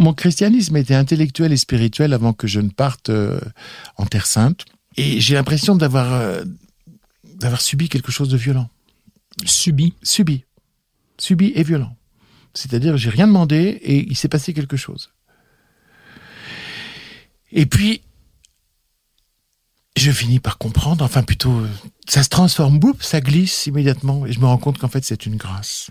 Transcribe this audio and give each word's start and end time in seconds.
Mon 0.00 0.14
christianisme 0.14 0.78
était 0.78 0.94
intellectuel 0.94 1.52
et 1.52 1.58
spirituel 1.58 2.14
avant 2.14 2.32
que 2.32 2.46
je 2.46 2.58
ne 2.58 2.70
parte 2.70 3.10
euh, 3.10 3.38
en 3.98 4.06
Terre 4.06 4.24
Sainte. 4.24 4.64
Et 4.96 5.20
j'ai 5.20 5.34
l'impression 5.34 5.76
d'avoir 5.76 6.14
euh, 6.14 6.42
d'avoir 7.34 7.60
subi 7.60 7.90
quelque 7.90 8.10
chose 8.10 8.30
de 8.30 8.38
violent. 8.38 8.70
Subi 9.44 9.92
Subi. 10.02 10.46
Subi 11.18 11.52
et 11.54 11.62
violent. 11.62 11.94
C'est-à-dire, 12.54 12.96
j'ai 12.96 13.10
rien 13.10 13.26
demandé 13.26 13.78
et 13.82 14.08
il 14.08 14.16
s'est 14.16 14.28
passé 14.28 14.54
quelque 14.54 14.78
chose. 14.78 15.10
Et 17.52 17.66
puis, 17.66 18.00
je 19.98 20.10
finis 20.10 20.40
par 20.40 20.56
comprendre, 20.56 21.04
enfin 21.04 21.22
plutôt, 21.22 21.52
euh, 21.52 21.68
ça 22.08 22.22
se 22.22 22.30
transforme, 22.30 22.78
boum, 22.78 22.94
ça 23.00 23.20
glisse 23.20 23.66
immédiatement, 23.66 24.24
et 24.24 24.32
je 24.32 24.40
me 24.40 24.46
rends 24.46 24.56
compte 24.56 24.78
qu'en 24.78 24.88
fait 24.88 25.04
c'est 25.04 25.26
une 25.26 25.36
grâce. 25.36 25.90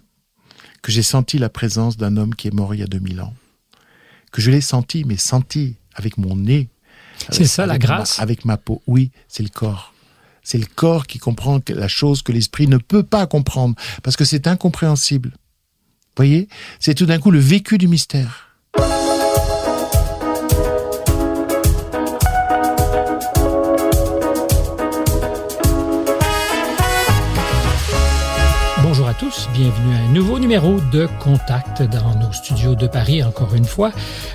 Que 0.82 0.92
j'ai 0.92 1.04
senti 1.04 1.38
la 1.38 1.50
présence 1.50 1.96
d'un 1.96 2.18
homme 2.18 2.34
qui 2.34 2.48
est 2.48 2.54
mort 2.54 2.74
il 2.74 2.80
y 2.80 2.84
a 2.84 2.88
2000 2.88 3.22
ans. 3.22 3.36
Que 4.32 4.42
je 4.42 4.52
l'ai 4.52 4.62
senti, 4.62 5.04
mais 5.06 5.18
senti 5.18 5.76
avec 5.96 6.18
mon 6.18 6.36
nez. 6.36 6.70
C'est 7.32 7.46
ça 7.46 7.66
la 7.66 7.74
avec 7.74 7.82
ma- 7.88 7.96
grâce 7.96 8.20
Avec 8.20 8.46
ma 8.46 8.58
peau. 8.58 8.82
Oui, 8.88 9.12
c'est 9.28 9.44
le 9.44 9.50
corps. 9.50 9.94
C'est 10.44 10.58
le 10.58 10.66
corps 10.66 11.06
qui 11.08 11.20
comprend 11.20 11.60
la 11.68 11.88
chose 11.88 12.22
que 12.22 12.32
l'esprit 12.32 12.68
ne 12.68 12.78
peut 12.78 13.04
pas 13.04 13.28
comprendre, 13.28 13.76
parce 14.04 14.16
que 14.16 14.26
c'est 14.26 14.48
incompréhensible. 14.48 15.30
Vous 15.32 16.16
voyez 16.26 16.48
C'est 16.80 16.96
tout 16.96 17.06
d'un 17.06 17.20
coup 17.20 17.32
le 17.32 17.40
vécu 17.40 17.78
du 17.78 17.88
mystère. 17.88 18.49
Bienvenue 29.54 29.94
à 29.94 30.10
un 30.10 30.12
nouveau 30.12 30.40
numéro 30.40 30.80
de 30.92 31.08
Contact 31.20 31.84
dans 31.84 32.16
nos 32.16 32.34
studios 32.34 32.74
de 32.74 32.88
Paris 32.88 33.22
encore 33.22 33.54
une 33.54 33.66
fois. 33.66 33.92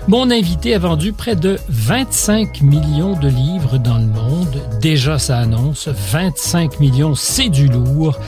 Mon 0.06 0.30
invité 0.30 0.72
a 0.74 0.78
vendu 0.78 1.12
près 1.12 1.34
de 1.34 1.58
25 1.68 2.60
millions 2.60 3.18
de 3.18 3.26
livres 3.26 3.78
dans 3.78 3.98
le 3.98 4.06
monde. 4.06 4.62
Déjà 4.80 5.18
ça 5.18 5.38
annonce 5.38 5.88
25 5.88 6.78
millions, 6.78 7.16
c'est 7.16 7.48
du 7.48 7.66
lourd. 7.66 8.20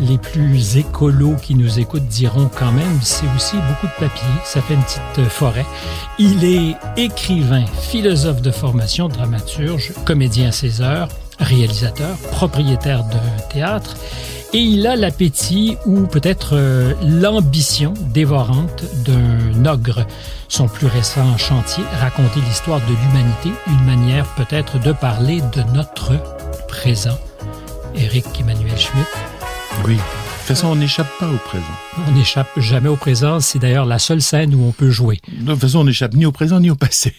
Les 0.00 0.18
plus 0.18 0.76
écolos 0.76 1.36
qui 1.40 1.54
nous 1.54 1.78
écoutent 1.78 2.08
diront 2.08 2.50
quand 2.52 2.72
même, 2.72 2.98
c'est 3.00 3.26
aussi 3.36 3.54
beaucoup 3.56 3.86
de 3.86 4.08
papier, 4.08 4.28
ça 4.44 4.60
fait 4.60 4.74
une 4.74 4.82
petite 4.82 5.28
forêt. 5.28 5.66
Il 6.18 6.44
est 6.44 6.74
écrivain, 6.96 7.64
philosophe 7.80 8.42
de 8.42 8.50
formation, 8.50 9.08
dramaturge, 9.08 9.92
comédien 10.04 10.48
à 10.48 10.52
ses 10.52 10.80
heures, 10.80 11.08
réalisateur, 11.38 12.16
propriétaire 12.32 13.04
d'un 13.04 13.42
théâtre 13.52 13.94
et 14.52 14.58
il 14.58 14.86
a 14.86 14.96
l'appétit 14.96 15.76
ou 15.84 16.06
peut-être 16.06 16.50
euh, 16.54 16.94
l'ambition 17.02 17.94
dévorante 18.12 18.84
d'un 19.04 19.66
ogre. 19.66 20.06
Son 20.48 20.68
plus 20.68 20.86
récent 20.86 21.36
chantier, 21.36 21.84
raconter 22.00 22.40
l'histoire 22.40 22.80
de 22.80 22.94
l'humanité, 22.94 23.50
une 23.66 23.84
manière 23.84 24.26
peut-être 24.34 24.80
de 24.80 24.92
parler 24.92 25.40
de 25.54 25.62
notre 25.74 26.14
présent. 26.68 27.18
Éric 27.94 28.26
Emmanuel 28.40 28.78
Schmitt, 28.78 29.08
Oui. 29.84 29.98
De 30.48 30.54
toute 30.54 30.62
façon, 30.62 30.72
on 30.72 30.76
n'échappe 30.76 31.10
pas 31.20 31.28
au 31.28 31.36
présent. 31.36 31.66
on 32.06 32.12
n'échappe 32.12 32.48
jamais 32.58 32.88
au 32.88 32.96
présent, 32.96 33.38
c'est 33.38 33.58
d'ailleurs 33.58 33.84
la 33.84 33.98
seule 33.98 34.22
scène 34.22 34.54
où 34.54 34.64
on 34.64 34.72
peut 34.72 34.88
jouer. 34.88 35.20
De 35.30 35.44
toute 35.44 35.60
façon, 35.60 35.80
on 35.80 35.84
n'échappe 35.84 36.14
ni 36.14 36.24
au 36.24 36.32
présent 36.32 36.58
ni 36.58 36.70
au 36.70 36.74
passé. 36.74 37.12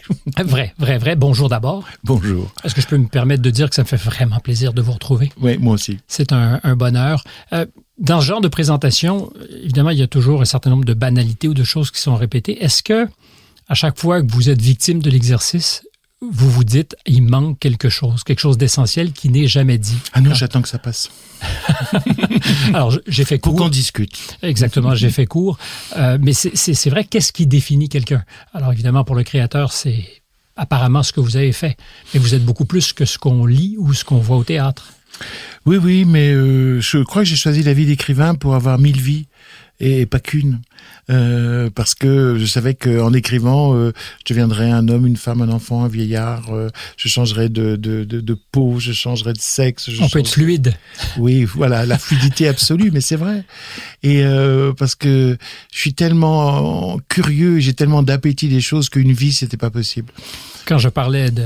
Vrai, 0.43 0.73
vrai, 0.79 0.97
vrai. 0.97 1.15
Bonjour 1.15 1.47
d'abord. 1.47 1.83
Bonjour. 2.03 2.51
Est-ce 2.63 2.73
que 2.73 2.81
je 2.81 2.87
peux 2.87 2.97
me 2.97 3.05
permettre 3.05 3.43
de 3.43 3.51
dire 3.51 3.69
que 3.69 3.75
ça 3.75 3.83
me 3.83 3.87
fait 3.87 3.97
vraiment 3.97 4.39
plaisir 4.39 4.73
de 4.73 4.81
vous 4.81 4.93
retrouver? 4.93 5.31
Oui, 5.39 5.59
moi 5.59 5.75
aussi. 5.75 5.99
C'est 6.07 6.33
un, 6.33 6.59
un 6.63 6.75
bonheur. 6.75 7.23
Euh, 7.53 7.67
dans 7.99 8.19
ce 8.19 8.25
genre 8.25 8.41
de 8.41 8.47
présentation, 8.47 9.31
évidemment, 9.63 9.91
il 9.91 9.99
y 9.99 10.03
a 10.03 10.07
toujours 10.07 10.41
un 10.41 10.45
certain 10.45 10.71
nombre 10.71 10.85
de 10.85 10.95
banalités 10.95 11.47
ou 11.47 11.53
de 11.53 11.63
choses 11.63 11.91
qui 11.91 12.01
sont 12.01 12.15
répétées. 12.15 12.63
Est-ce 12.63 12.81
que, 12.81 13.07
à 13.67 13.75
chaque 13.75 13.99
fois 13.99 14.23
que 14.23 14.31
vous 14.31 14.49
êtes 14.49 14.59
victime 14.59 15.03
de 15.03 15.09
l'exercice, 15.11 15.83
vous 16.21 16.49
vous 16.51 16.63
dites, 16.65 16.95
il 17.05 17.21
manque 17.23 17.59
quelque 17.59 17.87
chose, 17.89 18.23
quelque 18.23 18.39
chose 18.39 18.57
d'essentiel 18.57 19.13
qui 19.13 19.29
n'est 19.29 19.47
jamais 19.47 19.77
dit? 19.77 19.97
Ah 20.13 20.19
non, 20.21 20.33
j'attends 20.33 20.61
que 20.61 20.67
ça 20.67 20.77
passe. 20.79 21.09
Alors, 22.73 22.97
j'ai 23.07 23.25
fait 23.25 23.37
Pour 23.37 23.53
court. 23.53 23.63
qu'on 23.65 23.69
discute. 23.69 24.37
Exactement, 24.41 24.95
j'ai 24.95 25.09
fait 25.09 25.25
court. 25.25 25.57
Euh, 25.97 26.17
mais 26.21 26.33
c'est- 26.33 26.55
c'est 26.55 26.73
c'est 26.73 26.89
vrai, 26.89 27.03
qu'est-ce 27.05 27.31
qui 27.31 27.47
définit 27.47 27.89
quelqu'un? 27.89 28.23
Alors, 28.53 28.71
évidemment, 28.73 29.03
pour 29.03 29.15
le 29.15 29.23
créateur, 29.23 29.71
c'est 29.71 30.03
apparemment 30.55 31.03
ce 31.03 31.13
que 31.13 31.21
vous 31.21 31.37
avez 31.37 31.53
fait. 31.53 31.77
Mais 32.13 32.19
vous 32.19 32.33
êtes 32.35 32.43
beaucoup 32.43 32.65
plus 32.65 32.91
que 32.93 33.05
ce 33.05 33.17
qu'on 33.17 33.45
lit 33.45 33.75
ou 33.79 33.93
ce 33.93 34.03
qu'on 34.03 34.17
voit 34.17 34.37
au 34.37 34.43
théâtre. 34.43 34.87
Oui, 35.65 35.77
oui, 35.77 36.05
mais 36.05 36.31
euh, 36.31 36.79
je 36.81 36.99
crois 36.99 37.23
que 37.23 37.27
j'ai 37.29 37.35
choisi 37.35 37.63
la 37.63 37.73
vie 37.73 37.85
d'écrivain 37.85 38.35
pour 38.35 38.55
avoir 38.55 38.77
mille 38.77 38.99
vies 38.99 39.25
et 39.79 40.05
pas 40.05 40.19
qu'une. 40.19 40.59
Euh, 41.09 41.69
parce 41.73 41.95
que 41.95 42.37
je 42.37 42.45
savais 42.45 42.73
qu'en 42.75 43.13
écrivant, 43.13 43.73
euh, 43.75 43.91
je 44.27 44.33
deviendrais 44.33 44.69
un 44.69 44.87
homme, 44.89 45.07
une 45.07 45.17
femme, 45.17 45.41
un 45.41 45.49
enfant, 45.49 45.83
un 45.83 45.87
vieillard. 45.87 46.53
euh, 46.53 46.69
je 46.97 47.07
changerais 47.07 47.49
de, 47.49 47.75
de, 47.75 48.03
de, 48.03 48.21
de 48.21 48.37
peau, 48.51 48.79
je 48.79 48.91
changerais 48.91 49.33
de 49.33 49.39
sexe. 49.39 49.89
Je 49.89 49.95
On 50.03 50.09
peut 50.09 50.19
être 50.19 50.27
changerais- 50.27 50.43
fluide. 50.45 50.73
Oui, 51.17 51.45
voilà, 51.45 51.85
la 51.85 51.97
fluidité 51.97 52.47
absolue, 52.47 52.91
mais 52.91 53.01
c'est 53.01 53.15
vrai. 53.15 53.43
Et 54.03 54.23
parce 54.77 54.95
que 54.95 55.37
je 55.71 55.79
suis 55.79 55.93
tellement 55.93 56.99
curieux, 57.09 57.59
j'ai 57.59 57.73
tellement 57.73 58.03
d'appétit 58.03 58.47
des 58.49 58.61
choses 58.61 58.89
qu'une 58.89 59.11
vie, 59.13 59.31
c'était 59.33 59.57
pas 59.57 59.69
possible. 59.71 60.11
quand 60.65 60.77
je 60.77 60.89
parlais 60.89 61.31
de 61.31 61.43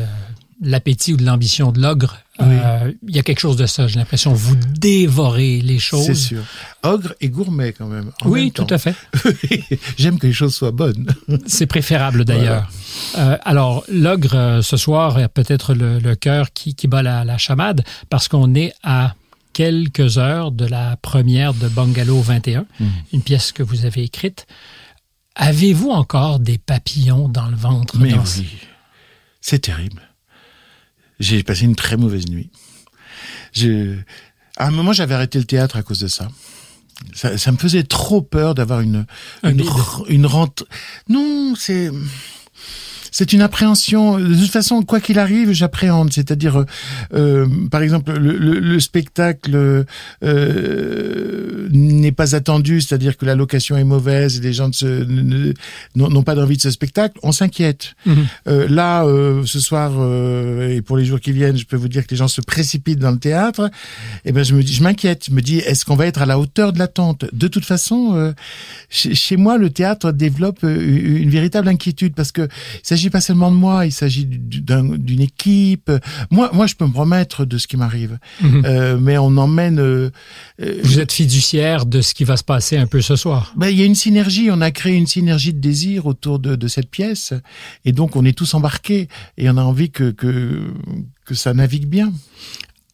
l'appétit 0.64 1.14
ou 1.14 1.18
de 1.18 1.24
l'ambition 1.26 1.72
de 1.72 1.82
l'ogre, 1.82 2.18
Oui. 2.40 2.46
euh, 2.50 2.92
il 3.08 3.16
y 3.16 3.20
a 3.20 3.24
quelque 3.24 3.40
chose 3.40 3.58
de 3.58 3.66
ça. 3.66 3.88
J'ai 3.88 4.00
l'impression 4.00 4.34
vous 4.34 4.56
dévorez 4.56 5.62
les 5.62 5.78
choses. 5.80 6.06
C'est 6.06 6.16
sûr. 6.16 6.44
Ogre 6.84 7.14
et 7.22 7.30
gourmet 7.30 7.74
quand 7.74 7.88
même. 7.88 8.12
en 8.22 8.30
Oui, 8.30 8.46
même 8.46 8.52
tout 8.52 8.64
temps. 8.64 8.76
à 8.76 8.78
fait. 8.78 8.96
J'aime 9.98 10.18
que 10.20 10.28
les 10.28 10.34
choses 10.34 10.56
soient 10.56 10.72
bonnes. 10.72 11.14
C'est 11.46 11.68
préférable 11.68 12.26
d'ailleurs. 12.26 12.70
Euh, 13.18 13.38
alors, 13.44 13.84
l'ogre, 13.90 14.36
euh, 14.36 14.62
ce 14.62 14.78
soir, 14.78 15.18
a 15.18 15.28
peut-être 15.30 15.74
le, 15.74 16.00
le 16.00 16.16
cœur 16.16 16.52
qui, 16.54 16.76
qui 16.76 16.88
bat 16.88 17.04
la, 17.04 17.24
la 17.26 17.38
chamade 17.38 17.84
parce 18.10 18.28
qu'on 18.28 18.56
est 18.56 18.74
à 18.84 19.16
quelques 19.54 20.18
heures 20.18 20.52
de 20.52 20.66
la 20.66 20.96
première 20.98 21.54
de 21.54 21.68
Bungalow 21.68 22.20
21, 22.22 22.66
Mhm. 22.80 22.90
une 23.14 23.22
pièce 23.22 23.52
que 23.52 23.62
vous 23.62 23.86
avez 23.86 24.02
écrite. 24.04 24.48
Avez-vous 25.36 25.90
encore 25.90 26.40
des 26.40 26.58
papillons 26.58 27.28
dans 27.28 27.48
le 27.48 27.56
ventre? 27.56 27.98
Mais 27.98 28.12
dans- 28.14 28.22
oui, 28.24 28.48
c'est 29.42 29.60
terrible. 29.60 30.02
J'ai 31.20 31.44
passé 31.44 31.66
une 31.66 31.76
très 31.76 31.98
mauvaise 31.98 32.28
nuit. 32.28 32.50
Je... 33.54 33.98
À 34.58 34.68
un 34.68 34.72
moment, 34.72 34.94
j'avais 34.94 35.16
arrêté 35.16 35.40
le 35.40 35.46
théâtre 35.46 35.78
à 35.78 35.84
cause 35.84 36.00
de 36.00 36.08
ça. 36.08 36.28
Ça, 37.14 37.38
ça 37.38 37.52
me 37.52 37.58
faisait 37.58 37.84
trop 37.84 38.22
peur 38.22 38.56
d'avoir 38.56 38.82
une 38.82 39.06
Un 39.42 39.52
une, 39.52 39.64
une 40.10 40.26
rente. 40.26 40.64
Non, 41.10 41.56
c'est 41.56 41.90
c'est 43.14 43.32
une 43.32 43.42
appréhension. 43.42 44.18
De 44.20 44.36
toute 44.36 44.52
façon, 44.52 44.82
quoi 44.82 45.00
qu'il 45.00 45.20
arrive, 45.20 45.52
j'appréhende. 45.54 46.12
C'est-à-dire, 46.12 46.58
euh, 46.62 46.66
euh, 47.14 47.48
par 47.72 47.82
exemple, 47.82 48.12
le, 48.18 48.36
le- 48.38 48.60
le 48.60 48.80
spectacle 48.82 49.86
euh, 50.24 51.68
n'est 51.72 52.12
pas 52.12 52.36
attendu, 52.36 52.82
c'est-à-dire 52.82 53.16
que 53.18 53.26
la 53.26 53.36
location 53.36 53.78
est 53.78 53.84
mauvaise 53.84 54.38
et 54.38 54.42
les 54.42 54.54
gens 54.54 54.70
n'ont 55.96 56.24
pas 56.24 56.36
d'envie 56.36 56.58
de 56.58 56.62
ce 56.62 56.72
spectacle. 56.72 57.18
On 57.24 57.32
s'inquiète. 57.32 57.94
Mhm. 58.06 58.26
Euh, 58.48 58.68
là, 58.68 59.06
euh, 59.06 59.44
ce 59.46 59.60
soir 59.60 59.92
euh, 59.98 60.76
et 60.76 60.82
pour 60.82 60.98
les 60.98 61.06
jours 61.06 61.20
qui 61.20 61.32
viennent, 61.32 61.58
je 61.58 61.66
peux 61.66 61.76
vous 61.78 61.88
dire 61.88 62.04
que 62.06 62.12
les 62.12 62.18
gens 62.18 62.28
se 62.28 62.42
précipitent 62.42 63.00
dans 63.00 63.12
le 63.12 63.20
théâtre. 63.20 63.70
Et 64.26 64.32
ben, 64.32 64.44
je 64.44 64.56
me 64.56 64.64
dis, 64.64 64.74
je 64.74 64.84
m'inquiète. 64.84 65.26
Je 65.30 65.32
me 65.32 65.42
dis, 65.42 65.58
est-ce 65.60 65.86
qu'on 65.86 65.96
va 65.96 66.08
être 66.08 66.22
à 66.22 66.26
la 66.26 66.40
hauteur 66.40 66.74
de 66.74 66.80
l'attente? 66.80 67.26
De 67.32 67.48
toute 67.48 67.66
façon, 67.66 68.34
chez, 68.90 69.14
chez 69.16 69.38
moi, 69.38 69.58
le 69.58 69.70
théâtre 69.70 70.12
développe 70.12 70.64
une 70.64 71.30
véritable 71.30 71.68
inquiétude 71.68 72.14
parce 72.16 72.32
que 72.32 72.42
il 72.44 72.80
s'agit 72.88 73.03
pas 73.10 73.22
seulement 73.22 73.52
de 73.52 73.56
moi, 73.56 73.86
il 73.86 73.92
s'agit 73.92 74.26
du- 74.26 74.62
d'un- 74.62 74.98
d'une 74.98 75.22
équipe. 75.22 75.92
Moi, 76.32 76.50
moi, 76.54 76.68
je 76.68 76.76
peux 76.76 76.86
me 76.86 76.92
promettre 76.92 77.46
de 77.46 77.58
ce 77.58 77.68
qui 77.68 77.78
m'arrive, 77.78 78.20
Mhm. 78.42 78.64
Euh, 78.66 78.98
mais 79.00 79.18
on 79.18 79.36
emmène. 79.38 79.80
euh, 79.80 80.10
euh, 80.62 80.80
Vous 80.84 81.00
êtes 81.00 81.12
fiduciaire 81.12 81.86
de 81.86 82.02
ce 82.02 82.14
qui 82.14 82.24
va 82.24 82.38
se 82.38 82.44
passer 82.44 82.78
un 82.78 82.88
peu 82.88 83.02
ce 83.02 83.16
soir. 83.16 83.54
ben, 83.56 83.70
il 83.70 83.78
y 83.80 83.82
a 83.82 83.86
une 83.86 83.96
synergie, 83.96 84.50
on 84.52 84.62
a 84.62 84.72
créé 84.72 84.96
une 84.96 85.08
synergie 85.08 85.54
de 85.54 85.60
désir 85.60 86.06
autour 86.06 86.40
de, 86.40 86.56
de 86.56 86.68
cette 86.68 86.90
pièce, 86.90 87.34
et 87.86 87.92
donc 87.92 88.16
on 88.16 88.26
est 88.26 88.38
tous 88.38 88.54
embarqués, 88.54 89.08
et 89.38 89.50
on 89.50 89.58
a 89.58 89.64
envie 89.64 89.90
que, 89.92 90.12
que, 90.12 90.72
que 91.26 91.36
ça 91.36 91.54
navigue 91.54 91.88
bien. 91.88 92.12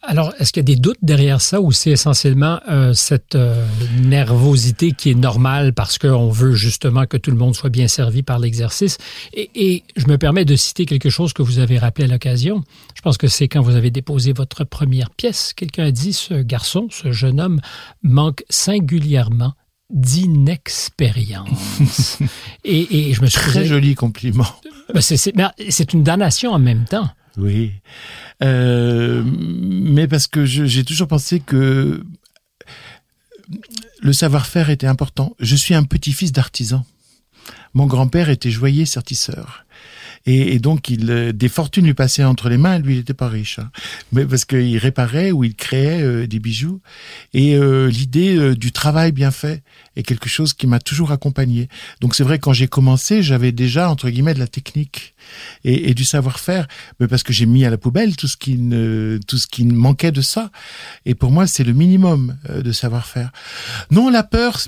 Alors, 0.02 0.34
est-ce 0.40 0.54
qu'il 0.54 0.62
y 0.62 0.72
a 0.72 0.76
des 0.76 0.78
doutes 0.78 1.00
derrière 1.02 1.42
ça 1.42 1.60
ou 1.60 1.74
c'est 1.74 1.92
essentiellement 1.92 2.62
euh, 2.70 2.94
cette 2.94 3.36
euh, 3.36 3.66
nervosité 4.02 4.94
qui 4.94 5.12
est 5.12 5.16
normale 5.16 5.74
parce 5.74 5.98
qu'on 5.98 6.30
veut 6.30 6.54
justement 6.54 7.06
que 7.06 7.18
tout 7.18 7.32
le 7.32 7.38
monde 7.38 7.54
soit 7.54 7.70
bien 7.70 7.90
servi 7.90 8.24
par 8.24 8.40
l'exercice? 8.40 8.98
Et, 9.34 9.50
et 9.56 9.84
je 9.98 10.08
me 10.08 10.18
permets 10.18 10.46
de 10.46 10.56
citer 10.56 10.86
quelque 10.86 11.10
chose 11.10 11.34
que 11.34 11.42
vous 11.42 11.60
avez 11.60 11.78
rappelé 11.78 12.06
à 12.06 12.08
l'occasion. 12.08 12.64
Je 12.96 13.02
pense 13.02 13.18
que 13.18 13.28
c'est 13.28 13.50
quand 13.50 13.62
vous 13.62 13.76
avez 13.76 13.92
déposé 13.92 14.32
votre 14.32 14.64
première 14.64 15.10
pièce. 15.10 15.52
Quelqu'un 15.54 15.86
a 15.86 15.92
dit, 15.92 16.14
ce 16.14 16.36
garçon, 16.36 16.88
ce 16.90 17.12
jeune 17.12 17.42
homme, 17.42 17.60
manque 18.02 18.46
singulièrement 18.50 19.54
d'inexpérience. 19.90 22.20
et, 22.64 23.10
et 23.10 23.14
je 23.14 23.22
me 23.22 23.28
suis 23.28 23.40
Très 23.40 23.66
joli 23.66 23.96
compliment. 23.96 24.48
Ben, 24.94 25.02
c'est 25.02 25.94
une 25.94 26.04
damnation 26.04 26.54
en 26.54 26.60
même 26.60 26.86
temps. 26.86 27.10
Oui. 27.38 27.74
Euh, 28.42 29.24
mais 29.26 30.08
parce 30.08 30.28
que 30.28 30.46
j'ai 30.46 30.84
toujours 30.84 31.08
pensé 31.08 31.40
que 31.40 32.04
le 34.02 34.14
savoir-faire 34.14 34.70
était 34.70 34.88
important. 34.88 35.36
Je 35.40 35.56
suis 35.56 35.74
un 35.74 35.84
petit-fils 35.84 36.32
d'artisan. 36.32 36.86
Mon 37.74 37.86
grand-père 37.86 38.30
était 38.30 38.52
joaillier 38.52 38.86
sertisseur. 38.86 39.66
Et, 40.26 40.60
donc, 40.60 40.90
il, 40.90 41.10
euh, 41.10 41.32
des 41.34 41.50
fortunes 41.50 41.86
lui 41.86 41.94
passaient 41.94 42.24
entre 42.24 42.50
les 42.50 42.58
mains. 42.58 42.80
Lui, 42.80 42.96
il 42.96 42.98
n'était 42.98 43.14
pas 43.14 43.30
riche, 43.30 43.60
hein. 43.60 43.70
mais 44.12 44.26
parce 44.26 44.46
qu'il 44.46 44.78
réparait 44.78 45.32
ou 45.32 45.44
il 45.44 45.56
créait 45.56 46.02
euh, 46.02 46.28
des 46.28 46.40
bijoux. 46.40 46.82
Et 47.34 47.56
euh, 47.56 47.90
l'idée 47.90 48.56
du 48.56 48.72
travail 48.72 49.12
bien 49.12 49.32
fait 49.32 49.64
est 49.96 50.04
quelque 50.04 50.30
chose 50.30 50.54
qui 50.54 50.68
m'a 50.68 50.80
toujours 50.80 51.12
accompagné. 51.12 51.70
Donc, 52.02 52.16
c'est 52.16 52.24
vrai 52.24 52.40
quand 52.40 52.54
j'ai 52.54 52.68
commencé, 52.68 53.24
j'avais 53.24 53.52
déjà 53.52 53.90
entre 53.90 54.10
guillemets 54.10 54.34
de 54.34 54.40
la 54.40 54.48
technique 54.48 55.16
et, 55.64 55.90
et 55.90 55.94
du 55.94 56.06
savoir-faire, 56.06 56.68
mais 57.00 57.08
parce 57.08 57.24
que 57.24 57.34
j'ai 57.34 57.46
mis 57.46 57.66
à 57.66 57.70
la 57.70 57.78
poubelle 57.78 58.16
tout 58.16 58.28
ce 58.28 58.38
qui 58.38 58.56
ne, 58.56 59.20
tout 59.28 59.38
ce 59.38 59.48
qui 59.48 59.66
manquait 59.66 60.12
de 60.12 60.22
ça. 60.22 60.52
Et 61.06 61.16
pour 61.16 61.32
moi, 61.32 61.48
c'est 61.48 61.64
le 61.64 61.74
minimum 61.74 62.38
de 62.50 62.72
savoir-faire. 62.72 63.32
Non, 63.92 64.10
la 64.10 64.24
peur, 64.24 64.60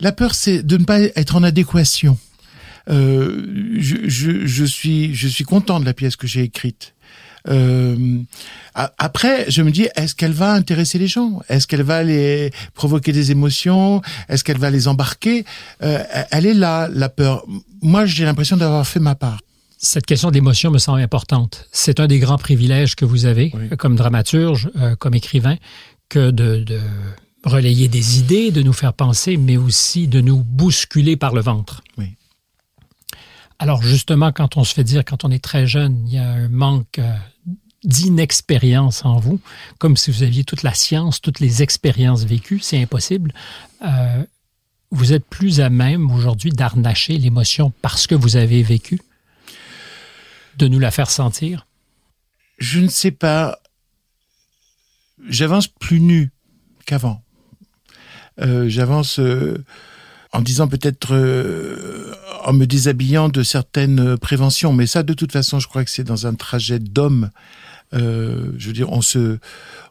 la 0.00 0.12
peur, 0.12 0.34
c'est 0.34 0.62
de 0.62 0.76
ne 0.76 0.84
pas 0.84 1.00
être 1.00 1.36
en 1.36 1.42
adéquation 1.42 2.18
euh, 2.88 3.74
je, 3.78 3.96
je, 4.08 4.46
je, 4.46 4.64
suis, 4.64 5.14
je 5.14 5.28
suis 5.28 5.44
content 5.44 5.80
de 5.80 5.84
la 5.84 5.94
pièce 5.94 6.16
que 6.16 6.26
j'ai 6.26 6.42
écrite. 6.42 6.94
Euh, 7.48 8.18
après, 8.74 9.50
je 9.50 9.62
me 9.62 9.70
dis, 9.70 9.88
est-ce 9.96 10.14
qu'elle 10.14 10.32
va 10.32 10.52
intéresser 10.52 10.98
les 10.98 11.06
gens? 11.06 11.40
Est-ce 11.48 11.66
qu'elle 11.66 11.82
va 11.82 12.02
les 12.02 12.50
provoquer 12.74 13.12
des 13.12 13.30
émotions? 13.30 14.02
Est-ce 14.28 14.44
qu'elle 14.44 14.58
va 14.58 14.70
les 14.70 14.86
embarquer? 14.88 15.44
Euh, 15.82 16.02
Elle 16.30 16.46
est 16.46 16.54
là, 16.54 16.88
la 16.92 17.08
peur. 17.08 17.44
Moi, 17.80 18.06
j'ai 18.06 18.24
l'impression 18.24 18.56
d'avoir 18.56 18.86
fait 18.86 19.00
ma 19.00 19.14
part. 19.14 19.40
Cette 19.78 20.06
question 20.06 20.30
d'émotion 20.30 20.70
me 20.70 20.78
semble 20.78 21.00
importante. 21.00 21.68
C'est 21.72 22.00
un 22.00 22.08
des 22.08 22.18
grands 22.18 22.36
privilèges 22.38 22.96
que 22.96 23.04
vous 23.04 23.26
avez 23.26 23.52
comme 23.78 23.94
dramaturge, 23.94 24.70
euh, 24.76 24.96
comme 24.96 25.14
écrivain, 25.14 25.56
que 26.08 26.30
de, 26.30 26.64
de 26.64 26.80
relayer 27.44 27.86
des 27.88 28.18
idées, 28.18 28.50
de 28.50 28.62
nous 28.62 28.72
faire 28.72 28.92
penser, 28.92 29.36
mais 29.36 29.56
aussi 29.56 30.08
de 30.08 30.20
nous 30.20 30.42
bousculer 30.42 31.16
par 31.16 31.32
le 31.32 31.40
ventre. 31.40 31.82
Oui. 31.96 32.06
Alors 33.58 33.82
justement, 33.82 34.32
quand 34.32 34.56
on 34.56 34.64
se 34.64 34.74
fait 34.74 34.84
dire, 34.84 35.04
quand 35.04 35.24
on 35.24 35.30
est 35.30 35.42
très 35.42 35.66
jeune, 35.66 36.06
il 36.06 36.14
y 36.14 36.18
a 36.18 36.28
un 36.28 36.48
manque 36.48 36.98
euh, 36.98 37.12
d'inexpérience 37.84 39.04
en 39.04 39.18
vous, 39.18 39.40
comme 39.78 39.96
si 39.96 40.10
vous 40.10 40.22
aviez 40.22 40.44
toute 40.44 40.62
la 40.62 40.74
science, 40.74 41.20
toutes 41.20 41.40
les 41.40 41.62
expériences 41.62 42.24
vécues, 42.24 42.60
c'est 42.60 42.80
impossible. 42.80 43.32
Euh, 43.84 44.24
vous 44.90 45.12
êtes 45.12 45.24
plus 45.26 45.60
à 45.60 45.70
même 45.70 46.10
aujourd'hui 46.10 46.50
d'arnacher 46.50 47.18
l'émotion 47.18 47.72
parce 47.82 48.06
que 48.06 48.14
vous 48.14 48.36
avez 48.36 48.62
vécu, 48.62 49.00
de 50.56 50.68
nous 50.68 50.78
la 50.78 50.90
faire 50.90 51.10
sentir? 51.10 51.66
Je 52.58 52.80
ne 52.80 52.88
sais 52.88 53.12
pas. 53.12 53.58
J'avance 55.28 55.68
plus 55.68 56.00
nu 56.00 56.32
qu'avant. 56.86 57.22
Euh, 58.40 58.68
J'avance 58.68 59.20
euh, 59.20 59.64
en 60.32 60.40
disant 60.40 60.68
peut-être 60.68 61.14
euh, 61.14 62.14
en 62.44 62.52
me 62.52 62.66
déshabillant 62.66 63.28
de 63.28 63.42
certaines 63.42 64.16
préventions. 64.18 64.72
Mais 64.72 64.86
ça, 64.86 65.02
de 65.02 65.12
toute 65.12 65.32
façon, 65.32 65.58
je 65.58 65.68
crois 65.68 65.84
que 65.84 65.90
c'est 65.90 66.04
dans 66.04 66.26
un 66.26 66.34
trajet 66.34 66.78
d'homme. 66.78 67.30
Euh, 67.94 68.52
je 68.58 68.66
veux 68.66 68.72
dire, 68.72 68.92
on 68.92 69.00
se, 69.00 69.38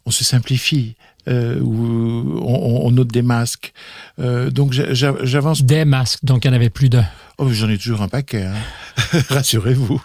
on 0.05 0.11
se 0.11 0.23
simplifie. 0.23 0.95
Euh, 1.27 1.59
ou 1.59 2.39
on, 2.41 2.85
on, 2.85 2.97
ôte 2.97 3.09
des 3.09 3.21
masques. 3.21 3.73
Euh, 4.17 4.49
donc 4.49 4.71
j'avance. 4.71 5.61
Des 5.61 5.83
masques, 5.83 6.23
donc 6.23 6.45
il 6.45 6.47
n'y 6.47 6.53
en 6.53 6.55
avait 6.55 6.69
plus 6.69 6.87
d'un. 6.87 7.05
Oh, 7.37 7.49
j'en 7.51 7.69
ai 7.69 7.77
toujours 7.77 8.01
un 8.01 8.07
paquet. 8.07 8.43
Hein. 8.43 8.55
Rassurez-vous. 9.29 10.01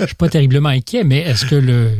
je 0.00 0.06
suis 0.06 0.14
pas 0.14 0.30
terriblement 0.30 0.70
inquiet, 0.70 1.04
mais 1.04 1.18
est-ce 1.18 1.44
que 1.44 1.54
le, 1.54 1.90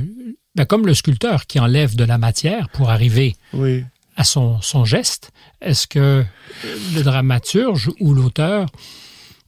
ben, 0.55 0.65
comme 0.65 0.87
le 0.87 0.95
sculpteur 0.95 1.47
qui 1.47 1.61
enlève 1.61 1.95
de 1.95 2.05
la 2.05 2.17
matière 2.17 2.71
pour 2.71 2.89
arriver 2.89 3.37
oui. 3.53 3.85
à 4.17 4.25
son, 4.25 4.63
son 4.63 4.87
geste, 4.87 5.33
est-ce 5.61 5.87
que 5.87 6.25
le 6.95 7.03
dramaturge 7.03 7.91
ou 8.01 8.15
l'auteur 8.15 8.67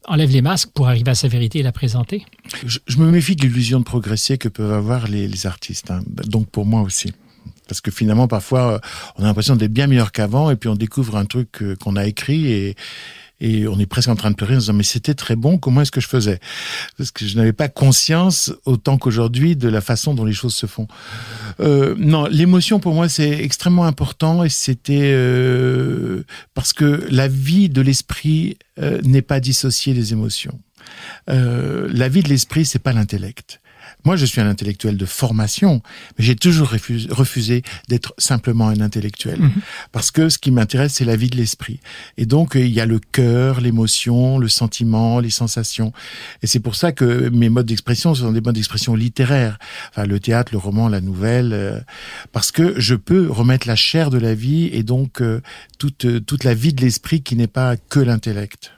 enlève 0.07 0.31
les 0.31 0.43
masques 0.43 0.71
pour 0.75 0.89
arriver 0.89 1.11
à 1.11 1.15
sa 1.15 1.29
vérité 1.29 1.61
et 1.61 1.63
la 1.63 1.73
présenter? 1.73 2.25
Je, 2.65 2.99
me 2.99 3.11
méfie 3.11 3.37
de 3.37 3.43
l'illusion 3.43 3.79
de 3.81 3.85
progresser 3.85 4.39
que 4.39 4.49
peuvent 4.49 4.73
avoir 4.73 5.09
les, 5.09 5.47
artistes. 5.47 5.91
Hein. 5.91 6.03
Donc 6.07 6.49
pour 6.49 6.67
moi 6.67 6.83
aussi. 6.83 7.13
Parce 7.69 7.81
que 7.81 7.91
finalement, 7.91 8.29
parfois, 8.29 8.81
on 9.17 9.25
a 9.25 9.27
l'impression 9.27 9.57
d'être 9.57 9.73
bien 9.73 9.87
meilleur 9.87 10.13
qu'avant, 10.13 10.51
et 10.51 10.57
puis 10.57 10.69
on 10.69 10.77
découvre 10.77 11.17
un 11.17 11.25
truc 11.25 11.63
euh, 11.63 11.75
qu'on 11.77 11.97
a 11.97 12.07
écrit, 12.07 12.47
et, 12.47 12.77
et 13.41 13.69
on 13.69 13.79
est 13.79 13.87
presque 13.87 14.09
en 14.09 14.17
train 14.17 14.31
de 14.31 14.37
pleurer 14.37 14.55
en 14.55 14.59
disant 14.59 14.73
mais 14.73 14.83
c'était 14.83 15.15
très 15.15 15.37
bon, 15.37 15.59
comment 15.59 15.83
est-ce 15.83 15.91
que 15.91 16.01
je 16.01 16.09
faisais? 16.09 16.41
Parce 16.97 17.11
que 17.11 17.27
je 17.27 17.37
n'avais 17.37 17.53
pas 17.53 17.69
conscience 17.69 18.53
autant 18.65 18.99
qu'aujourd'hui 18.99 19.57
de 19.57 19.69
la 19.69 19.81
façon 19.81 20.15
dont 20.15 20.25
les 20.25 20.33
choses 20.33 20.55
se 20.55 20.67
font. 20.67 20.89
Euh, 21.61 21.95
non, 21.99 22.27
l'émotion 22.27 22.81
pour 22.81 22.95
moi 22.95 23.09
c'est 23.09 23.31
extrêmement 23.31 23.85
important 23.85 24.45
et 24.45 24.49
c'était 24.49 25.13
euh, 25.13 26.25
parce 26.55 26.73
que 26.73 27.07
la 27.11 27.29
vie 27.29 27.69
de 27.69 27.81
l'esprit 27.81 28.59
euh, 28.79 29.01
n'est 29.03 29.23
pas 29.23 29.41
dissociée 29.41 29.95
des 29.95 30.13
émotions. 30.13 30.59
Euh, 31.29 31.89
la 31.93 32.09
vie 32.09 32.23
de 32.23 32.29
l'esprit 32.29 32.65
c'est 32.65 32.79
pas 32.79 32.93
l'intellect. 32.93 33.61
Moi, 34.07 34.15
je 34.15 34.25
suis 34.25 34.41
un 34.41 34.49
intellectuel 34.49 34.97
de 34.97 35.05
formation, 35.05 35.83
mais 36.17 36.25
j'ai 36.25 36.37
toujours 36.37 36.69
refusé, 36.69 37.63
d'être 37.89 38.15
simplement 38.19 38.69
un 38.69 38.81
intellectuel. 38.81 39.41
Mhm. 39.41 39.51
Parce 39.91 40.13
que 40.13 40.29
ce 40.29 40.39
qui 40.39 40.53
m'intéresse, 40.53 40.95
c'est 40.95 41.05
la 41.05 41.17
vie 41.17 41.29
de 41.29 41.37
l'esprit. 41.37 41.81
Et 42.17 42.25
donc, 42.25 42.53
il 42.55 42.71
y 42.71 42.81
a 42.81 42.87
le 42.87 43.01
cœur, 43.01 43.61
l'émotion, 43.61 44.39
le 44.39 44.47
sentiment, 44.47 45.19
les 45.19 45.31
sensations. 45.31 45.93
Et 46.43 46.47
c'est 46.47 46.61
pour 46.61 46.77
ça 46.77 46.93
que 46.93 47.31
mes 47.31 47.49
modes 47.49 47.67
d'expression 47.67 48.15
sont 48.15 48.31
des 48.31 48.41
modes 48.41 48.55
d'expression 48.55 48.95
littéraires. 48.95 49.59
Enfin, 49.91 50.07
le 50.07 50.21
théâtre, 50.21 50.53
le 50.53 50.59
roman, 50.59 50.89
la 50.89 51.01
nouvelle. 51.01 51.53
Euh, 51.53 51.81
parce 52.31 52.53
que 52.53 52.79
je 52.79 52.95
peux 52.95 53.29
remettre 53.29 53.67
la 53.67 53.75
chair 53.75 54.11
de 54.11 54.19
la 54.19 54.35
vie 54.35 54.71
et 54.73 54.85
donc 54.85 55.21
euh, 55.21 55.41
toute, 55.81 56.25
toute 56.25 56.45
la 56.45 56.55
vie 56.55 56.73
de 56.73 56.81
l'esprit 56.81 57.23
qui 57.23 57.35
n'est 57.35 57.49
pas 57.49 57.77
que 57.77 57.99
l'intellect. 57.99 58.71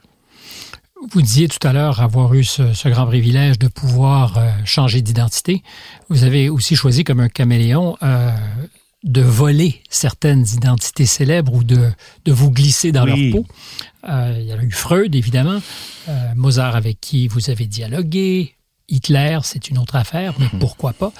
Vous 1.07 1.21
disiez 1.21 1.47
tout 1.47 1.65
à 1.65 1.71
l'heure 1.71 2.01
avoir 2.01 2.33
eu 2.33 2.43
ce, 2.43 2.89
grand 2.89 3.05
privilège 3.05 3.57
de 3.57 3.67
pouvoir 3.67 4.37
euh, 4.37 4.49
changer 4.65 5.01
d'identité. 5.01 5.63
Vous 6.09 6.25
avez 6.25 6.49
aussi 6.49 6.75
choisi 6.75 7.05
comme 7.05 7.21
un 7.21 7.29
caméléon 7.29 7.97
euh, 8.03 8.31
de 9.03 9.21
voler 9.21 9.81
certaines 9.89 10.45
identités 10.53 11.05
célèbres 11.05 11.53
ou 11.53 11.63
de, 11.63 11.89
de 12.25 12.31
vous 12.33 12.51
glisser 12.51 12.91
dans 12.91 13.05
leur 13.05 13.17
peau. 13.31 13.45
Euh, 14.09 14.37
il 14.39 14.45
y 14.45 14.51
a 14.51 14.61
eu 14.61 14.71
Freud, 14.71 15.15
évidemment, 15.15 15.61
Mozart 16.35 16.75
avec 16.75 16.99
qui 16.99 17.29
vous 17.29 17.49
avez 17.49 17.65
dialogué, 17.65 18.55
Hitler, 18.89 19.39
c'est 19.43 19.69
une 19.69 19.77
autre 19.77 19.95
affaire, 19.95 20.33
mais 20.39 20.49
mhm. 20.51 20.59
pourquoi 20.59 20.93
pas? 20.93 21.11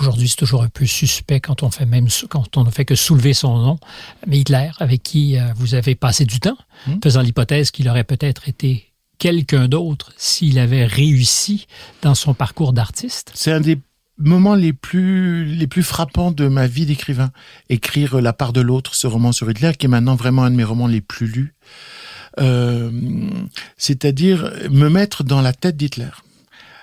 Aujourd'hui, 0.00 0.28
c'est 0.28 0.36
toujours 0.36 0.62
un 0.62 0.68
peu 0.68 0.86
suspect 0.86 1.40
quand 1.40 1.62
on 1.62 1.70
fait 1.70 1.84
même 1.84 2.08
quand 2.30 2.56
on 2.56 2.64
ne 2.64 2.70
fait 2.70 2.86
que 2.86 2.94
soulever 2.94 3.34
son 3.34 3.58
nom. 3.58 3.78
Mais 4.26 4.38
Hitler, 4.38 4.70
avec 4.78 5.02
qui 5.02 5.38
euh, 5.38 5.52
vous 5.56 5.74
avez 5.74 5.94
passé 5.94 6.24
du 6.24 6.40
temps, 6.40 6.56
hmm. 6.86 6.94
faisant 7.02 7.20
l'hypothèse 7.20 7.70
qu'il 7.70 7.88
aurait 7.90 8.04
peut-être 8.04 8.48
été 8.48 8.92
quelqu'un 9.18 9.68
d'autre 9.68 10.12
s'il 10.16 10.58
avait 10.58 10.86
réussi 10.86 11.66
dans 12.00 12.14
son 12.14 12.32
parcours 12.32 12.72
d'artiste. 12.72 13.32
C'est 13.34 13.52
un 13.52 13.60
des 13.60 13.78
moments 14.16 14.54
les 14.54 14.72
plus 14.72 15.44
les 15.44 15.66
plus 15.66 15.82
frappants 15.82 16.32
de 16.32 16.48
ma 16.48 16.66
vie 16.66 16.86
d'écrivain. 16.86 17.30
Écrire 17.68 18.20
La 18.22 18.32
part 18.32 18.54
de 18.54 18.62
l'autre, 18.62 18.94
ce 18.94 19.06
roman 19.06 19.32
sur 19.32 19.50
Hitler, 19.50 19.72
qui 19.78 19.86
est 19.86 19.90
maintenant 19.90 20.14
vraiment 20.14 20.44
un 20.44 20.50
de 20.50 20.56
mes 20.56 20.64
romans 20.64 20.86
les 20.86 21.02
plus 21.02 21.26
lus. 21.26 21.54
Euh, 22.40 22.90
c'est-à-dire 23.76 24.50
me 24.70 24.88
mettre 24.88 25.22
dans 25.22 25.42
la 25.42 25.52
tête 25.52 25.76
d'Hitler, 25.76 26.08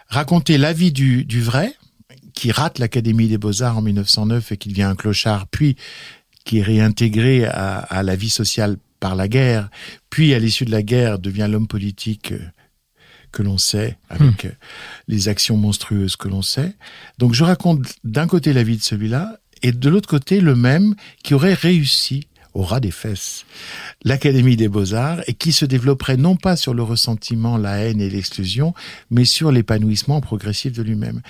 raconter 0.10 0.58
la 0.58 0.74
vie 0.74 0.92
du, 0.92 1.24
du 1.24 1.42
vrai 1.42 1.76
qui 2.34 2.52
rate 2.52 2.80
l'Académie 2.80 3.28
des 3.28 3.38
Beaux-Arts 3.38 3.78
en 3.78 3.82
1909 3.82 4.54
et 4.54 4.58
qui 4.58 4.70
devient 4.70 4.84
un 4.84 4.96
clochard, 4.96 5.48
puis 5.48 5.76
qui 6.46 6.60
est 6.60 6.64
réintégré 6.64 7.46
à, 7.46 8.02
la 8.02 8.16
vie 8.16 8.30
sociale 8.30 8.78
par 9.00 9.16
la 9.16 9.28
guerre, 9.28 9.70
puis 10.10 10.34
à 10.34 10.40
l'issue 10.40 10.66
de 10.66 10.72
la 10.72 10.82
guerre 10.82 11.20
devient 11.20 11.48
l'homme 11.50 11.68
politique 11.68 12.32
euh, 12.32 12.40
que 13.32 13.44
l'on 13.44 13.58
sait, 13.58 13.98
avec 14.10 14.46
hmm. 14.46 14.48
euh, 14.48 14.52
les 15.08 15.28
actions 15.28 15.58
monstrueuses 15.58 16.16
que 16.16 16.28
l'on 16.28 16.42
sait. 16.42 16.76
Donc 17.18 17.34
je 17.34 17.44
raconte 17.44 17.86
d'un 18.04 18.28
côté 18.28 18.54
la 18.54 18.64
vie 18.64 18.78
de 18.78 18.82
celui-là, 18.82 19.38
et 19.62 19.72
de 19.74 19.90
l'autre 19.90 20.10
côté 20.10 20.40
le 20.40 20.56
même 20.56 20.96
qui 21.24 21.34
aurait 21.34 21.54
réussi 21.54 22.28
au 22.60 22.64
ras 22.64 22.80
des 22.80 22.92
fesses 22.92 23.46
l'Académie 24.04 24.58
des 24.58 24.68
beaux-arts 24.68 25.22
et 25.28 25.34
qui 25.34 25.52
se 25.52 25.66
développerait 25.66 26.18
non 26.18 26.36
pas 26.36 26.56
sur 26.56 26.74
le 26.74 26.84
ressentiment, 26.84 27.58
la 27.58 27.78
haine 27.78 28.02
et 28.02 28.10
l'exclusion, 28.10 28.74
mais 29.10 29.26
sur 29.26 29.52
l'épanouissement 29.52 30.22
progressif 30.22 30.74
de 30.74 30.84
lui-même. 30.84 31.22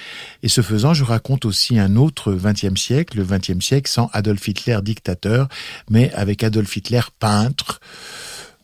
Et 0.43 0.49
ce 0.49 0.61
faisant, 0.61 0.93
je 0.93 1.03
raconte 1.03 1.45
aussi 1.45 1.79
un 1.79 1.95
autre 1.95 2.33
XXe 2.33 2.79
siècle, 2.79 3.17
le 3.17 3.25
XXe 3.25 3.63
siècle 3.63 3.89
sans 3.89 4.09
Adolf 4.13 4.47
Hitler 4.47 4.79
dictateur, 4.83 5.47
mais 5.89 6.11
avec 6.13 6.43
Adolf 6.43 6.75
Hitler 6.75 7.01
peintre, 7.19 7.79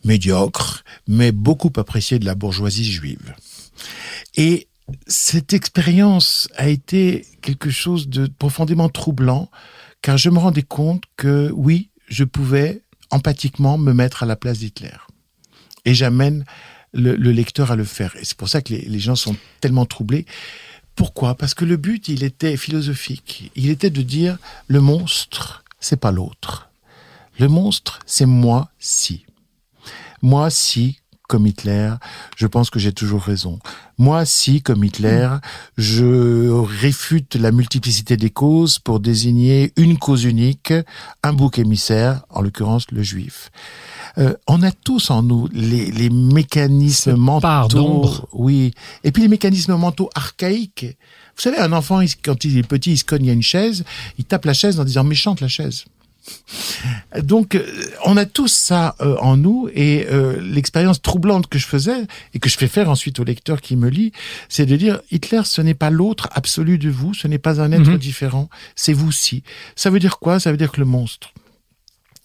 médiocre, 0.04 0.84
mais 1.08 1.32
beaucoup 1.32 1.72
apprécié 1.76 2.18
de 2.18 2.24
la 2.24 2.34
bourgeoisie 2.34 2.90
juive. 2.90 3.34
Et 4.36 4.68
cette 5.06 5.52
expérience 5.52 6.48
a 6.56 6.68
été 6.68 7.26
quelque 7.42 7.70
chose 7.70 8.08
de 8.08 8.26
profondément 8.26 8.88
troublant, 8.88 9.50
car 10.02 10.16
je 10.16 10.30
me 10.30 10.38
rendais 10.38 10.62
compte 10.62 11.02
que 11.16 11.50
oui, 11.52 11.90
je 12.06 12.24
pouvais 12.24 12.82
empathiquement 13.10 13.78
me 13.78 13.92
mettre 13.92 14.22
à 14.22 14.26
la 14.26 14.36
place 14.36 14.58
d'Hitler. 14.58 14.96
Et 15.84 15.94
j'amène 15.94 16.44
le, 16.92 17.14
lecteur 17.14 17.70
à 17.70 17.76
le 17.76 17.84
faire. 17.84 18.16
Et 18.16 18.24
c'est 18.24 18.36
pour 18.36 18.48
ça 18.48 18.62
que 18.62 18.72
les, 18.72 18.98
gens 18.98 19.16
sont 19.16 19.36
tellement 19.60 19.86
troublés. 19.86 20.26
Pourquoi? 20.94 21.34
Parce 21.34 21.54
que 21.54 21.64
le 21.64 21.76
but, 21.76 22.08
il 22.08 22.24
était 22.24 22.56
philosophique. 22.56 23.50
Il 23.54 23.70
était 23.70 23.90
de 23.90 24.02
dire 24.02 24.38
le 24.66 24.80
monstre, 24.80 25.64
c'est 25.78 26.00
pas 26.00 26.10
l'autre. 26.10 26.70
Le 27.38 27.48
monstre, 27.48 28.00
c'est 28.06 28.26
moi 28.26 28.70
si. 28.78 29.26
Moi 30.22 30.50
si, 30.50 31.00
comme 31.26 31.46
Hitler, 31.46 31.92
je 32.36 32.46
pense 32.46 32.70
que 32.70 32.78
j'ai 32.78 32.92
toujours 32.92 33.22
raison. 33.22 33.58
Moi, 33.98 34.24
si, 34.24 34.62
comme 34.62 34.84
Hitler, 34.84 35.28
je 35.78 36.48
réfute 36.50 37.34
la 37.34 37.50
multiplicité 37.52 38.16
des 38.16 38.30
causes 38.30 38.78
pour 38.78 39.00
désigner 39.00 39.72
une 39.76 39.98
cause 39.98 40.24
unique, 40.24 40.72
un 41.22 41.32
bouc 41.32 41.58
émissaire, 41.58 42.24
en 42.30 42.42
l'occurrence 42.42 42.90
le 42.90 43.02
juif. 43.02 43.50
Euh, 44.18 44.34
on 44.46 44.62
a 44.62 44.72
tous 44.72 45.10
en 45.10 45.22
nous 45.22 45.48
les, 45.52 45.90
les 45.90 46.10
mécanismes 46.10 47.16
mentaux. 47.16 48.10
Oui. 48.32 48.72
Et 49.04 49.12
puis 49.12 49.22
les 49.22 49.28
mécanismes 49.28 49.76
mentaux 49.76 50.10
archaïques. 50.14 50.86
Vous 51.36 51.42
savez, 51.42 51.58
un 51.58 51.72
enfant, 51.72 52.00
quand 52.24 52.44
il 52.44 52.56
est 52.56 52.66
petit, 52.66 52.92
il 52.92 52.98
se 52.98 53.04
cogne 53.04 53.28
à 53.28 53.32
une 53.34 53.42
chaise, 53.42 53.84
il 54.18 54.24
tape 54.24 54.46
la 54.46 54.54
chaise 54.54 54.80
en 54.80 54.84
disant 54.84 55.04
méchante 55.04 55.40
la 55.40 55.48
chaise. 55.48 55.84
Donc, 57.22 57.54
euh, 57.54 57.64
on 58.04 58.16
a 58.16 58.26
tous 58.26 58.52
ça 58.52 58.94
euh, 59.00 59.16
en 59.20 59.36
nous 59.36 59.68
et 59.74 60.06
l'expérience 60.40 61.02
troublante 61.02 61.46
que 61.48 61.58
je 61.58 61.66
faisais 61.66 62.06
et 62.34 62.38
que 62.38 62.48
je 62.48 62.56
fais 62.56 62.68
faire 62.68 62.90
ensuite 62.90 63.18
au 63.20 63.24
lecteur 63.24 63.60
qui 63.60 63.76
me 63.76 63.88
lit, 63.88 64.12
c'est 64.48 64.66
de 64.66 64.76
dire 64.76 65.00
Hitler, 65.10 65.42
ce 65.44 65.60
n'est 65.60 65.74
pas 65.74 65.90
l'autre 65.90 66.28
absolu 66.32 66.78
de 66.78 66.90
vous, 66.90 67.14
ce 67.14 67.28
n'est 67.28 67.38
pas 67.38 67.60
un 67.60 67.72
être 67.72 67.90
mhm. 67.90 67.98
différent, 67.98 68.48
c'est 68.74 68.92
vous-ci. 68.92 69.42
Ça 69.74 69.90
veut 69.90 69.98
dire 69.98 70.18
quoi? 70.18 70.40
Ça 70.40 70.50
veut 70.50 70.56
dire 70.56 70.72
que 70.72 70.80
le 70.80 70.86
monstre, 70.86 71.32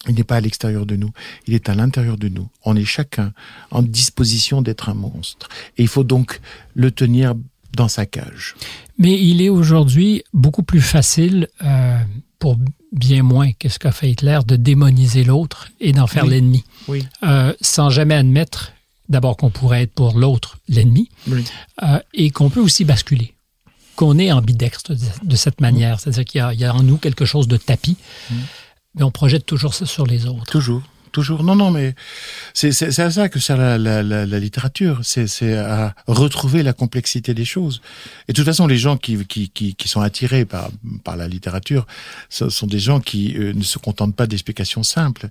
il 0.08 0.16
n'est 0.16 0.24
pas 0.24 0.38
à 0.38 0.42
l'extérieur 0.42 0.86
de 0.86 0.96
nous, 0.96 1.12
il 1.48 1.54
est 1.54 1.70
à 1.70 1.76
l'intérieur 1.76 2.18
de 2.18 2.28
nous. 2.28 2.50
On 2.64 2.76
est 2.76 2.86
chacun 2.86 3.34
en 3.70 3.82
disposition 3.82 4.62
d'être 4.62 4.90
un 4.90 4.94
monstre. 4.94 5.48
Et 5.78 5.84
il 5.84 5.88
faut 5.88 6.04
donc 6.04 6.40
le 6.74 6.92
tenir 6.92 7.36
dans 7.76 7.88
sa 7.88 8.06
cage. 8.06 8.56
Mais 8.98 9.20
il 9.20 9.42
est 9.42 9.50
aujourd'hui 9.50 10.24
beaucoup 10.34 10.64
plus 10.64 10.82
facile, 10.82 11.48
euh, 11.64 11.98
pour 12.42 12.58
bien 12.92 13.22
moins 13.22 13.52
que 13.54 13.70
ce 13.70 13.80
qu'a 13.80 13.92
fait 13.92 14.10
Hitler, 14.10 14.40
de 14.46 14.56
démoniser 14.58 15.24
l'autre 15.24 15.70
et 15.80 15.94
d'en 15.94 16.08
faire 16.08 16.26
l'ennemi. 16.26 16.66
Oui. 16.88 17.06
Euh, 17.24 17.54
sans 17.62 17.92
jamais 17.92 18.16
admettre 18.16 18.74
d'abord 19.08 19.38
qu'on 19.38 19.52
pourrait 19.52 19.84
être 19.84 19.94
pour 19.94 20.18
l'autre 20.18 20.58
l'ennemi 20.68 21.10
euh, 21.30 22.00
et 22.16 22.32
qu'on 22.32 22.50
peut 22.50 22.60
aussi 22.60 22.84
basculer 22.84 23.36
qu'on 23.96 24.18
est 24.18 24.32
ambidextre 24.32 24.94
de, 25.22 25.36
cette 25.36 25.62
manière. 25.62 26.00
C'est-à-dire 26.00 26.26
qu'il 26.26 26.60
y, 26.60 26.66
a 26.66 26.74
en 26.74 26.82
nous 26.82 26.98
quelque 26.98 27.26
chose 27.26 27.48
de 27.48 27.58
tapis. 27.58 27.98
Mais 28.96 29.04
on 29.04 29.12
projette 29.12 29.46
toujours 29.46 29.76
ça 29.76 29.86
sur 29.86 30.08
les 30.08 30.26
autres. 30.26 30.46
Toujours. 30.46 30.82
Toujours. 31.12 31.44
Non, 31.44 31.56
non, 31.56 31.72
mais 31.72 31.96
c'est 32.54 33.00
à 33.00 33.12
ça 33.12 33.30
que 33.30 33.40
sert 33.40 33.58
la, 33.58 34.26
littérature. 34.40 35.02
C'est 35.04 35.58
à 35.58 35.94
retrouver 36.08 36.64
la 36.64 36.74
complexité 36.74 37.34
des 37.34 37.46
choses. 37.46 37.82
Et 38.28 38.34
de 38.34 38.36
toute 38.36 38.46
façon, 38.46 38.68
les 38.68 38.78
gens 38.78 38.98
qui, 38.98 39.26
qui, 39.26 39.50
qui, 39.50 39.76
qui 39.76 39.88
sont 39.88 40.02
attirés 40.02 40.46
par, 40.46 40.70
par 41.04 41.18
la 41.18 41.28
littérature 41.28 41.86
ce 42.30 42.50
sont 42.50 42.68
des 42.68 42.80
gens 42.80 43.00
qui 43.00 43.36
euh, 43.38 43.54
ne 43.54 43.64
se 43.64 43.78
contentent 43.78 44.16
pas 44.16 44.28
d'explications 44.28 44.84
simples 44.84 45.30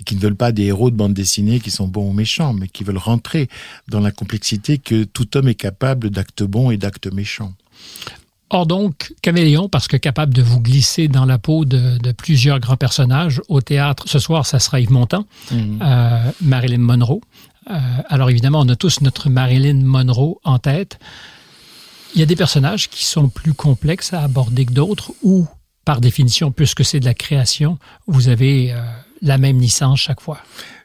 et 0.00 0.04
qui 0.04 0.16
ne 0.16 0.20
veulent 0.20 0.36
pas 0.36 0.52
des 0.52 0.64
héros 0.64 0.90
de 0.90 0.96
bande 0.96 1.14
dessinée 1.14 1.60
qui 1.60 1.70
sont 1.70 1.88
bons 1.88 2.10
ou 2.10 2.12
méchants, 2.12 2.52
mais 2.52 2.68
qui 2.68 2.84
veulent 2.84 2.98
rentrer 2.98 3.48
dans 3.88 4.00
la 4.00 4.10
complexité 4.10 4.78
que 4.78 5.04
tout 5.04 5.36
homme 5.36 5.48
est 5.48 5.54
capable 5.54 6.10
d'actes 6.10 6.42
bons 6.42 6.70
et 6.70 6.76
d'actes 6.76 7.12
méchants. 7.12 7.52
Or 8.50 8.66
donc, 8.66 9.12
Caméléon, 9.20 9.68
parce 9.68 9.88
que 9.88 9.96
capable 9.96 10.32
de 10.32 10.40
vous 10.40 10.60
glisser 10.60 11.08
dans 11.08 11.26
la 11.26 11.38
peau 11.38 11.64
de, 11.64 12.12
plusieurs 12.12 12.60
grands 12.60 12.76
personnages 12.76 13.42
au 13.48 13.60
théâtre, 13.60 14.04
ce 14.06 14.18
soir, 14.18 14.46
ça 14.46 14.58
sera 14.58 14.80
Yves 14.80 14.90
Montand, 14.90 15.26
mhm. 15.50 15.80
euh, 15.82 16.30
Marilyn 16.40 16.78
Monroe. 16.78 17.20
Euh, 17.70 17.78
alors 18.08 18.30
évidemment, 18.30 18.60
on 18.60 18.68
a 18.68 18.76
tous 18.76 19.02
notre 19.02 19.28
Marilyn 19.28 19.84
Monroe 19.84 20.40
en 20.44 20.58
tête. 20.58 20.98
Il 22.14 22.20
y 22.20 22.22
a 22.22 22.26
des 22.26 22.36
personnages 22.36 22.88
qui 22.88 23.04
sont 23.04 23.28
plus 23.28 23.52
complexes 23.52 24.14
à 24.14 24.22
aborder 24.22 24.64
que 24.64 24.72
d'autres, 24.72 25.12
ou 25.22 25.46
par 25.84 26.00
définition, 26.00 26.50
puisque 26.50 26.84
c'est 26.86 27.00
de 27.00 27.04
la 27.04 27.14
création, 27.14 27.78
vous 28.06 28.28
avez 28.28 28.72
euh, 28.72 28.80
la 29.20 29.36
même 29.36 29.60
licence 29.60 30.00
chaque 30.00 30.22
fois. 30.22 30.38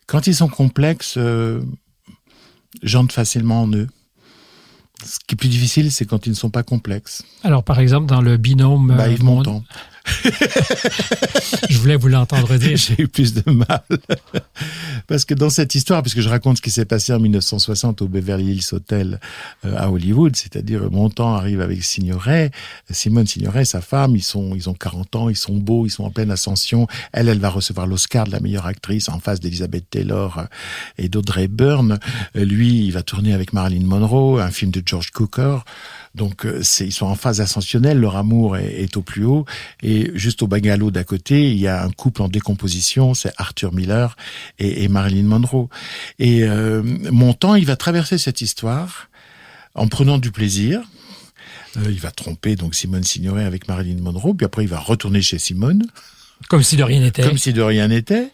Quand 0.06 0.28
ils 0.28 0.36
sont 0.36 0.50
complexes, 0.50 1.18
j'entre 2.82 3.16
facilement 3.16 3.62
en 3.62 3.72
eux. 3.72 3.88
Ce 5.04 5.20
qui 5.26 5.34
est 5.34 5.36
plus 5.36 5.50
difficile, 5.50 5.92
c'est 5.92 6.06
quand 6.06 6.26
ils 6.26 6.32
ne 6.32 6.36
sont 6.36 6.50
pas 6.50 6.64
complexes. 6.64 7.24
Alors, 7.44 7.64
par 7.64 7.80
exemple, 7.80 8.08
dans 8.08 8.22
le 8.22 8.38
binôme... 8.38 8.94
Bah, 8.96 9.10
Yves 9.10 9.24
Montand. 9.24 9.64
je 11.70 11.78
voulais 11.78 11.96
vous 11.96 12.10
l'entendre 12.10 12.56
dire. 12.58 12.78
J'ai 12.78 13.02
eu 13.02 13.08
plus 13.08 13.34
de 13.34 13.50
mal. 13.50 13.84
Parce 15.08 15.26
que 15.26 15.34
dans 15.34 15.50
cette 15.50 15.76
histoire, 15.76 16.02
puisque 16.02 16.20
je 16.20 16.30
raconte 16.30 16.58
ce 16.58 16.62
qui 16.62 16.72
s'est 16.72 16.86
passé 16.86 17.14
en 17.14 17.20
1960 17.20 18.02
au 18.02 18.08
Beverly 18.08 18.54
Hills 18.54 18.74
Hotel 18.74 19.20
euh, 19.66 19.76
à 19.78 19.90
Hollywood, 19.90 20.36
c'est-à-dire 20.36 20.90
Montand 20.92 21.36
arrive 21.36 21.62
avec 21.62 21.84
Signoret, 21.84 22.52
Simone 22.90 23.28
Signoret, 23.28 23.66
sa 23.66 23.82
femme, 23.82 24.16
ils 24.16 24.24
sont, 24.24 24.56
ils 24.56 24.70
ont 24.70 24.74
40 24.74 25.16
ans, 25.16 25.30
ils 25.30 25.38
sont 25.38 25.56
beaux, 25.56 25.86
ils 25.86 25.90
sont 25.90 26.04
en 26.04 26.12
pleine 26.12 26.32
ascension. 26.32 26.88
Elle, 27.12 27.30
elle 27.30 27.40
va 27.40 27.50
recevoir 27.50 27.88
l'Oscar 27.88 28.26
de 28.26 28.32
la 28.32 28.40
meilleure 28.40 28.66
actrice 28.66 29.10
en 29.10 29.20
face 29.20 29.40
d'Elizabeth 29.40 29.90
Taylor 29.90 30.40
euh, 30.40 30.44
et 30.98 31.10
d'Audrey 31.10 31.48
Byrne. 31.48 32.00
Euh, 32.36 32.46
lui, 32.46 32.86
il 32.86 32.92
va 32.92 33.04
tourner 33.04 33.34
avec 33.34 33.54
Marilyn 33.54 33.86
Monroe, 33.86 34.40
un 34.42 34.52
film 34.52 34.72
de 34.72 34.82
George 34.86 35.12
Cooker. 35.12 35.60
Donc 36.16 36.46
euh, 36.46 36.62
c'est, 36.62 36.86
ils 36.86 36.92
sont 36.92 37.08
en 37.08 37.16
phase 37.16 37.42
ascensionnelle, 37.42 38.00
leur 38.00 38.16
amour 38.16 38.58
est, 38.58 38.96
au 38.98 39.02
plus 39.02 39.26
haut. 39.26 39.46
Et 39.82 40.12
juste 40.14 40.44
au 40.44 40.48
bungalow 40.48 40.92
d'à 40.92 41.04
côté, 41.04 41.52
il 41.52 41.58
y 41.58 41.68
a 41.68 41.84
un 41.84 41.90
couple 41.90 42.22
en 42.22 42.28
décomposition, 42.28 43.14
c'est 43.14 43.34
Arthur 43.38 43.74
Miller 43.74 44.16
et, 44.60 44.88
Marilyn 44.88 45.24
Monroe. 45.24 45.70
Et 46.20 46.44
euh, 46.44 46.84
temps, 47.40 47.56
il 47.56 47.66
va 47.66 47.76
traverser 47.76 48.18
cette 48.18 48.42
histoire 48.42 49.10
en 49.74 49.88
prenant 49.88 50.20
du 50.20 50.32
plaisir. 50.32 50.82
Euh, 51.78 51.86
il 51.90 52.00
va 52.00 52.12
tromper 52.12 52.56
donc 52.56 52.76
Simone 52.76 53.04
Signoret 53.04 53.46
avec 53.46 53.68
Marilyn 53.68 54.00
Monroe, 54.00 54.36
puis 54.36 54.46
après 54.46 54.64
il 54.64 54.70
va 54.70 54.80
retourner 54.80 55.24
chez 55.24 55.40
Simone. 55.40 55.88
Comme 56.48 56.62
si 56.62 56.76
de 56.76 56.84
rien 56.84 57.02
n'était. 57.02 57.24
Comme 57.24 57.40
si 57.40 57.54
de 57.54 57.62
rien 57.62 57.88
n'était. 57.88 58.30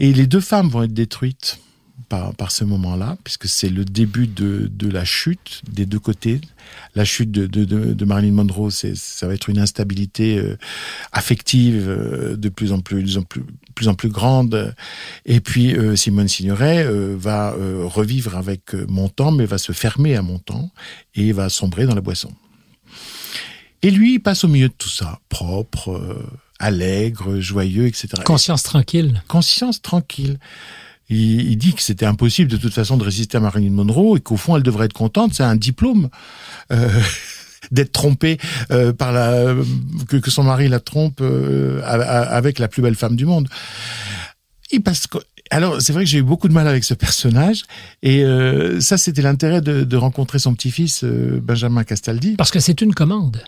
Et 0.00 0.12
les 0.12 0.26
deux 0.26 0.40
femmes 0.40 0.68
vont 0.68 0.82
être 0.82 0.94
détruites 0.94 1.60
par, 2.08 2.34
par 2.34 2.50
ce 2.50 2.64
moment-là, 2.64 3.16
puisque 3.24 3.46
c'est 3.46 3.68
le 3.68 3.84
début 3.84 4.26
de, 4.26 4.70
de 4.72 4.88
la 4.88 5.04
chute 5.04 5.62
des 5.70 5.86
deux 5.86 5.98
côtés. 5.98 6.40
La 6.94 7.04
chute 7.04 7.30
de, 7.30 7.46
de, 7.46 7.64
de 7.64 8.04
Marilyn 8.04 8.32
Monroe, 8.32 8.70
c'est, 8.70 8.96
ça 8.96 9.26
va 9.26 9.34
être 9.34 9.48
une 9.48 9.58
instabilité 9.58 10.38
euh, 10.38 10.56
affective 11.12 11.88
euh, 11.88 12.36
de 12.36 12.48
plus 12.48 12.72
en 12.72 12.80
plus, 12.80 13.18
en 13.18 13.22
plus, 13.22 13.42
plus 13.74 13.88
en 13.88 13.94
plus 13.94 14.08
grande. 14.08 14.74
Et 15.26 15.40
puis 15.40 15.74
euh, 15.74 15.96
Simone 15.96 16.28
Signoret 16.28 16.86
va 17.16 17.54
revivre 17.84 18.36
avec 18.36 18.74
Montand, 18.74 19.32
mais 19.32 19.46
va 19.46 19.58
se 19.58 19.72
fermer 19.72 20.16
à 20.16 20.22
Montand 20.22 20.70
et 21.14 21.32
va 21.32 21.48
sombrer 21.48 21.86
dans 21.86 21.94
la 21.94 22.00
boisson. 22.00 22.32
Et 23.82 23.90
lui, 23.90 24.14
il 24.14 24.20
passe 24.20 24.44
au 24.44 24.48
milieu 24.48 24.68
de 24.68 24.74
tout 24.76 24.88
ça, 24.88 25.20
propre, 25.28 26.22
allègre, 26.58 27.40
joyeux, 27.40 27.86
etc. 27.86 28.08
Conscience 28.24 28.62
tranquille. 28.62 29.22
Conscience 29.28 29.80
tranquille 29.80 30.38
il, 31.10 31.56
dit 31.56 31.74
que 31.74 31.82
c'était 31.82 32.06
impossible 32.06 32.50
de 32.50 32.56
toute 32.56 32.72
façon 32.72 32.96
de 32.96 33.04
résister 33.04 33.36
à 33.36 33.40
Marilyn 33.40 33.72
Monroe 33.72 34.16
et 34.16 34.20
qu'au 34.20 34.36
fond 34.36 34.56
elle 34.56 34.62
devrait 34.62 34.86
être 34.86 34.92
contente, 34.92 35.34
c'est 35.34 35.42
un 35.42 35.56
diplôme. 35.56 36.08
Euh, 36.72 36.88
d'être 37.70 37.92
trompée 37.92 38.38
euh, 38.70 38.92
par 38.94 39.12
la 39.12 39.54
que, 40.08 40.16
que, 40.16 40.30
son 40.30 40.44
mari 40.44 40.68
la 40.68 40.80
trompe 40.80 41.20
euh, 41.20 41.82
avec 41.84 42.58
la 42.58 42.68
plus 42.68 42.80
belle 42.80 42.94
femme 42.94 43.16
du 43.16 43.26
monde. 43.26 43.48
Il 44.72 44.82
alors 45.50 45.82
c'est 45.82 45.92
vrai 45.92 46.04
que 46.04 46.10
j'ai 46.10 46.18
eu 46.18 46.22
beaucoup 46.22 46.48
de 46.48 46.52
mal 46.52 46.68
avec 46.68 46.84
ce 46.84 46.94
personnage 46.94 47.64
et 48.02 48.22
euh, 48.22 48.80
ça 48.80 48.96
c'était 48.96 49.22
l'intérêt 49.22 49.60
de, 49.60 49.82
de, 49.82 49.96
rencontrer 49.96 50.38
son 50.38 50.54
petit-fils 50.54 51.02
euh, 51.04 51.40
Benjamin 51.42 51.82
Castaldi. 51.84 52.36
Parce 52.36 52.52
que 52.52 52.60
c'est 52.60 52.80
une 52.80 52.94
commande. 52.94 53.42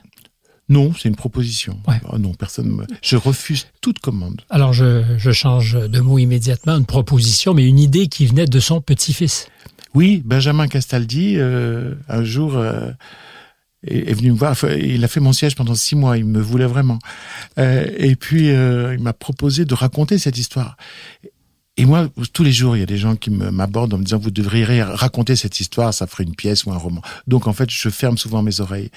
Non, 0.72 0.92
c'est 0.98 1.10
une 1.10 1.16
proposition. 1.16 1.78
Oh 2.10 2.16
non, 2.16 2.32
personne. 2.32 2.86
Je 3.02 3.16
refuse 3.16 3.66
toute 3.82 3.98
commande. 3.98 4.40
Alors 4.48 4.72
je, 4.72 5.02
change 5.32 5.74
de 5.74 6.00
mot 6.00 6.18
immédiatement. 6.18 6.78
Une 6.78 6.86
proposition, 6.86 7.52
mais 7.52 7.66
une 7.68 7.78
idée 7.78 8.06
qui 8.06 8.24
venait 8.24 8.46
de 8.46 8.58
son 8.58 8.80
petit-fils. 8.80 9.48
Oui, 9.94 10.22
Benjamin 10.24 10.68
Castaldi, 10.68 11.34
euh, 11.36 11.94
un 12.08 12.24
jour. 12.24 12.56
Euh, 12.56 12.90
est, 13.86 14.14
venu 14.14 14.30
me 14.30 14.36
voir. 14.36 14.56
il 14.78 15.04
a 15.04 15.08
fait 15.08 15.20
mon 15.20 15.32
siège 15.32 15.56
pendant 15.56 15.74
six 15.74 15.96
mois. 15.96 16.16
Il 16.16 16.24
me 16.24 16.40
voulait 16.40 16.66
vraiment. 16.66 17.00
Euh, 17.58 17.84
et 17.98 18.16
puis, 18.16 18.46
il 18.48 18.98
m'a 19.00 19.12
proposé 19.12 19.66
de 19.66 19.74
raconter 19.74 20.16
cette 20.18 20.38
histoire. 20.38 20.76
Et 21.78 21.86
moi, 21.86 22.08
tous 22.34 22.42
les 22.42 22.52
jours, 22.52 22.76
il 22.76 22.80
y 22.80 22.82
a 22.82 22.86
des 22.86 22.98
gens 22.98 23.16
qui 23.16 23.30
m'abordent 23.30 23.94
en 23.94 23.98
me 23.98 24.04
disant, 24.04 24.18
vous 24.18 24.30
devriez 24.30 24.82
raconter 24.82 25.36
cette 25.36 25.58
histoire, 25.58 25.94
ça 25.94 26.06
ferait 26.06 26.24
une 26.24 26.34
pièce 26.34 26.66
ou 26.66 26.72
un 26.72 26.76
roman. 26.76 27.00
Donc, 27.26 27.46
en 27.46 27.54
fait, 27.54 27.70
je 27.70 27.88
ferme 27.88 28.18
souvent 28.18 28.42
mes 28.42 28.60
oreilles. 28.60 28.90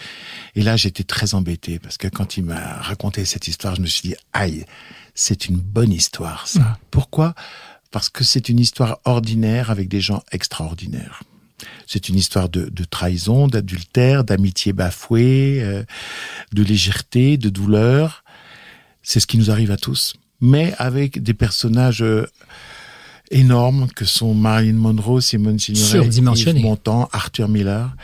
Et 0.55 0.62
là, 0.62 0.75
j'étais 0.75 1.05
très 1.05 1.36
embêté 1.36 1.79
parce 1.79 1.98
que 1.98 2.10
quand 2.10 2.36
il 2.36 2.44
m'a 2.44 2.82
raconté 2.82 3.24
cette 3.24 3.48
histoire, 3.48 3.75
je 3.75 3.82
me 3.82 3.88
suis 3.88 4.10
dit, 4.10 4.15
aïe, 4.34 4.65
c'est 5.13 5.48
une 5.48 5.55
bonne 5.55 5.94
histoire, 5.94 6.50
ça. 6.50 6.60
Mmh. 6.60 6.77
Pourquoi? 6.91 7.34
Parce 7.91 8.10
que 8.10 8.25
c'est 8.25 8.50
une 8.50 8.60
histoire 8.60 9.00
ordinaire 9.05 9.72
avec 9.72 9.88
des 9.88 10.01
gens 10.01 10.22
extraordinaires. 10.34 11.24
C'est 11.88 12.10
une 12.10 12.17
histoire 12.17 12.50
de, 12.50 12.65
de 12.65 12.84
trahison, 12.84 13.48
d'adultère, 13.48 14.25
d'amitié 14.25 14.74
bafouée, 14.74 15.63
euh, 15.63 15.86
de 16.51 16.62
légèreté, 16.62 17.38
de 17.38 17.48
douleur. 17.48 18.25
C'est 19.01 19.22
ce 19.22 19.27
qui 19.27 19.38
nous 19.38 19.50
arrive 19.50 19.72
à 19.72 19.77
tous 19.77 20.15
mais 20.41 20.73
avec 20.77 21.21
des 21.21 21.33
personnages 21.33 22.01
euh, 22.01 22.27
énormes 23.31 23.87
que 23.95 24.05
sont 24.05 24.33
Marilyn 24.33 24.73
Monroe, 24.73 25.21
Simone 25.21 25.59
Signoret, 25.59 26.07
Yves 26.07 26.61
Montand, 26.61 27.09
Arthur 27.11 27.47
Miller. 27.47 27.95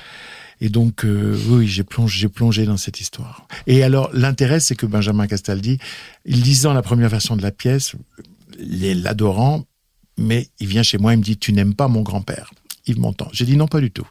Et 0.64 0.70
donc, 0.70 1.06
euh, 1.06 1.36
oui, 1.50 1.68
j'ai 1.68 1.84
plongé, 1.84 2.20
j'ai 2.20 2.30
plongé 2.30 2.66
dans 2.66 2.78
cette 2.78 3.02
histoire. 3.02 3.48
Et 3.66 3.84
alors, 3.84 4.12
l'intérêt, 4.14 4.60
c'est 4.60 4.76
que 4.76 4.86
Benjamin 4.86 5.26
Castaldi, 5.26 5.80
lisant 6.26 6.74
la 6.74 6.84
première 6.84 7.10
version 7.10 7.36
de 7.36 7.42
la 7.42 7.52
pièce, 7.52 7.94
l'adorant, 8.60 9.66
mais 10.18 10.50
il 10.60 10.68
vient 10.68 10.84
chez 10.84 11.00
moi, 11.00 11.14
il 11.14 11.18
me 11.18 11.24
dit, 11.24 11.38
tu 11.38 11.52
n'aimes 11.52 11.74
pas 11.74 11.88
mon 11.88 12.02
grand-père. 12.02 12.52
Yves 12.88 13.00
Montand. 13.00 13.28
J'ai 13.32 13.46
dit 13.46 13.58
non, 13.58 13.68
pas 13.68 13.80
du 13.80 13.92
tout. 13.92 14.08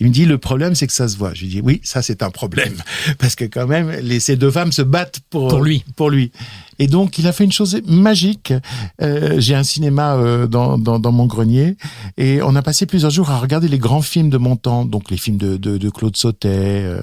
Il 0.00 0.08
me 0.08 0.12
dit 0.12 0.26
le 0.26 0.38
problème, 0.38 0.74
c'est 0.74 0.86
que 0.86 0.92
ça 0.92 1.08
se 1.08 1.16
voit. 1.16 1.34
J'ai 1.34 1.46
dit 1.46 1.60
oui, 1.62 1.80
ça 1.84 2.02
c'est 2.02 2.22
un 2.22 2.30
problème 2.30 2.74
parce 3.18 3.34
que 3.34 3.44
quand 3.44 3.66
même, 3.66 3.90
les, 4.02 4.20
ces 4.20 4.36
deux 4.36 4.50
femmes 4.50 4.72
se 4.72 4.82
battent 4.82 5.20
pour 5.30 5.48
pour 5.48 5.62
lui. 5.62 5.84
Pour 5.96 6.10
lui. 6.10 6.32
Et 6.78 6.86
donc, 6.86 7.18
il 7.18 7.26
a 7.26 7.32
fait 7.32 7.44
une 7.44 7.52
chose 7.52 7.80
magique. 7.86 8.52
Euh, 9.00 9.40
J'ai 9.40 9.54
un 9.54 9.62
cinéma 9.62 10.14
euh, 10.14 10.46
dans, 10.46 10.78
dans, 10.78 10.98
dans, 10.98 11.12
mon 11.12 11.26
grenier 11.26 11.76
et 12.16 12.42
on 12.42 12.56
a 12.56 12.62
passé 12.62 12.86
plusieurs 12.86 13.10
jours 13.10 13.30
à 13.30 13.38
regarder 13.38 13.68
les 13.68 13.78
grands 13.78 14.02
films 14.02 14.30
de 14.30 14.38
Montand, 14.38 14.84
donc 14.84 15.10
les 15.10 15.16
films 15.16 15.36
de, 15.36 15.56
de, 15.56 15.78
de 15.78 15.90
Claude 15.90 16.16
Sautet, 16.16 16.48
euh, 16.48 17.00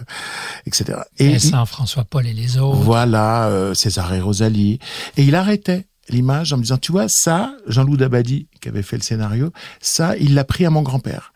etc. 0.66 1.00
Et 1.18 1.30
Vincent, 1.30 1.66
François 1.66 2.04
Paul 2.04 2.28
et 2.28 2.34
les 2.34 2.58
autres. 2.58 2.78
Voilà, 2.78 3.48
euh, 3.48 3.74
César 3.74 4.14
et 4.14 4.20
Rosalie. 4.20 4.80
Et 5.18 5.24
il 5.24 5.36
arrêtait 5.36 5.86
l'image 6.10 6.54
en 6.54 6.58
me 6.58 6.64
disant, 6.64 6.78
tu 6.78 6.92
vois, 6.92 7.08
ça, 7.08 7.56
Jean-Loup 7.68 7.98
Dabadi, 7.98 8.48
qui 8.60 8.70
avait 8.70 8.84
fait 8.84 8.98
le 8.98 9.04
scénario, 9.04 9.52
ça, 9.80 10.18
il 10.18 10.34
l'a 10.34 10.44
pris 10.44 10.66
à 10.66 10.70
mon 10.70 10.82
grand-père. 10.82 11.34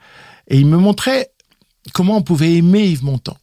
Et 0.47 0.59
il 0.59 0.67
me 0.67 0.77
montrait 0.77 1.31
comment 1.93 2.17
on 2.17 2.21
pouvait 2.21 2.53
aimer 2.53 2.83
Yves 2.83 3.03
Montand. 3.03 3.37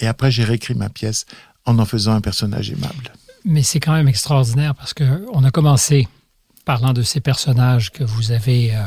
Et 0.00 0.06
après, 0.06 0.30
j'ai 0.30 0.44
réécrit 0.44 0.74
ma 0.74 0.88
pièce 0.88 1.26
en 1.64 1.78
en 1.78 1.84
faisant 1.84 2.12
un 2.12 2.20
personnage 2.20 2.70
aimable. 2.70 3.12
Mais 3.44 3.62
c'est 3.62 3.80
quand 3.80 3.92
même 3.92 4.08
extraordinaire 4.08 4.74
parce 4.74 4.94
que 4.94 5.24
on 5.32 5.44
a 5.44 5.50
commencé 5.50 6.08
parlant 6.64 6.92
de 6.92 7.02
ces 7.02 7.20
personnages 7.20 7.90
que 7.90 8.04
vous 8.04 8.32
avez 8.32 8.74
euh, 8.74 8.82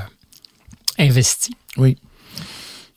investis. 0.98 1.54
Oui. 1.78 1.98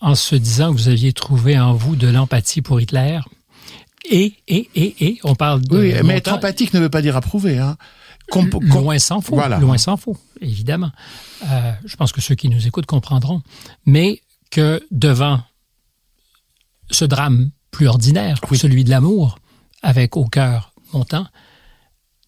En 0.01 0.15
se 0.15 0.35
disant 0.35 0.73
que 0.73 0.79
vous 0.79 0.89
aviez 0.89 1.13
trouvé 1.13 1.59
en 1.59 1.75
vous 1.75 1.97
de 1.97 2.09
l'empathie 2.09 2.63
pour 2.63 2.81
Hitler. 2.81 3.21
Et, 4.11 4.35
et, 4.49 4.71
et, 4.75 5.07
et, 5.07 5.21
on 5.25 5.35
parle 5.35 5.61
de. 5.61 5.77
Oui, 5.77 5.95
mais 6.05 6.17
être 6.17 6.33
empathique 6.33 6.73
ne 6.73 6.81
veut 6.81 6.89
pas 6.89 7.03
dire 7.03 7.17
approuver. 7.17 7.59
Hein. 7.59 7.77
Loin 8.61 8.99
s'en 8.99 9.21
faut. 9.21 9.35
Voilà. 9.35 9.59
Loin 9.59 9.79
s'en 9.79 9.97
faut, 9.97 10.17
évidemment. 10.41 10.91
Euh, 11.51 11.73
je 11.85 11.97
pense 11.97 12.13
que 12.13 12.21
ceux 12.21 12.35
qui 12.35 12.49
nous 12.49 12.67
écoutent 12.67 12.87
comprendront. 12.87 13.43
Mais 13.87 14.21
que 14.51 14.83
devant 14.91 15.41
ce 16.91 17.05
drame 17.05 17.51
plus 17.71 17.87
ordinaire, 17.87 18.41
oui. 18.51 18.59
celui 18.59 18.85
de 18.85 18.91
l'amour, 18.91 19.39
avec 19.83 20.17
au 20.17 20.25
cœur 20.25 20.73
montant, 20.93 21.27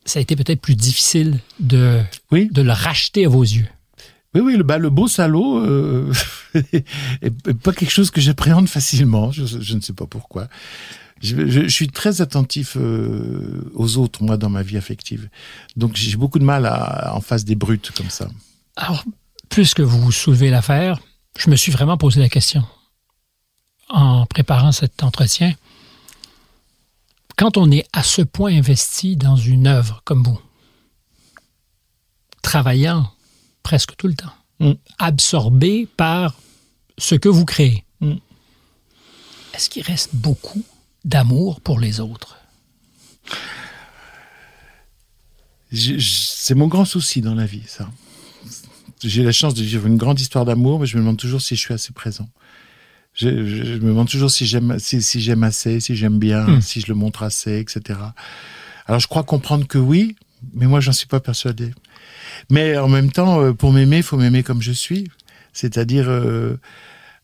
ça 0.05 0.19
a 0.19 0.23
été 0.23 0.37
peut-être 0.37 0.61
plus 0.61 0.75
difficile 0.75 1.39
de, 1.61 2.01
oui. 2.31 2.49
de 2.51 2.63
le 2.63 2.73
racheter 2.73 3.27
à 3.27 3.29
vos 3.29 3.43
yeux. 3.43 3.69
Oui, 4.35 4.41
oui, 4.41 4.57
le, 4.57 4.63
bah, 4.63 4.79
le 4.79 4.89
beau 4.89 5.09
salaud 5.09 5.59
euh, 5.59 6.11
est 6.73 7.53
pas 7.63 7.73
quelque 7.73 7.91
chose 7.91 8.11
que 8.11 8.21
j'appréhende 8.21 8.69
facilement. 8.69 9.31
Je, 9.31 9.45
je, 9.45 9.75
ne 9.75 9.81
sais 9.81 9.93
pas 9.93 10.07
pourquoi. 10.07 10.49
Je, 11.23 11.49
je, 11.49 11.63
je 11.63 11.69
suis 11.69 11.89
très 11.89 12.21
attentif 12.21 12.77
euh, 12.77 13.71
aux 13.75 13.97
autres, 13.97 14.25
moi, 14.25 14.37
dans 14.37 14.51
ma 14.51 14.63
vie 14.63 14.77
affective. 14.77 15.29
Donc, 15.77 15.95
j'ai 15.95 16.17
beaucoup 16.17 16.41
de 16.41 16.45
mal 16.45 16.67
à, 16.67 17.15
en 17.15 17.21
face 17.21 17.45
des 17.45 17.55
brutes 17.55 17.93
comme 17.93 18.11
ça. 18.11 18.29
Alors, 18.77 19.05
puisque 19.49 19.81
vous 19.81 20.11
soulevez 20.11 20.51
l'affaire, 20.51 21.01
je 21.39 21.49
me 21.49 21.57
suis 21.57 21.71
vraiment 21.71 21.97
posé 21.97 22.21
la 22.21 22.29
question 22.29 22.65
en 23.89 24.27
préparant 24.27 24.73
cet 24.73 25.03
entretien. 25.03 25.55
Quand 27.37 27.57
on 27.57 27.71
est 27.71 27.87
à 27.93 28.03
ce 28.03 28.23
point 28.23 28.53
investi 28.53 29.17
dans 29.17 29.37
une 29.37 29.67
œuvre 29.67 30.03
comme 30.05 30.23
vous, 30.25 30.41
travaillant 32.43 33.11
presque 33.63 33.97
tout 33.97 34.09
le 34.09 34.15
temps, 34.15 34.33
mm. 34.59 34.73
absorbé 34.99 35.87
par 35.97 36.35
ce 36.99 37.15
que 37.15 37.29
vous 37.29 37.45
créez, 37.45 37.85
mm. 38.01 38.15
est-ce 39.55 39.71
qu'il 39.71 39.83
reste 39.83 40.11
beaucoup 40.15 40.65
d'amour 41.05 41.61
pour 41.61 41.79
les 41.79 42.01
autres 42.01 42.39
C'est 45.73 46.55
mon 46.55 46.69
grand 46.69 46.85
souci 46.85 47.21
dans 47.21 47.35
la 47.35 47.47
vie, 47.47 47.65
ça. 47.67 47.89
J'ai 49.03 49.25
la 49.25 49.33
chance 49.33 49.55
de 49.55 49.63
vivre 49.63 49.87
une 49.87 49.97
grande 49.97 50.21
histoire 50.21 50.45
d'amour, 50.45 50.79
mais 50.79 50.87
je 50.87 50.97
me 50.97 51.03
demande 51.03 51.17
toujours 51.17 51.41
si 51.41 51.57
je 51.57 51.61
suis 51.61 51.75
assez 51.75 51.93
présent. 51.93 52.29
Je, 53.15 53.47
je, 53.47 53.65
je 53.65 53.73
me 53.75 53.89
demande 53.89 54.09
toujours 54.09 54.31
si 54.31 54.47
j'aime 54.47 54.79
si, 54.79 55.03
si 55.03 55.21
j'aime 55.21 55.43
assez, 55.43 55.81
si 55.81 55.97
j'aime 55.97 56.19
bien, 56.19 56.47
mmh. 56.47 56.61
si 56.63 56.81
je 56.81 56.87
le 56.89 56.95
montre 56.95 57.23
assez, 57.23 57.59
etc. 57.59 57.99
Alors 58.87 59.01
je 59.01 59.09
crois 59.09 59.23
comprendre 59.23 59.67
que 59.67 59.79
oui, 59.79 60.17
mais 60.55 60.67
moi 60.67 60.81
j'en 60.81 60.93
suis 60.93 61.07
pas 61.07 61.21
persuadé. 61.21 61.73
Mais 62.51 62.77
en 62.79 62.89
même 62.89 63.13
temps, 63.13 63.41
euh, 63.41 63.53
pour 63.53 63.73
m'aimer, 63.73 63.99
il 63.99 64.03
faut 64.03 64.17
m'aimer 64.17 64.43
comme 64.43 64.63
je 64.63 64.73
suis, 64.73 65.11
c'est-à-dire 65.53 66.09
euh, 66.09 66.59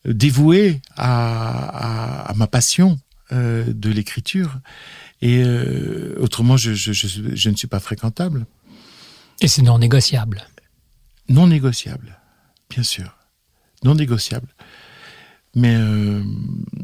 dévoué 0.05 0.81
à, 0.97 2.27
à, 2.27 2.31
à, 2.31 2.35
ma 2.35 2.47
passion 2.47 2.99
euh, 3.33 3.65
de 3.69 3.91
l'écriture. 3.91 4.59
Et 5.21 5.43
euh, 5.45 6.15
autrement, 6.19 6.57
je, 6.57 6.73
je, 6.73 6.93
je, 6.93 7.51
ne 7.51 7.57
suis 7.57 7.67
pas 7.67 7.81
fréquentable. 7.81 8.47
Et 9.41 9.49
c'est 9.49 9.63
non 9.63 9.79
négociable. 9.79 10.47
Non 11.29 11.47
négociable, 11.47 12.19
bien 12.71 12.83
sûr. 12.83 13.17
Non 13.85 13.95
négociable. 13.95 14.49
Mais, 15.55 15.75
euh, 15.75 16.23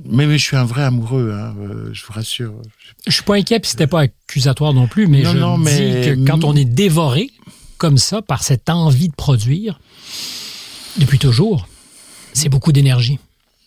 mais, 0.05 0.27
mais, 0.27 0.37
je 0.37 0.45
suis 0.45 0.57
un 0.57 0.65
vrai 0.65 0.83
amoureux, 0.83 1.33
hein, 1.33 1.55
je 1.93 2.05
vous 2.05 2.13
rassure. 2.13 2.55
Je 3.07 3.13
suis 3.13 3.23
pas 3.23 3.37
inquiet, 3.37 3.61
puis 3.61 3.71
c'était 3.71 3.87
pas 3.87 4.03
accusatoire 4.03 4.75
non 4.75 4.89
plus, 4.89 5.07
mais 5.07 5.23
non, 5.23 5.33
je 5.33 5.39
non, 5.39 5.59
dis 5.59 5.65
mais... 5.65 6.03
que 6.05 6.27
quand 6.27 6.45
on 6.45 6.55
est 6.57 6.65
dévoré 6.65 7.31
comme 7.79 7.99
ça 7.99 8.21
par 8.23 8.43
cette 8.43 8.69
envie 8.69 9.09
de 9.09 9.15
produire, 9.15 9.81
depuis 10.99 11.19
toujours, 11.19 11.69
c'est 12.33 12.49
beaucoup 12.49 12.73
d'énergie. 12.73 13.19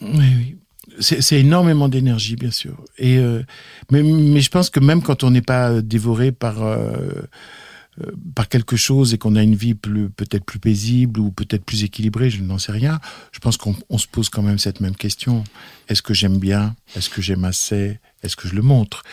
Oui, 0.01 0.09
oui. 0.37 0.57
C'est 0.99 1.39
énormément 1.39 1.89
d'énergie, 1.89 2.35
bien 2.35 2.51
sûr. 2.51 2.83
Et 2.97 3.17
euh, 3.17 3.43
mais, 3.91 4.03
mais 4.03 4.41
je 4.41 4.49
pense 4.49 4.69
que 4.69 4.79
même 4.79 5.01
quand 5.01 5.23
on 5.23 5.31
n'est 5.31 5.41
pas 5.41 5.81
dévoré 5.81 6.31
par 6.31 6.63
euh, 6.63 8.11
par 8.35 8.47
quelque 8.47 8.75
chose 8.75 9.13
et 9.13 9.17
qu'on 9.17 9.35
a 9.35 9.43
une 9.43 9.55
vie 9.55 9.73
plus 9.73 10.09
peut-être 10.09 10.45
plus 10.45 10.59
paisible 10.59 11.19
ou 11.19 11.31
peut-être 11.31 11.63
plus 11.65 11.83
équilibrée, 11.83 12.29
je 12.29 12.41
n'en 12.41 12.59
sais 12.59 12.71
rien. 12.71 12.99
Je 13.31 13.39
pense 13.39 13.57
qu'on 13.57 13.97
se 13.97 14.07
pose 14.07 14.29
quand 14.29 14.43
même 14.43 14.59
cette 14.59 14.81
même 14.81 14.95
question 14.95 15.43
est-ce 15.89 16.01
que 16.01 16.13
j'aime 16.13 16.37
bien? 16.37 16.75
Est-ce 16.95 17.09
que 17.09 17.21
j'aime 17.21 17.45
assez? 17.45 17.99
Est-ce 18.23 18.35
que 18.35 18.47
je 18.47 18.55
le 18.55 18.61
montre? 18.61 19.03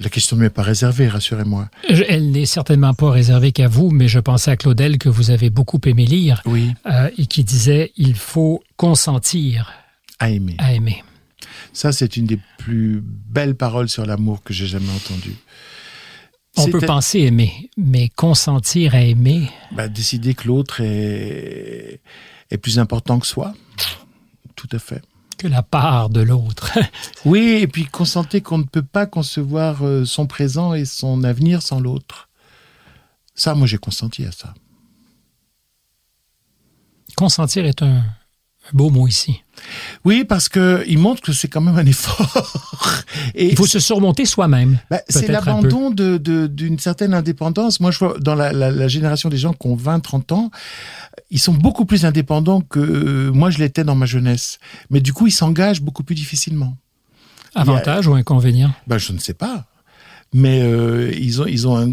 La 0.00 0.08
question 0.08 0.36
ne 0.36 0.42
m'est 0.42 0.50
pas 0.50 0.62
réservée, 0.62 1.06
rassurez-moi. 1.08 1.68
Elle 1.88 2.30
n'est 2.30 2.46
certainement 2.46 2.94
pas 2.94 3.10
réservée 3.10 3.52
qu'à 3.52 3.68
vous, 3.68 3.90
mais 3.90 4.08
je 4.08 4.18
pensais 4.18 4.50
à 4.50 4.56
Claudel 4.56 4.98
que 4.98 5.08
vous 5.08 5.30
avez 5.30 5.50
beaucoup 5.50 5.80
aimé 5.84 6.04
lire 6.06 6.42
oui. 6.46 6.72
euh, 6.86 7.10
et 7.18 7.26
qui 7.26 7.44
disait 7.44 7.92
il 7.96 8.14
faut 8.14 8.62
consentir 8.76 9.72
à 10.18 10.30
aimer. 10.30 10.56
À 10.58 10.72
aimer. 10.72 11.04
Ça, 11.74 11.90
c'est 11.90 12.16
une 12.16 12.26
des 12.26 12.38
plus 12.58 13.02
belles 13.04 13.56
paroles 13.56 13.88
sur 13.88 14.06
l'amour 14.06 14.42
que 14.42 14.54
j'ai 14.54 14.66
jamais 14.66 14.90
entendues. 14.90 15.36
On 16.56 16.68
peut 16.68 16.80
penser 16.80 17.18
aimer, 17.18 17.68
mais 17.76 18.08
consentir 18.10 18.94
à 18.94 19.02
aimer. 19.02 19.50
Bah, 19.72 19.88
décider 19.88 20.34
que 20.34 20.46
l'autre 20.46 20.80
est, 20.80 22.00
est 22.50 22.58
plus 22.58 22.78
important 22.78 23.18
que 23.18 23.26
soi. 23.26 23.54
Tout 24.54 24.68
à 24.70 24.78
fait. 24.78 25.02
Que 25.36 25.48
la 25.48 25.64
part 25.64 26.10
de 26.10 26.20
l'autre. 26.20 26.78
oui, 27.24 27.58
et 27.60 27.66
puis 27.66 27.86
consentir 27.86 28.44
qu'on 28.44 28.58
ne 28.58 28.64
peut 28.64 28.84
pas 28.84 29.06
concevoir 29.06 29.84
euh, 29.84 30.04
son 30.04 30.28
présent 30.28 30.74
et 30.74 30.84
son 30.84 31.24
avenir 31.24 31.60
sans 31.60 31.80
l'autre. 31.80 32.28
Ça, 33.34 33.56
moi, 33.56 33.66
j'ai 33.66 33.78
consenti 33.78 34.24
à 34.24 34.30
ça. 34.30 34.54
Consentir 37.16 37.64
est 37.64 37.82
un, 37.82 38.04
un 38.66 38.76
beau 38.76 38.90
mot 38.90 39.06
ici. 39.06 39.42
Oui, 40.04 40.24
parce 40.24 40.48
que 40.48 40.84
il 40.86 40.98
montre 40.98 41.22
que 41.22 41.32
c'est 41.32 41.48
quand 41.48 41.60
même 41.60 41.76
un 41.76 41.86
effort. 41.86 42.64
Et 43.34 43.50
il 43.50 43.56
faut 43.56 43.66
se 43.66 43.78
surmonter 43.78 44.26
soi-même. 44.26 44.78
Bah, 44.90 45.00
c'est 45.08 45.28
l'abandon 45.28 45.90
d'une 45.90 46.18
de, 46.18 46.46
de, 46.46 46.80
certaine 46.80 47.14
indépendance. 47.14 47.80
Moi, 47.80 47.90
je 47.90 47.98
vois 47.98 48.18
dans 48.18 48.34
la, 48.34 48.52
la, 48.52 48.70
la, 48.70 48.88
génération 48.88 49.28
des 49.28 49.36
gens 49.36 49.52
qui 49.52 49.66
ont 49.66 49.76
20, 49.76 50.00
30 50.00 50.32
ans, 50.32 50.50
ils 51.30 51.40
sont 51.40 51.54
beaucoup 51.54 51.84
plus 51.84 52.04
indépendants 52.04 52.60
que 52.60 52.80
euh, 52.80 53.32
moi 53.32 53.50
je 53.50 53.58
l'étais 53.58 53.84
dans 53.84 53.94
ma 53.94 54.06
jeunesse. 54.06 54.58
Mais 54.90 55.00
du 55.00 55.12
coup, 55.12 55.26
ils 55.26 55.32
s'engagent 55.32 55.82
beaucoup 55.82 56.02
plus 56.02 56.14
difficilement. 56.14 56.76
Avantage 57.54 58.06
a... 58.06 58.10
ou 58.10 58.14
inconvénient? 58.14 58.72
Bah, 58.86 58.98
Je 58.98 59.12
ne 59.12 59.18
sais 59.18 59.34
pas. 59.34 59.66
Mais 60.32 60.62
euh, 60.62 61.12
ils 61.16 61.40
ont, 61.40 61.46
ils 61.46 61.68
ont 61.68 61.76
un. 61.76 61.92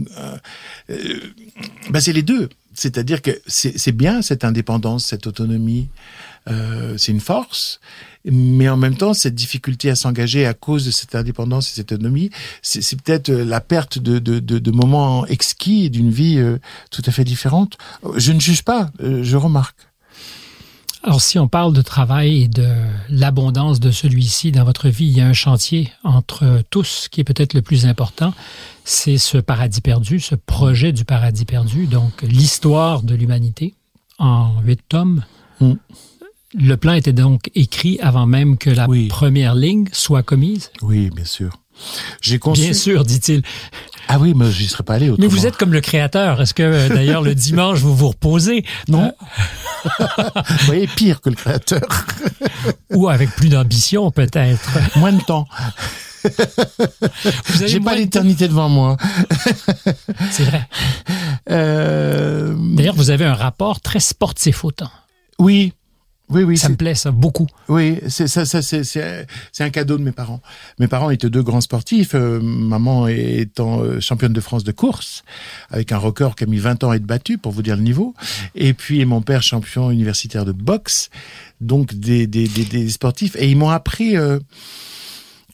Euh, 0.89 1.19
bah, 1.91 2.01
c'est 2.01 2.13
les 2.13 2.23
deux. 2.23 2.49
C'est-à-dire 2.82 3.22
que 3.22 3.30
c'est 3.46 3.91
bien 3.91 4.24
cette 4.24 4.44
indépendance, 4.44 5.06
cette 5.06 5.28
autonomie. 5.28 5.89
Euh, 6.50 6.98
c'est 6.98 7.12
une 7.12 7.20
force, 7.20 7.80
mais 8.26 8.67
en 8.70 8.76
même 8.76 8.98
temps, 8.98 9.13
cette 9.13 9.36
difficulté 9.36 9.91
à 9.91 9.96
s'engager 9.96 10.48
à 10.48 10.56
cause 10.56 10.84
de 10.88 10.89
cette 10.89 11.13
indépendance 11.13 11.70
et 11.70 11.76
cette 11.76 11.91
autonomie, 11.91 12.32
c'est 12.63 13.00
peut-être 13.00 13.30
la 13.32 13.62
perte 13.62 14.00
de, 14.00 14.17
de, 14.17 14.39
de, 14.39 14.58
de 14.58 14.72
moments 14.72 15.28
exquis 15.28 15.91
d'une 15.91 16.10
vie 16.10 16.39
euh, 16.39 16.58
tout 16.89 17.04
à 17.06 17.12
fait 17.12 17.24
différente. 17.24 17.78
Je 18.15 18.32
ne 18.32 18.39
juge 18.39 18.63
pas, 18.63 18.89
euh, 19.04 19.22
je 19.22 19.38
remarque. 19.38 19.78
Alors, 21.04 21.20
si 21.20 21.40
on 21.40 21.48
parle 21.48 21.74
de 21.74 21.82
travail 21.82 22.44
et 22.44 22.48
de 22.48 22.70
l'abondance 23.10 23.80
de 23.80 23.90
celui-ci 23.90 24.52
dans 24.52 24.64
votre 24.64 24.88
vie, 24.88 25.08
il 25.08 25.18
y 25.18 25.22
a 25.22 25.26
un 25.26 25.34
chantier 25.34 25.92
entre 26.04 26.62
tous 26.70 27.08
qui 27.10 27.22
est 27.22 27.24
peut-être 27.24 27.56
le 27.56 27.64
plus 27.64 27.88
important, 27.88 28.34
c'est 28.86 29.18
ce 29.18 29.40
paradis 29.40 29.82
perdu, 29.82 30.20
ce 30.20 30.36
projet 30.36 30.92
du 30.92 31.04
paradis 31.04 31.46
perdu, 31.46 31.88
donc 31.88 32.22
l'histoire 32.22 33.02
de 33.02 33.16
l'humanité 33.16 33.74
en 34.20 34.62
huit 34.62 34.82
tomes. 34.90 35.24
Mm. 35.60 35.74
Le 36.54 36.78
plan 36.78 36.94
était 36.94 37.14
donc 37.14 37.50
écrit 37.56 37.98
avant 38.02 38.28
même 38.28 38.58
que 38.58 38.70
la 38.70 38.88
oui. 38.88 39.08
première 39.08 39.56
ligne 39.56 39.88
soit 39.94 40.22
commise 40.22 40.70
Oui, 40.84 41.10
bien 41.10 41.26
sûr. 41.26 41.52
J'ai 42.22 42.39
conçu. 42.39 42.62
Bien 42.62 42.74
sûr, 42.74 43.04
dit-il. 43.04 43.41
Ah 44.08 44.20
oui, 44.20 44.34
mais 44.36 44.52
j'y 44.52 44.67
serais 44.67 44.84
pas 44.84 44.96
allé. 44.96 45.12
Mais 45.20 45.28
vous 45.28 45.46
êtes 45.46 45.56
comme 45.56 45.72
le 45.72 45.82
créateur. 45.82 46.41
Est-ce 46.41 46.54
que 46.54 46.63
euh, 46.63 46.89
d'ailleurs 46.89 47.22
le 47.22 47.34
dimanche 47.34 47.80
vous 47.80 47.96
vous 47.96 48.10
reposez? 48.10 48.65
Non? 48.89 49.13
vous 50.00 50.65
voyez, 50.65 50.88
pire 50.88 51.22
que 51.22 51.30
le 51.30 51.36
créateur. 51.36 51.88
Ou 52.91 53.08
avec 53.08 53.30
plus 53.32 53.50
d'ambition 53.50 54.12
peut-être. 54.12 54.70
Moins 54.98 55.13
de 55.13 55.22
temps. 55.22 55.48
J'ai 57.65 57.80
pas 57.80 57.96
l'éternité 57.96 58.48
devant 58.48 58.70
moi. 58.70 58.98
C'est 60.30 60.44
vrai. 60.44 60.67
Euh... 61.50 62.54
D'ailleurs, 62.58 62.96
vous 62.96 63.10
avez 63.10 63.26
un 63.26 63.34
rapport 63.34 63.82
très 63.82 64.00
sportif 64.00 64.65
au 64.65 64.72
temps. 64.72 64.91
Oui, 65.39 65.74
oui, 66.32 66.44
oui. 66.44 66.58
Ça 66.58 66.70
me 66.70 66.76
plaît, 66.76 66.96
ça, 66.96 67.12
beaucoup. 67.12 67.48
Oui, 67.67 68.00
c'est 68.08 68.28
ça, 68.28 68.46
ça 68.46 68.62
c'est 68.62 69.26
un 69.60 69.70
cadeau 69.70 69.98
de 69.98 70.04
mes 70.04 70.12
parents. 70.12 70.41
Mes 70.80 70.88
parents 70.88 71.10
étaient 71.10 71.30
deux 71.30 71.44
grands 71.44 71.62
sportifs. 71.62 72.15
Euh, 72.15 72.39
maman 72.41 73.08
étant 73.08 73.82
euh, 73.82 74.00
championne 74.00 74.34
de 74.34 74.41
France 74.41 74.63
de 74.63 74.72
course, 74.72 75.24
avec 75.70 75.91
un 75.91 75.98
record 75.98 76.36
qui 76.36 76.46
a 76.46 76.48
mis 76.48 76.58
20 76.58 76.84
ans 76.84 76.91
à 76.91 76.96
être 76.96 77.06
battu, 77.06 77.38
pour 77.38 77.52
vous 77.52 77.62
dire 77.62 77.76
le 77.76 77.84
niveau. 77.84 78.13
Et 78.56 78.74
puis 78.74 79.04
mon 79.06 79.22
père 79.22 79.44
champion 79.44 79.91
universitaire 79.91 80.46
de 80.46 80.52
boxe. 80.52 81.10
Donc 81.60 81.94
des, 81.94 82.28
des, 82.28 82.48
des, 82.48 82.65
des 82.65 82.89
sportifs. 82.89 83.36
Et 83.38 83.50
ils 83.50 83.58
m'ont 83.58 83.70
appris 83.70 84.17
euh, 84.17 84.39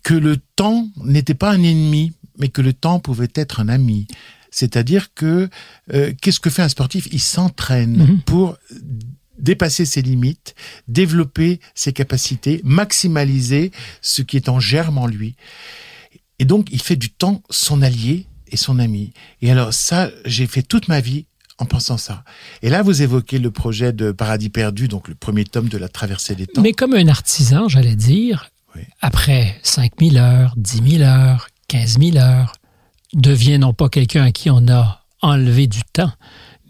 que 0.04 0.14
le 0.14 0.38
temps 0.56 0.88
n'était 1.04 1.34
pas 1.34 1.52
un 1.52 1.62
ennemi, 1.64 2.14
mais 2.40 2.48
que 2.50 2.62
le 2.62 2.74
temps 2.74 3.00
pouvait 3.00 3.32
être 3.36 3.60
un 3.60 3.68
ami. 3.68 4.08
C'est-à-dire 4.52 5.14
que 5.14 5.50
qu'est-ce 6.22 6.40
que 6.40 6.50
fait 6.50 6.62
un 6.62 6.70
sportif? 6.70 7.08
Il 7.12 7.20
s'entraîne 7.20 7.98
mm-hmm. 7.98 8.22
pour 8.22 8.58
dépasser 9.38 9.86
ses 9.86 10.02
limites, 10.02 10.56
développer 10.88 11.60
ses 11.76 11.94
capacités, 11.94 12.62
maximaliser 12.64 13.72
ce 14.02 14.22
qui 14.22 14.38
est 14.38 14.50
en 14.50 14.60
germe 14.60 14.98
en 14.98 15.08
lui. 15.08 15.36
Et 16.40 16.46
donc, 16.46 16.68
il 16.72 16.82
fait 16.82 16.96
du 16.96 17.10
temps 17.10 17.42
son 17.50 17.82
allié 17.82 18.28
et 18.48 18.58
son 18.58 18.80
ami. 18.80 19.14
Et 19.42 19.52
alors 19.52 19.74
ça, 19.74 20.10
j'ai 20.26 20.48
fait 20.48 20.62
toute 20.62 20.88
ma 20.88 21.00
vie 21.00 21.26
en 21.58 21.66
pensant 21.66 21.98
ça. 21.98 22.24
Et 22.62 22.70
là, 22.70 22.84
vous 22.84 23.02
évoquez 23.02 23.40
le 23.40 23.52
projet 23.52 23.92
de 23.92 24.12
Paradis 24.12 24.50
perdu, 24.50 24.88
donc 24.88 25.08
le 25.08 25.16
premier 25.16 25.44
tome 25.44 25.70
de 25.70 25.78
la 25.78 25.90
traversée 25.90 26.36
des 26.36 26.46
temps. 26.46 26.62
Mais 26.62 26.74
comme 26.74 26.94
un 26.94 27.08
artisan, 27.08 27.68
j'allais 27.68 27.96
dire, 27.96 28.50
après 29.02 29.60
5000 29.64 30.18
heures, 30.18 30.54
10 30.58 30.98
000 30.98 31.04
heures, 31.04 31.50
15 31.68 32.00
000 32.00 32.18
heures, 32.18 32.54
devient 33.14 33.58
non 33.58 33.74
pas 33.74 33.90
quelqu'un 33.90 34.24
à 34.24 34.32
qui 34.32 34.52
on 34.52 34.68
a 34.68 35.04
enlevé 35.22 35.66
du 35.66 35.82
temps, 35.94 36.12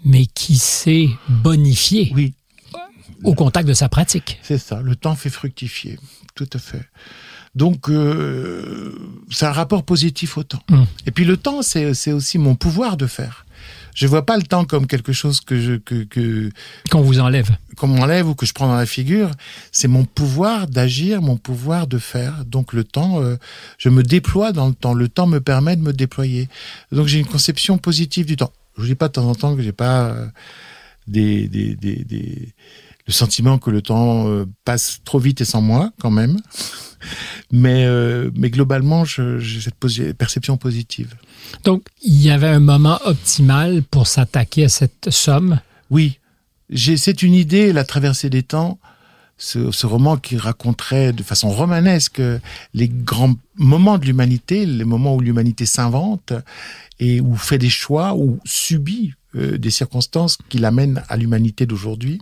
mais 0.06 0.26
qui 0.26 0.58
s'est 0.58 1.10
bonifié. 1.28 2.12
Oui 2.16 2.34
au 3.24 3.34
contact 3.34 3.68
de 3.68 3.74
sa 3.74 3.90
pratique. 3.90 4.40
C'est 4.42 4.58
ça, 4.58 4.82
le 4.82 4.96
temps 4.96 5.16
fait 5.16 5.30
fructifier, 5.30 6.00
tout 6.36 6.50
à 6.54 6.60
fait. 6.60 6.88
Donc, 7.56 7.90
euh, 7.90 8.94
c'est 9.32 9.46
un 9.46 9.52
rapport 9.52 9.84
positif 9.84 10.38
au 10.38 10.44
temps. 10.44 10.62
Mm. 10.70 10.84
Et 11.08 11.12
puis 11.12 11.26
le 11.26 11.38
temps, 11.38 11.62
c'est 11.62 12.12
aussi 12.12 12.38
mon 12.38 12.56
pouvoir 12.56 12.98
de 12.98 13.08
faire. 13.08 13.46
Je 13.96 14.06
vois 14.06 14.28
pas 14.28 14.38
le 14.38 14.44
temps 14.44 14.64
comme 14.64 14.86
quelque 14.86 15.12
chose 15.12 15.42
que 15.42 15.60
je 15.60 15.80
qu'on 16.92 17.02
vous 17.02 17.20
enlève, 17.20 17.50
qu'on 17.78 17.88
m'enlève 17.88 18.30
ou 18.30 18.36
que 18.36 18.46
je 18.46 18.54
prends 18.54 18.68
dans 18.68 18.76
la 18.76 18.86
figure. 18.86 19.32
C'est 19.72 19.88
mon 19.88 20.06
pouvoir 20.06 20.68
d'agir, 20.68 21.24
mon 21.24 21.36
pouvoir 21.36 21.88
de 21.88 21.98
faire. 21.98 22.46
Donc 22.46 22.74
le 22.74 22.84
temps, 22.84 23.24
euh, 23.24 23.38
je 23.80 23.90
me 23.90 24.04
déploie 24.04 24.52
dans 24.52 24.68
le 24.68 24.76
temps. 24.76 24.94
Le 24.94 25.10
temps 25.10 25.26
me 25.26 25.40
permet 25.40 25.76
de 25.76 25.82
me 25.82 25.94
déployer. 25.94 26.48
Donc 26.92 27.08
j'ai 27.08 27.18
une 27.18 27.26
conception 27.26 27.80
positive 27.80 28.28
du 28.28 28.36
temps. 28.36 28.54
Je 28.76 28.84
vous 28.84 28.88
dis 28.88 28.94
pas 28.94 29.08
de 29.08 29.14
temps 29.14 29.28
en 29.28 29.34
temps 29.34 29.56
que 29.56 29.64
j'ai 29.64 29.72
pas 29.72 30.10
euh, 30.10 30.28
des, 31.08 31.48
des, 31.48 31.74
des, 31.74 32.04
des 32.04 32.54
le 33.08 33.14
sentiment 33.14 33.58
que 33.58 33.70
le 33.70 33.82
temps 33.82 34.28
euh, 34.28 34.46
passe 34.66 35.00
trop 35.06 35.20
vite 35.20 35.42
et 35.42 35.46
sans 35.46 35.62
moi 35.62 35.92
quand 36.00 36.12
même. 36.12 36.38
Mais, 37.52 37.86
euh, 37.86 38.32
mais 38.36 38.50
globalement, 38.50 39.06
j'ai 39.06 39.62
cette 39.62 39.76
perception 40.18 40.58
positive. 40.58 41.16
Donc, 41.64 41.84
il 42.02 42.22
y 42.22 42.30
avait 42.30 42.48
un 42.48 42.60
moment 42.60 43.00
optimal 43.06 43.84
pour 43.84 44.08
s'attaquer 44.08 44.66
à 44.66 44.70
cette 44.70 45.10
somme? 45.10 45.60
Oui. 45.90 46.20
C'est 46.76 47.24
une 47.24 47.34
idée, 47.34 47.72
La 47.72 47.86
traversée 47.86 48.30
des 48.30 48.44
temps, 48.44 48.80
ce, 49.38 49.72
ce, 49.72 49.86
roman 49.86 50.18
qui 50.18 50.36
raconterait 50.36 51.14
de 51.14 51.24
façon 51.24 51.50
romanesque 51.50 52.22
les 52.74 52.90
grands 52.90 53.36
moments 53.56 53.98
de 53.98 54.06
l'humanité, 54.06 54.66
les 54.66 54.84
moments 54.84 55.16
où 55.16 55.22
l'humanité 55.22 55.66
s'invente 55.66 56.34
et 57.00 57.22
où 57.22 57.36
fait 57.36 57.60
des 57.60 57.70
choix, 57.70 58.16
ou 58.16 58.40
subit 58.44 59.14
euh, 59.36 59.58
des 59.58 59.72
circonstances 59.72 60.38
qui 60.50 60.58
l'amènent 60.58 61.04
à 61.10 61.18
l'humanité 61.18 61.66
d'aujourd'hui. 61.66 62.22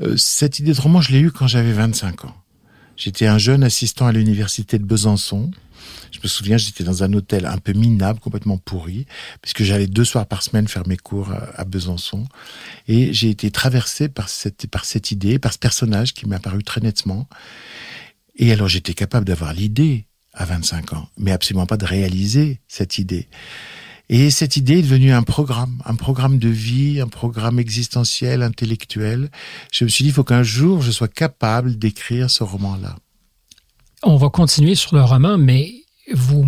Euh, 0.00 0.16
cette 0.16 0.58
idée 0.58 0.72
de 0.72 0.80
roman, 0.80 1.00
je 1.00 1.12
l'ai 1.12 1.20
eue 1.20 1.30
quand 1.30 1.46
j'avais 1.46 1.72
25 1.72 2.24
ans. 2.26 2.34
J'étais 2.96 3.26
un 3.26 3.38
jeune 3.38 3.62
assistant 3.62 4.06
à 4.06 4.12
l'université 4.12 4.78
de 4.78 4.84
Besançon. 4.84 5.50
Je 6.10 6.18
me 6.22 6.28
souviens, 6.28 6.56
j'étais 6.56 6.84
dans 6.84 7.02
un 7.02 7.12
hôtel 7.12 7.44
un 7.46 7.58
peu 7.58 7.72
minable, 7.72 8.20
complètement 8.20 8.56
pourri, 8.56 9.06
puisque 9.42 9.62
j'allais 9.62 9.86
deux 9.86 10.04
soirs 10.04 10.26
par 10.26 10.42
semaine 10.42 10.66
faire 10.66 10.86
mes 10.86 10.96
cours 10.96 11.30
à, 11.30 11.64
Besançon. 11.64 12.26
Et 12.88 13.12
j'ai 13.12 13.28
été 13.28 13.50
traversé 13.50 14.08
par 14.08 14.28
cette, 14.28 14.66
par 14.66 14.84
cette 14.84 15.10
idée, 15.10 15.38
par 15.38 15.52
ce 15.52 15.58
personnage 15.58 16.14
qui 16.14 16.26
m'a 16.26 16.38
paru 16.38 16.62
très 16.64 16.80
nettement. 16.80 17.28
Et 18.36 18.52
alors 18.52 18.68
j'étais 18.68 18.94
capable 18.94 19.26
d'avoir 19.26 19.52
l'idée 19.52 20.06
à 20.32 20.44
25 20.44 20.92
ans, 20.94 21.08
mais 21.18 21.32
absolument 21.32 21.66
pas 21.66 21.76
de 21.76 21.86
réaliser 21.86 22.60
cette 22.68 22.98
idée. 22.98 23.28
Et 24.08 24.30
cette 24.30 24.56
idée 24.56 24.78
est 24.78 24.82
devenue 24.82 25.12
un 25.12 25.22
programme, 25.22 25.82
un 25.84 25.96
programme 25.96 26.38
de 26.38 26.48
vie, 26.48 27.00
un 27.00 27.08
programme 27.08 27.58
existentiel, 27.58 28.42
intellectuel. 28.42 29.30
Je 29.72 29.84
me 29.84 29.88
suis 29.88 30.04
dit, 30.04 30.10
il 30.10 30.12
faut 30.12 30.24
qu'un 30.24 30.44
jour 30.44 30.80
je 30.82 30.92
sois 30.92 31.08
capable 31.08 31.76
d'écrire 31.76 32.30
ce 32.30 32.44
roman-là. 32.44 32.96
On 34.02 34.16
va 34.16 34.28
continuer 34.28 34.76
sur 34.76 34.94
le 34.94 35.02
roman, 35.02 35.38
mais 35.38 35.74
vous 36.12 36.44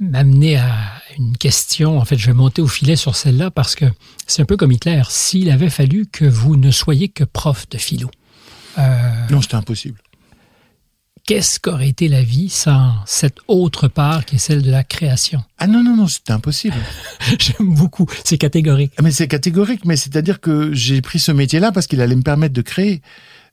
m'amenez 0.00 0.56
à 0.56 0.72
une 1.18 1.36
question. 1.36 1.98
En 1.98 2.04
fait, 2.04 2.16
je 2.16 2.26
vais 2.26 2.32
monter 2.32 2.62
au 2.62 2.68
filet 2.68 2.96
sur 2.96 3.16
celle-là 3.16 3.50
parce 3.50 3.74
que 3.74 3.84
c'est 4.26 4.40
un 4.40 4.46
peu 4.46 4.56
comme 4.56 4.72
Hitler. 4.72 5.02
S'il 5.10 5.50
avait 5.50 5.70
fallu 5.70 6.06
que 6.06 6.24
vous 6.24 6.56
ne 6.56 6.70
soyez 6.70 7.08
que 7.08 7.24
prof 7.24 7.68
de 7.68 7.76
philo. 7.76 8.10
Euh, 8.78 9.26
non, 9.30 9.42
c'était 9.42 9.56
impossible 9.56 10.00
qu'est-ce 11.26 11.58
qu'aurait 11.58 11.88
été 11.88 12.08
la 12.08 12.22
vie 12.22 12.48
sans 12.48 12.94
cette 13.04 13.38
autre 13.48 13.88
part 13.88 14.24
qui 14.24 14.36
est 14.36 14.38
celle 14.38 14.62
de 14.62 14.70
la 14.70 14.84
création? 14.84 15.42
Ah 15.58 15.66
non, 15.66 15.82
non, 15.82 15.96
non, 15.96 16.06
c'est 16.06 16.30
impossible. 16.30 16.76
J'aime 17.38 17.74
beaucoup, 17.74 18.06
c'est 18.24 18.38
catégorique. 18.38 18.92
Ah, 18.96 19.02
mais 19.02 19.10
c'est 19.10 19.28
catégorique, 19.28 19.84
mais 19.84 19.96
c'est-à-dire 19.96 20.40
que 20.40 20.72
j'ai 20.72 21.02
pris 21.02 21.18
ce 21.18 21.32
métier-là 21.32 21.72
parce 21.72 21.86
qu'il 21.86 22.00
allait 22.00 22.16
me 22.16 22.22
permettre 22.22 22.54
de 22.54 22.62
créer. 22.62 23.02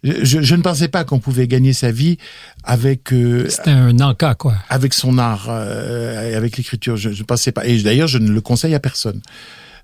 Je, 0.04 0.42
je, 0.42 0.56
ne 0.56 0.62
pensais 0.62 0.90
pas 0.90 1.06
qu'on 1.06 1.20
pouvait 1.20 1.48
gagner 1.48 1.72
sa 1.72 1.92
vie 1.92 2.18
avec. 2.64 3.14
Euh, 3.14 3.48
C'était 3.50 3.72
un 3.72 4.00
encas, 4.02 4.36
quoi. 4.36 4.56
Avec 4.68 4.94
son 4.94 5.18
art, 5.18 5.46
euh, 5.48 6.38
avec 6.38 6.58
l'écriture. 6.58 6.98
Je 6.98 7.10
ne 7.10 7.24
pensais 7.24 7.54
pas. 7.54 7.66
Et 7.66 7.82
d'ailleurs, 7.82 8.10
je 8.10 8.18
ne 8.18 8.30
le 8.30 8.42
conseille 8.42 8.76
à 8.76 8.82
personne. 8.82 9.22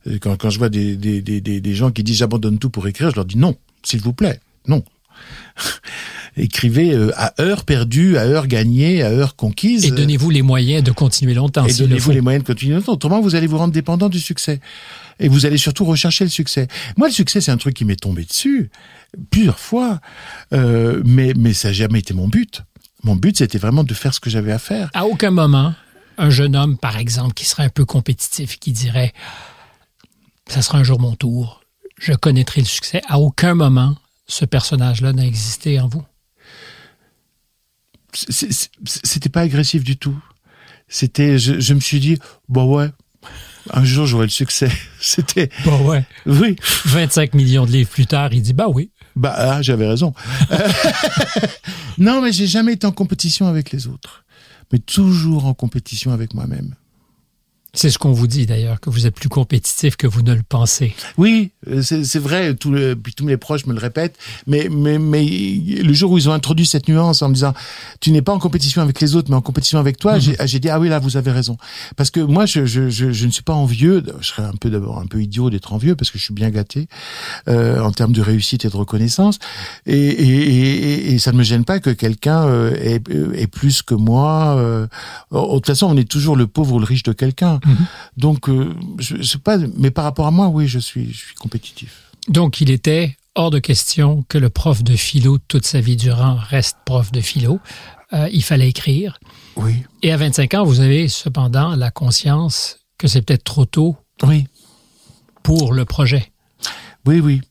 Euh, 0.07 0.17
quand, 0.19 0.35
quand 0.35 0.49
je 0.49 0.59
vois 0.59 0.67
des, 0.67 0.97
des, 0.97 1.21
des, 1.21 1.39
des 1.39 1.73
gens 1.73 1.91
qui 1.91 2.03
disent 2.03 2.17
j'abandonne 2.17 2.59
tout 2.59 2.69
pour 2.69 2.85
écrire, 2.87 3.11
je 3.11 3.15
leur 3.15 3.25
dis 3.25 3.37
non, 3.37 3.55
s'il 3.83 4.01
vous 4.01 4.13
plaît, 4.13 4.41
non. 4.67 4.83
Écrivez 6.39 6.93
euh, 6.93 7.11
à 7.15 7.39
heure 7.41 7.65
perdue, 7.65 8.17
à 8.17 8.21
heure 8.21 8.47
gagnée, 8.47 9.03
à 9.03 9.09
heure 9.09 9.35
conquise. 9.35 9.85
Et 9.85 9.91
donnez-vous 9.91 10.29
les 10.29 10.41
moyens 10.41 10.83
de 10.83 10.91
continuer 10.91 11.33
longtemps. 11.33 11.65
Et 11.65 11.73
donnez-vous 11.73 12.11
les 12.11 12.21
moyens 12.21 12.43
de 12.43 12.47
continuer 12.47 12.75
longtemps. 12.75 12.93
Autrement, 12.93 13.21
vous 13.21 13.35
allez 13.35 13.47
vous 13.47 13.57
rendre 13.57 13.73
dépendant 13.73 14.09
du 14.09 14.19
succès. 14.19 14.59
Et 15.19 15.27
vous 15.27 15.45
allez 15.45 15.57
surtout 15.57 15.85
rechercher 15.85 16.23
le 16.23 16.29
succès. 16.29 16.67
Moi, 16.97 17.07
le 17.07 17.13
succès, 17.13 17.41
c'est 17.41 17.51
un 17.51 17.57
truc 17.57 17.75
qui 17.75 17.85
m'est 17.85 17.99
tombé 17.99 18.23
dessus 18.23 18.69
plusieurs 19.31 19.59
fois, 19.59 19.99
euh, 20.53 21.01
mais 21.05 21.33
mais 21.35 21.53
ça 21.53 21.69
n'a 21.69 21.73
jamais 21.73 21.99
été 21.99 22.13
mon 22.13 22.27
but. 22.27 22.63
Mon 23.03 23.15
but, 23.15 23.37
c'était 23.37 23.57
vraiment 23.57 23.83
de 23.83 23.93
faire 23.93 24.13
ce 24.13 24.19
que 24.19 24.29
j'avais 24.29 24.51
à 24.51 24.59
faire. 24.59 24.89
À 24.93 25.05
aucun 25.05 25.31
moment, 25.31 25.73
un 26.17 26.29
jeune 26.29 26.55
homme, 26.55 26.77
par 26.77 26.97
exemple, 26.97 27.33
qui 27.33 27.45
serait 27.45 27.63
un 27.63 27.69
peu 27.69 27.85
compétitif, 27.85 28.59
qui 28.59 28.71
dirait, 28.71 29.13
ça 30.47 30.61
sera 30.61 30.77
un 30.77 30.83
jour 30.83 30.99
mon 30.99 31.15
tour, 31.15 31.61
je 31.97 32.13
connaîtrai 32.13 32.61
le 32.61 32.67
succès. 32.67 33.01
À 33.07 33.19
aucun 33.19 33.55
moment, 33.55 33.95
ce 34.27 34.45
personnage-là 34.45 35.13
n'a 35.13 35.25
existé 35.25 35.79
en 35.79 35.87
vous 35.87 36.03
C'était 38.13 39.29
pas 39.29 39.41
agressif 39.41 39.83
du 39.83 39.97
tout. 39.97 40.17
C'était, 40.87 41.37
je, 41.37 41.73
me 41.73 41.79
suis 41.79 41.99
dit, 41.99 42.17
bon 42.47 42.75
ouais, 42.75 42.89
un 43.71 43.83
jour 43.83 44.05
j'aurai 44.05 44.25
le 44.25 44.31
succès. 44.31 44.71
C'était. 44.99 45.49
Bon 45.65 45.87
ouais. 45.87 46.03
Oui. 46.25 46.55
25 46.85 47.35
millions 47.35 47.65
de 47.65 47.71
livres 47.71 47.89
plus 47.89 48.07
tard, 48.07 48.33
il 48.33 48.41
dit 48.41 48.53
bah 48.53 48.67
oui. 48.67 48.91
Bah 49.15 49.33
ah, 49.37 49.61
j'avais 49.61 49.87
raison. 49.87 50.13
non, 51.97 52.21
mais 52.21 52.31
j'ai 52.31 52.47
jamais 52.47 52.73
été 52.73 52.87
en 52.87 52.91
compétition 52.91 53.47
avec 53.47 53.71
les 53.71 53.87
autres, 53.87 54.23
mais 54.71 54.79
toujours 54.79 55.45
en 55.45 55.53
compétition 55.53 56.11
avec 56.11 56.33
moi-même. 56.33 56.75
C'est 57.73 57.91
ce 57.91 57.99
qu'on 57.99 58.11
vous 58.11 58.27
dit 58.27 58.45
d'ailleurs, 58.47 58.79
que 58.79 58.89
vous 58.89 59.05
êtes 59.05 59.13
plus 59.13 59.29
compétitif 59.29 59.95
que 59.95 60.07
vous 60.07 60.23
ne 60.23 60.33
le 60.33 60.41
pensez. 60.47 60.95
Oui, 61.17 61.51
euh, 61.69 61.81
c'est 61.81 62.19
vrai, 62.19 62.55
tout 62.55 62.71
le, 62.71 62.95
puis 62.95 63.13
tous 63.13 63.25
mes 63.25 63.37
proches 63.37 63.65
me 63.67 63.73
le 63.73 63.79
répètent, 63.79 64.17
mais, 64.47 64.69
mais, 64.71 64.97
mais 64.97 65.23
le 65.25 65.93
jour 65.93 66.11
où 66.11 66.17
ils 66.17 66.27
ont 66.29 66.33
introduit 66.33 66.65
cette 66.65 66.87
nuance 66.87 67.21
en 67.21 67.29
me 67.29 67.33
disant, 67.35 67.53
tu 67.99 68.11
n'es 68.11 68.21
pas 68.23 68.33
en 68.33 68.39
compétition 68.39 68.81
avec 68.81 68.99
les 69.01 69.15
autres, 69.15 69.29
mais 69.29 69.35
en 69.35 69.41
compétition 69.41 69.77
avec 69.77 69.97
toi, 69.97 70.15
mhm. 70.15 70.35
j'ai 70.45 70.59
dit, 70.59 70.69
ah 70.69 70.79
oui, 70.79 70.89
là, 70.89 70.99
vous 70.99 71.15
avez 71.15 71.31
raison. 71.31 71.57
Parce 71.95 72.09
que 72.09 72.19
moi, 72.19 72.45
je, 72.45 72.65
je, 72.65 72.89
je, 72.89 73.11
je 73.11 73.25
ne 73.25 73.31
suis 73.31 73.43
pas 73.43 73.53
envieux, 73.53 74.03
je 74.19 74.27
serais 74.27 74.43
un 74.43 74.55
peu 74.59 74.69
d'abord 74.69 74.99
un 74.99 75.05
peu 75.05 75.21
idiot 75.21 75.49
d'être 75.49 75.73
envieux, 75.73 75.95
parce 75.95 76.09
que 76.09 76.17
je 76.17 76.23
suis 76.23 76.33
bien 76.33 76.49
gâté 76.49 76.87
euh, 77.47 77.79
en 77.81 77.91
termes 77.91 78.13
de 78.13 78.21
réussite 78.21 78.65
et 78.65 78.69
de 78.69 78.75
reconnaissance, 78.75 79.37
et, 79.85 79.95
et, 79.95 81.13
et, 81.13 81.19
ça 81.19 81.31
ne 81.31 81.37
me 81.37 81.43
gêne 81.43 81.65
pas 81.65 81.79
que 81.79 81.89
quelqu'un 81.91 82.45
euh, 82.45 82.73
ait, 82.75 83.01
ait, 83.35 83.47
plus 83.47 83.81
que 83.81 83.93
moi. 83.93 84.55
Euh, 84.57 84.87
de 85.31 85.53
toute 85.55 85.67
façon, 85.67 85.87
on 85.87 85.97
est 85.97 86.09
toujours 86.09 86.35
le 86.35 86.47
pauvre 86.47 86.75
ou 86.75 86.79
le 86.79 86.85
riche 86.85 87.03
de 87.03 87.13
quelqu'un. 87.13 87.59
Mhm. 87.69 87.85
Donc, 88.17 88.49
euh, 88.49 88.75
je, 88.97 89.21
sais 89.21 89.37
pas, 89.37 89.57
mais 89.77 89.91
par 89.91 90.03
rapport 90.03 90.27
à 90.27 90.31
moi, 90.31 90.47
oui, 90.47 90.67
je 90.67 90.79
suis, 90.79 91.11
je 91.11 91.17
suis 91.17 91.35
compétitif. 91.35 92.03
Donc, 92.27 92.61
il 92.61 92.69
était 92.69 93.17
hors 93.35 93.51
de 93.51 93.59
question 93.59 94.25
que 94.27 94.37
le 94.37 94.49
prof 94.49 94.83
de 94.83 94.95
philo 94.95 95.37
toute 95.47 95.65
sa 95.65 95.79
vie 95.79 95.95
durant 95.95 96.35
reste 96.35 96.77
prof 96.85 97.11
de 97.11 97.21
philo. 97.21 97.59
Euh, 98.13 98.27
il 98.31 98.43
fallait 98.43 98.69
écrire. 98.69 99.19
Oui. 99.55 99.83
Et 100.01 100.11
à 100.11 100.17
25 100.17 100.55
ans, 100.55 100.63
vous 100.63 100.79
avez 100.79 101.07
cependant 101.07 101.75
la 101.75 101.91
conscience 101.91 102.79
que 102.97 103.07
c'est 103.07 103.21
peut-être 103.21 103.43
trop 103.43 103.65
tôt. 103.65 103.95
Oui. 104.23 104.47
Pour 105.43 105.73
le 105.73 105.85
projet. 105.85 106.31
Oui, 107.05 107.19
oui. 107.19 107.41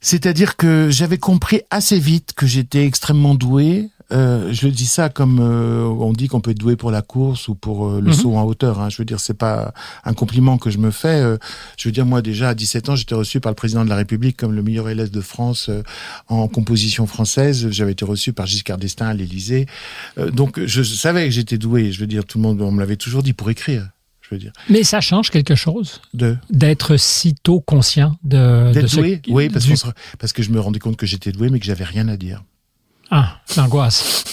C'est-à-dire 0.00 0.56
que 0.56 0.88
j'avais 0.90 1.18
compris 1.18 1.60
assez 1.70 1.98
vite 1.98 2.32
que 2.34 2.46
j'étais 2.46 2.86
extrêmement 2.86 3.34
doué, 3.34 3.90
euh, 4.10 4.52
je 4.52 4.68
dis 4.68 4.86
ça 4.86 5.10
comme 5.10 5.38
euh, 5.38 5.84
on 5.84 6.12
dit 6.12 6.28
qu'on 6.28 6.40
peut 6.40 6.52
être 6.52 6.58
doué 6.58 6.76
pour 6.76 6.90
la 6.90 7.02
course 7.02 7.48
ou 7.48 7.54
pour 7.54 7.88
euh, 7.88 8.00
le 8.00 8.08
mhm. 8.08 8.14
saut 8.14 8.34
en 8.36 8.42
hauteur. 8.44 8.80
Hein. 8.80 8.88
Je 8.88 8.96
veux 8.96 9.04
dire, 9.04 9.20
c'est 9.20 9.34
pas 9.34 9.74
un 10.04 10.14
compliment 10.14 10.56
que 10.56 10.70
je 10.70 10.78
me 10.78 10.90
fais. 10.90 11.22
je 11.76 11.88
veux 11.88 11.92
dire, 11.92 12.06
moi 12.06 12.22
déjà 12.22 12.50
à 12.50 12.54
17 12.54 12.88
ans, 12.88 12.96
j'étais 12.96 13.14
reçu 13.14 13.40
par 13.40 13.52
le 13.52 13.56
président 13.56 13.84
de 13.84 13.90
la 13.90 13.96
République 13.96 14.36
comme 14.36 14.52
le 14.52 14.62
meilleur 14.62 14.88
élève 14.88 15.10
de 15.10 15.20
France 15.20 15.70
en 16.28 16.48
composition 16.48 17.06
française. 17.06 17.68
J'avais 17.70 17.92
été 17.92 18.04
reçu 18.04 18.32
par 18.32 18.46
Giscard 18.46 18.78
d'Estaing 18.78 19.08
à 19.08 19.14
l'Élysée. 19.14 19.66
donc 20.32 20.60
je 20.64 20.82
savais 20.82 21.26
que 21.26 21.30
j'étais 21.30 21.58
doué. 21.58 21.92
Je 21.92 22.00
veux 22.00 22.06
dire, 22.06 22.24
tout 22.24 22.38
le 22.38 22.42
monde 22.42 22.60
on 22.62 22.72
me 22.72 22.80
l'avait 22.80 22.96
toujours 22.96 23.22
dit 23.22 23.34
pour 23.34 23.50
écrire. 23.50 23.88
Je 24.22 24.34
veux 24.34 24.40
dire. 24.40 24.52
Mais 24.68 24.84
ça 24.84 25.00
change 25.00 25.30
quelque 25.30 25.54
chose 25.54 26.02
de? 26.12 26.36
d'être 26.50 26.96
si 26.96 27.34
tôt 27.34 27.60
conscient 27.60 28.16
de 28.24 28.72
d'être 28.72 28.94
doué? 28.94 29.22
Oui, 29.28 29.48
parce, 29.48 29.66
parce 30.18 30.32
que 30.32 30.42
je 30.42 30.50
me 30.50 30.60
rendais 30.60 30.78
compte 30.78 30.96
que 30.96 31.06
j'étais 31.06 31.32
doué, 31.32 31.48
mais 31.48 31.60
que 31.60 31.66
j'avais 31.66 31.84
rien 31.84 32.08
à 32.08 32.16
dire. 32.16 32.42
Ah, 33.10 33.40
l'angoisse. 33.56 34.24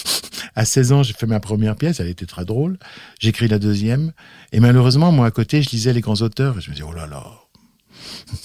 à 0.54 0.64
16 0.64 0.92
ans, 0.92 1.02
j'ai 1.02 1.14
fait 1.14 1.26
ma 1.26 1.40
première 1.40 1.76
pièce, 1.76 2.00
elle 2.00 2.08
était 2.08 2.26
très 2.26 2.44
drôle. 2.44 2.78
J'écris 3.20 3.48
la 3.48 3.58
deuxième. 3.58 4.12
Et 4.52 4.60
malheureusement, 4.60 5.12
moi, 5.12 5.26
à 5.26 5.30
côté, 5.30 5.62
je 5.62 5.70
lisais 5.70 5.92
les 5.92 6.00
grands 6.00 6.20
auteurs 6.22 6.58
et 6.58 6.60
je 6.60 6.70
me 6.70 6.74
disais, 6.74 6.86
oh 6.88 6.92
là 6.92 7.06
là. 7.06 7.24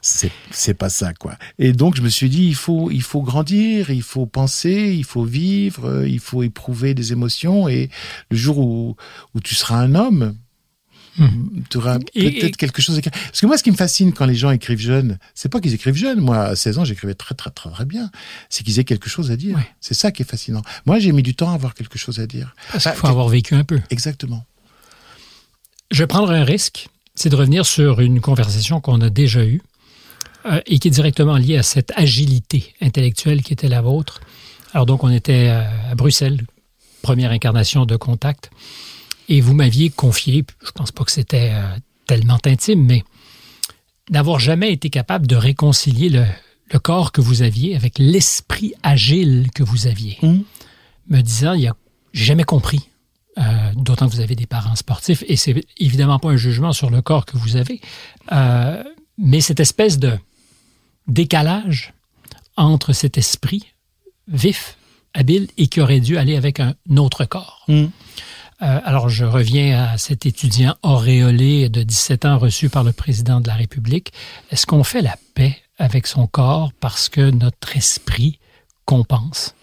c'est, 0.00 0.74
pas 0.74 0.88
ça, 0.88 1.12
quoi. 1.12 1.36
Et 1.58 1.72
donc, 1.72 1.96
je 1.96 2.02
me 2.02 2.08
suis 2.08 2.28
dit, 2.28 2.46
il 2.46 2.54
faut, 2.54 2.90
il 2.90 3.02
faut 3.02 3.22
grandir, 3.22 3.90
il 3.90 4.02
faut 4.02 4.26
penser, 4.26 4.94
il 4.96 5.04
faut 5.04 5.24
vivre, 5.24 6.04
il 6.06 6.20
faut 6.20 6.42
éprouver 6.42 6.94
des 6.94 7.12
émotions. 7.12 7.68
Et 7.68 7.90
le 8.30 8.36
jour 8.36 8.58
où, 8.58 8.96
où 9.34 9.40
tu 9.40 9.54
seras 9.54 9.76
un 9.76 9.94
homme, 9.94 10.36
Hmm. 11.18 11.62
Tu 11.70 11.78
auras 11.78 11.98
peut-être 11.98 12.56
quelque 12.56 12.82
chose 12.82 12.96
à 12.96 12.98
écrire. 12.98 13.12
Parce 13.12 13.40
que 13.40 13.46
moi, 13.46 13.56
ce 13.56 13.62
qui 13.62 13.70
me 13.70 13.76
fascine 13.76 14.12
quand 14.12 14.26
les 14.26 14.34
gens 14.34 14.50
écrivent 14.50 14.80
jeunes, 14.80 15.18
c'est 15.34 15.48
pas 15.48 15.60
qu'ils 15.60 15.74
écrivent 15.74 15.94
jeunes. 15.94 16.20
Moi, 16.20 16.38
à 16.38 16.56
16 16.56 16.78
ans, 16.78 16.84
j'écrivais 16.84 17.14
très, 17.14 17.34
très, 17.34 17.50
très, 17.50 17.70
très 17.70 17.84
bien. 17.84 18.10
C'est 18.50 18.64
qu'ils 18.64 18.78
aient 18.78 18.84
quelque 18.84 19.08
chose 19.08 19.30
à 19.30 19.36
dire. 19.36 19.58
C'est 19.80 19.94
ça 19.94 20.10
qui 20.10 20.22
est 20.22 20.28
fascinant. 20.30 20.62
Moi, 20.84 20.98
j'ai 20.98 21.12
mis 21.12 21.22
du 21.22 21.34
temps 21.34 21.50
à 21.50 21.54
avoir 21.54 21.74
quelque 21.74 21.98
chose 21.98 22.20
à 22.20 22.26
dire. 22.26 22.54
Parce 22.72 22.84
qu'il 22.84 22.92
faut 22.92 23.06
avoir 23.06 23.28
vécu 23.28 23.54
un 23.54 23.64
peu. 23.64 23.80
Exactement. 23.90 24.44
Je 25.90 26.02
vais 26.02 26.06
prendre 26.06 26.30
un 26.30 26.44
risque. 26.44 26.88
C'est 27.14 27.30
de 27.30 27.36
revenir 27.36 27.64
sur 27.64 28.00
une 28.00 28.20
conversation 28.20 28.80
qu'on 28.80 29.00
a 29.00 29.08
déjà 29.08 29.42
eue 29.44 29.62
euh, 30.44 30.60
et 30.66 30.78
qui 30.78 30.88
est 30.88 30.90
directement 30.90 31.38
liée 31.38 31.56
à 31.56 31.62
cette 31.62 31.92
agilité 31.96 32.74
intellectuelle 32.82 33.42
qui 33.42 33.54
était 33.54 33.68
la 33.68 33.80
vôtre. 33.80 34.20
Alors 34.74 34.84
donc, 34.84 35.02
on 35.02 35.10
était 35.10 35.48
euh, 35.48 35.62
à 35.90 35.94
Bruxelles, 35.94 36.42
première 37.00 37.30
incarnation 37.30 37.86
de 37.86 37.96
Contact. 37.96 38.50
Et 39.28 39.40
vous 39.40 39.54
m'aviez 39.54 39.90
confié, 39.90 40.44
je 40.64 40.70
pense 40.70 40.92
pas 40.92 41.04
que 41.04 41.10
c'était 41.10 41.50
euh, 41.52 41.62
tellement 42.06 42.38
intime, 42.44 42.84
mais 42.84 43.04
d'avoir 44.10 44.38
jamais 44.38 44.72
été 44.72 44.90
capable 44.90 45.26
de 45.26 45.36
réconcilier 45.36 46.08
le, 46.08 46.24
corps 46.82 47.12
que 47.12 47.20
vous 47.20 47.42
aviez 47.42 47.74
avec 47.76 47.98
l'esprit 47.98 48.74
agile 48.82 49.48
que 49.54 49.62
vous 49.62 49.86
aviez. 49.86 50.18
Mmh. 50.22 50.38
Me 51.08 51.20
disant, 51.22 51.54
il 51.54 51.66
a 51.66 51.76
jamais 52.12 52.44
compris. 52.44 52.88
Euh, 53.38 53.42
d'autant 53.74 54.08
que 54.08 54.14
vous 54.14 54.20
avez 54.20 54.34
des 54.34 54.46
parents 54.46 54.76
sportifs, 54.76 55.22
et 55.28 55.36
c'est 55.36 55.62
évidemment 55.76 56.18
pas 56.18 56.30
un 56.30 56.36
jugement 56.36 56.72
sur 56.72 56.88
le 56.88 57.02
corps 57.02 57.26
que 57.26 57.36
vous 57.36 57.56
avez, 57.56 57.82
euh, 58.32 58.82
mais 59.18 59.42
cette 59.42 59.60
espèce 59.60 59.98
de 59.98 60.18
décalage 61.06 61.92
entre 62.56 62.94
cet 62.94 63.18
esprit 63.18 63.74
vif, 64.26 64.78
habile, 65.12 65.48
et 65.58 65.66
qui 65.66 65.82
aurait 65.82 66.00
dû 66.00 66.16
aller 66.16 66.34
avec 66.34 66.60
un 66.60 66.74
autre 66.96 67.26
corps. 67.26 67.64
Mmh. 67.68 67.86
Euh, 68.62 68.80
alors, 68.84 69.08
je 69.08 69.24
reviens 69.24 69.84
à 69.84 69.98
cet 69.98 70.24
étudiant 70.24 70.74
auréolé 70.82 71.68
de 71.68 71.82
17 71.82 72.24
ans 72.24 72.38
reçu 72.38 72.68
par 72.68 72.84
le 72.84 72.92
président 72.92 73.40
de 73.40 73.48
la 73.48 73.54
République. 73.54 74.12
Est-ce 74.50 74.66
qu'on 74.66 74.84
fait 74.84 75.02
la 75.02 75.16
paix 75.34 75.58
avec 75.78 76.06
son 76.06 76.26
corps 76.26 76.72
parce 76.80 77.08
que 77.08 77.30
notre 77.30 77.76
esprit 77.76 78.38
compense? 78.86 79.54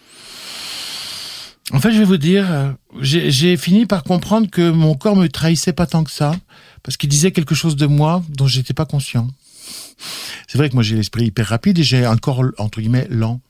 En 1.72 1.80
fait, 1.80 1.92
je 1.92 2.00
vais 2.00 2.06
vous 2.06 2.18
dire, 2.18 2.46
euh, 2.52 2.72
j'ai 3.00 3.58
fini 3.58 3.86
par 3.86 4.04
comprendre 4.04 4.50
que 4.50 4.70
mon 4.70 4.96
corps 4.96 5.16
me 5.16 5.28
trahissait 5.28 5.74
pas 5.74 5.88
tant 5.88 6.04
que 6.04 6.12
ça, 6.12 6.36
parce 6.84 6.98
qu'il 6.98 7.10
disait 7.10 7.32
quelque 7.32 7.56
chose 7.56 7.76
de 7.76 7.88
moi 7.88 8.22
dont 8.30 8.48
j'étais 8.48 8.74
pas 8.74 8.86
conscient. 8.86 9.28
C'est 10.48 10.58
vrai 10.58 10.70
que 10.70 10.76
moi 10.76 10.84
j'ai 10.84 10.96
l'esprit 10.96 11.26
hyper 11.26 11.48
rapide 11.48 11.80
et 11.80 11.84
j'ai 11.84 12.06
un 12.06 12.18
corps 12.18 12.44
entre 12.58 12.80
guillemets 12.80 13.08
lent. 13.10 13.42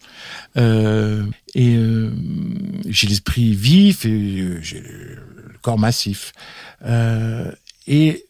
Euh, 0.58 1.26
et 1.54 1.76
euh, 1.76 2.12
j'ai 2.88 3.08
l'esprit 3.08 3.54
vif 3.54 4.06
et 4.06 4.62
j'ai 4.62 4.80
le 4.80 5.58
corps 5.62 5.78
massif. 5.78 6.32
Euh, 6.86 7.52
et 7.88 8.26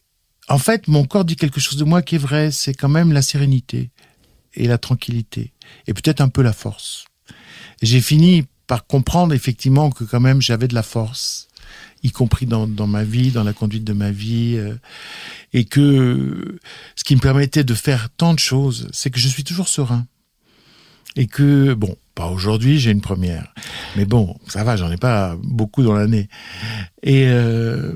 en 0.48 0.58
fait, 0.58 0.88
mon 0.88 1.04
corps 1.04 1.24
dit 1.24 1.36
quelque 1.36 1.60
chose 1.60 1.78
de 1.78 1.84
moi 1.84 2.02
qui 2.02 2.16
est 2.16 2.18
vrai. 2.18 2.50
C'est 2.50 2.74
quand 2.74 2.88
même 2.88 3.12
la 3.12 3.22
sérénité 3.22 3.90
et 4.54 4.66
la 4.66 4.78
tranquillité 4.78 5.52
et 5.86 5.94
peut-être 5.94 6.20
un 6.20 6.28
peu 6.28 6.42
la 6.42 6.52
force. 6.52 7.04
J'ai 7.82 8.00
fini 8.00 8.44
par 8.66 8.86
comprendre 8.86 9.34
effectivement 9.34 9.90
que 9.90 10.04
quand 10.04 10.20
même 10.20 10.40
j'avais 10.40 10.68
de 10.68 10.74
la 10.74 10.82
force 10.82 11.48
y 12.04 12.10
compris 12.10 12.46
dans, 12.46 12.68
ma 12.86 13.02
vie, 13.02 13.30
dans 13.30 13.42
la 13.42 13.54
conduite 13.54 13.82
de 13.82 13.94
ma 13.94 14.10
vie, 14.10 14.56
euh, 14.56 14.74
et 15.52 15.64
que 15.64 16.58
ce 16.94 17.02
qui 17.02 17.16
me 17.16 17.20
permettait 17.20 17.64
de 17.64 17.74
faire 17.74 18.10
tant 18.10 18.34
de 18.34 18.38
choses, 18.38 18.88
c'est 18.92 19.10
que 19.10 19.18
je 19.18 19.26
suis 19.26 19.42
toujours 19.42 19.68
serein. 19.68 20.06
Et 21.16 21.26
que, 21.26 21.74
bon, 21.74 21.96
pas 22.14 22.26
aujourd'hui, 22.26 22.78
j'ai 22.78 22.90
une 22.90 23.00
première. 23.00 23.54
Mais 23.96 24.04
bon, 24.04 24.36
ça 24.46 24.64
va, 24.64 24.76
j'en 24.76 24.90
ai 24.90 24.96
pas 24.96 25.36
beaucoup 25.42 25.82
dans 25.82 25.94
l'année. 25.94 26.28
Et 27.02 27.26
euh, 27.28 27.92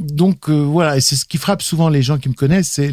donc 0.00 0.50
euh, 0.50 0.62
voilà, 0.62 0.96
et 0.96 1.00
c'est 1.00 1.16
ce 1.16 1.24
qui 1.24 1.38
frappe 1.38 1.62
souvent 1.62 1.88
les 1.88 2.02
gens 2.02 2.18
qui 2.18 2.28
me 2.28 2.34
connaissent, 2.34 2.72
c'est 2.72 2.90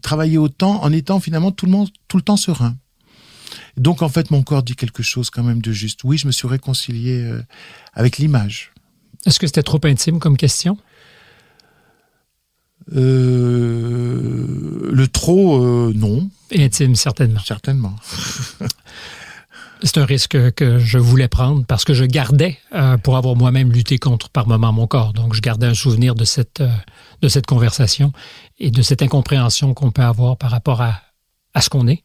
travailler 0.00 0.38
autant 0.38 0.82
en 0.82 0.92
étant 0.92 1.20
finalement 1.20 1.50
tout 1.50 1.66
le 1.66 1.72
monde 1.72 1.88
tout 2.08 2.16
le 2.16 2.22
temps 2.22 2.36
serein. 2.36 2.76
Donc 3.76 4.00
en 4.00 4.08
fait, 4.08 4.30
mon 4.30 4.42
corps 4.42 4.62
dit 4.62 4.76
quelque 4.76 5.02
chose 5.02 5.28
quand 5.28 5.42
même 5.42 5.60
de 5.60 5.72
juste. 5.72 6.04
Oui, 6.04 6.16
je 6.16 6.26
me 6.26 6.32
suis 6.32 6.48
réconcilié 6.48 7.30
avec 7.94 8.18
l'image. 8.18 8.72
Est-ce 9.26 9.40
que 9.40 9.46
c'était 9.46 9.62
trop 9.62 9.80
intime 9.84 10.18
comme 10.20 10.36
question? 10.36 10.78
Euh, 12.94 14.90
le 14.92 15.08
trop, 15.08 15.62
euh, 15.62 15.92
non. 15.94 16.30
intime, 16.54 16.94
certainement. 16.94 17.40
Certainement. 17.44 17.96
C'est 19.82 19.98
un 19.98 20.06
risque 20.06 20.52
que 20.54 20.78
je 20.78 20.96
voulais 20.96 21.28
prendre 21.28 21.66
parce 21.66 21.84
que 21.84 21.92
je 21.92 22.04
gardais, 22.04 22.56
euh, 22.74 22.96
pour 22.96 23.18
avoir 23.18 23.36
moi-même 23.36 23.70
lutté 23.72 23.98
contre 23.98 24.30
par 24.30 24.46
moment 24.48 24.72
mon 24.72 24.86
corps. 24.86 25.12
Donc, 25.12 25.34
je 25.34 25.42
gardais 25.42 25.66
un 25.66 25.74
souvenir 25.74 26.14
de 26.14 26.24
cette, 26.24 26.62
de 27.20 27.28
cette 27.28 27.44
conversation 27.44 28.12
et 28.58 28.70
de 28.70 28.80
cette 28.80 29.02
incompréhension 29.02 29.74
qu'on 29.74 29.90
peut 29.90 30.02
avoir 30.02 30.38
par 30.38 30.50
rapport 30.50 30.80
à, 30.80 31.02
à 31.52 31.60
ce 31.60 31.68
qu'on 31.68 31.88
est. 31.88 32.04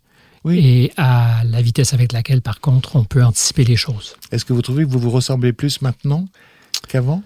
Et 0.49 0.91
à 0.97 1.43
la 1.45 1.61
vitesse 1.61 1.93
avec 1.93 2.13
laquelle, 2.13 2.41
par 2.41 2.59
contre, 2.61 2.95
on 2.95 3.03
peut 3.03 3.23
anticiper 3.23 3.63
les 3.63 3.75
choses. 3.75 4.15
Est-ce 4.31 4.43
que 4.43 4.53
vous 4.53 4.63
trouvez 4.63 4.85
que 4.85 4.89
vous 4.89 4.99
vous 4.99 5.11
ressemblez 5.11 5.53
plus 5.53 5.83
maintenant? 5.83 6.25
Qu'avant? 6.87 7.23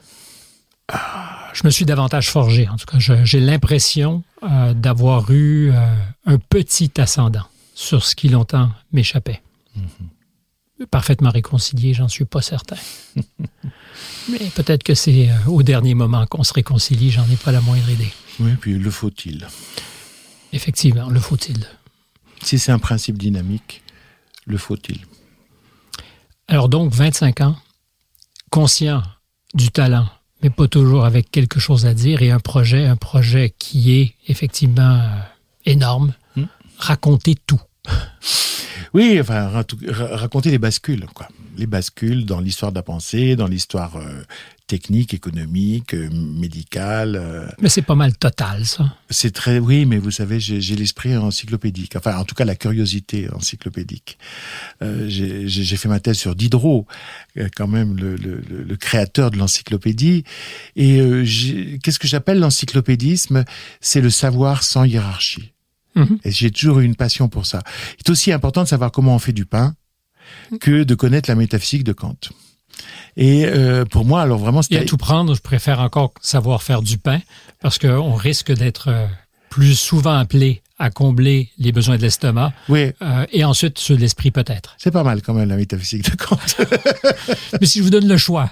Je 1.54 1.62
me 1.64 1.70
suis 1.70 1.86
davantage 1.86 2.30
forgé. 2.30 2.68
En 2.68 2.76
tout 2.76 2.86
cas, 2.86 2.98
j'ai 3.00 3.40
l'impression 3.40 4.24
euh, 4.44 4.74
d'avoir 4.74 5.32
eu 5.32 5.72
euh, 5.72 5.96
un 6.26 6.38
petit 6.38 6.92
ascendant 6.98 7.46
sur 7.74 8.04
ce 8.04 8.16
qui 8.16 8.30
longtemps 8.30 8.70
m'échappait. 8.92 9.42
Mm-hmm. 9.78 10.86
Parfaitement 10.88 11.30
réconcilié, 11.30 11.94
j'en 11.94 12.08
suis 12.08 12.26
pas 12.26 12.42
certain. 12.42 12.76
Mais 14.30 14.40
peut-être 14.54 14.84
que 14.84 14.94
c'est 14.94 15.30
euh, 15.30 15.34
au 15.48 15.64
dernier 15.64 15.96
moment 15.96 16.26
qu'on 16.28 16.44
se 16.44 16.54
réconcilie, 16.54 17.10
j'en 17.12 17.28
ai 17.30 17.38
pas 17.38 17.52
la 17.52 17.62
moindre 17.62 17.90
idée. 17.90 18.12
Oui, 18.40 18.52
puis 18.60 18.78
le 18.78 18.92
faut-il? 18.92 19.48
Effectivement, 20.52 21.10
le 21.10 21.20
faut-il 21.20 21.66
Si 22.44 22.60
c'est 22.60 22.72
un 22.72 22.80
principe 22.80 23.18
dynamique, 23.18 23.82
le 24.46 24.58
faut-il? 24.58 25.00
Alors 26.48 26.70
donc, 26.70 26.94
25 26.94 27.42
ans, 27.42 27.56
conscient 28.52 29.02
du 29.56 29.72
talent, 29.72 30.08
mais 30.44 30.52
pas 30.52 30.68
toujours 30.68 31.06
avec 31.06 31.32
quelque 31.32 31.60
chose 31.60 31.88
à 31.88 31.94
dire 31.96 32.22
et 32.22 32.30
un 32.30 32.40
projet, 32.40 32.86
un 32.86 32.98
projet 32.98 33.56
qui 33.58 34.00
est 34.00 34.14
effectivement 34.28 35.00
euh, 35.00 35.20
énorme. 35.66 36.14
Hmm. 36.36 36.46
Raconter 36.78 37.36
tout. 37.48 37.62
Oui, 38.94 39.20
enfin, 39.20 39.50
raconter 39.90 40.52
les 40.52 40.58
bascules, 40.58 41.06
quoi. 41.14 41.28
Les 41.58 41.68
bascules 41.68 42.26
dans 42.26 42.40
l'histoire 42.40 42.72
de 42.72 42.78
la 42.78 42.84
pensée, 42.84 43.36
dans 43.36 43.48
l'histoire 43.48 43.96
euh, 43.96 44.24
technique, 44.68 45.14
économique, 45.14 45.94
euh, 45.94 46.10
médicale. 46.12 47.16
Euh. 47.16 47.48
Mais 47.62 47.70
c'est 47.70 47.82
pas 47.82 47.96
mal 47.96 48.18
total, 48.18 48.66
ça. 48.66 48.94
C'est 49.10 49.32
très, 49.32 49.60
oui, 49.60 49.86
mais 49.86 49.98
vous 49.98 50.12
savez, 50.12 50.40
j'ai 50.40 50.76
l'esprit 50.76 51.16
encyclopédique. 51.16 51.96
Enfin, 51.96 52.18
en 52.18 52.26
tout 52.26 52.36
cas, 52.36 52.46
la 52.46 52.56
curiosité 52.56 53.30
encyclopédique. 53.34 54.18
Euh, 54.82 55.06
j'ai 55.08 55.78
fait 55.78 55.88
ma 55.88 56.00
thèse 56.00 56.18
sur 56.18 56.36
Diderot, 56.36 56.88
quand 57.56 57.68
même 57.68 57.96
le, 57.96 58.16
le, 58.16 58.42
le 58.42 58.76
créateur 58.76 59.32
de 59.32 59.38
l'encyclopédie. 59.38 60.24
Et 60.76 60.98
qu'est-ce 61.84 62.00
que 62.00 62.08
j'appelle 62.08 62.40
l'encyclopédisme? 62.40 63.46
C'est 63.82 64.02
le 64.02 64.10
savoir 64.10 64.64
sans 64.64 64.84
hiérarchie. 64.84 65.54
Mhm. 65.96 66.20
Et 66.24 66.32
j'ai 66.32 66.52
toujours 66.52 66.80
eu 66.80 66.86
une 66.86 66.96
passion 66.96 67.30
pour 67.30 67.46
ça. 67.46 67.62
Il 68.00 68.02
est 68.06 68.10
aussi 68.10 68.32
important 68.32 68.64
de 68.64 68.68
savoir 68.68 68.92
comment 68.92 69.16
on 69.16 69.20
fait 69.20 69.34
du 69.34 69.46
pain 69.46 69.76
que 70.60 70.84
de 70.84 70.96
connaître 70.96 71.30
la 71.30 71.36
métaphysique 71.36 71.84
de 71.84 71.94
Kant. 71.94 72.16
Et 73.18 73.46
euh, 73.46 73.86
pour 73.86 74.06
moi, 74.06 74.22
alors 74.22 74.40
vraiment, 74.40 74.62
c'était... 74.62 74.76
Et 74.76 74.80
à 74.80 74.86
tout 74.86 74.98
prendre, 74.98 75.36
je 75.36 75.42
préfère 75.42 75.80
encore 75.80 76.14
savoir 76.22 76.64
faire 76.64 76.82
du 76.82 76.98
pain, 76.98 77.22
parce 77.62 77.80
qu'on 77.80 78.14
risque 78.14 78.52
d'être 78.52 78.90
euh, 78.90 79.08
plus 79.50 79.76
souvent 79.76 80.18
appelé 80.18 80.62
à 80.78 80.90
combler 80.90 81.50
les 81.58 81.72
besoins 81.72 81.96
de 81.96 82.02
l'estomac. 82.02 82.52
Oui. 82.68 82.92
Euh, 83.02 83.26
et 83.32 83.46
ensuite, 83.46 83.80
ceux 83.80 83.96
de 83.96 84.02
l'esprit 84.02 84.32
peut-être. 84.32 84.76
C'est 84.78 84.92
pas 84.92 85.04
mal 85.04 85.22
quand 85.22 85.34
même, 85.34 85.48
la 85.48 85.56
métaphysique 85.56 86.10
de 86.10 86.16
Kant. 86.18 86.38
mais 87.62 87.66
si 87.66 87.80
je 87.80 87.84
vous 87.84 87.90
donne 87.90 88.08
le 88.08 88.18
choix, 88.18 88.52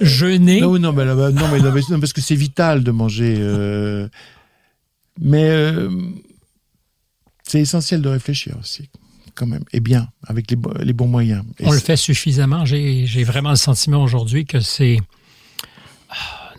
jeûner... 0.00 0.60
Non, 0.60 0.78
non, 0.78 0.92
mais, 0.92 1.06
non, 1.06 1.48
mais, 1.50 1.60
non, 1.60 2.00
parce 2.00 2.12
que 2.12 2.20
c'est 2.20 2.34
vital 2.34 2.84
de 2.84 2.90
manger... 2.90 3.36
Euh, 3.38 4.08
mais 5.20 5.50
c'est 7.42 7.60
essentiel 7.60 8.00
de 8.00 8.08
réfléchir 8.08 8.56
aussi 8.58 8.88
quand 9.34 9.46
même, 9.46 9.64
et 9.72 9.80
bien, 9.80 10.08
avec 10.26 10.50
les, 10.50 10.56
bons 10.92 11.06
moyens. 11.06 11.44
On 11.62 11.72
le 11.72 11.78
fait 11.78 11.96
suffisamment. 11.96 12.64
J'ai 12.64 13.24
vraiment 13.24 13.50
le 13.50 13.56
sentiment 13.56 14.02
aujourd'hui 14.02 14.44
que 14.44 14.60
c'est 14.60 14.98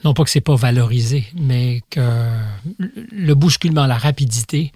non 0.04 0.14
pas 0.14 0.24
que 0.24 0.30
c'est 0.30 0.42
pas 0.42 0.56
valorisé, 0.56 1.26
mais 1.40 1.82
que 1.90 2.30
le 2.78 3.34
bousculement, 3.36 3.86
la 3.86 3.98
rapidité, 3.98 4.72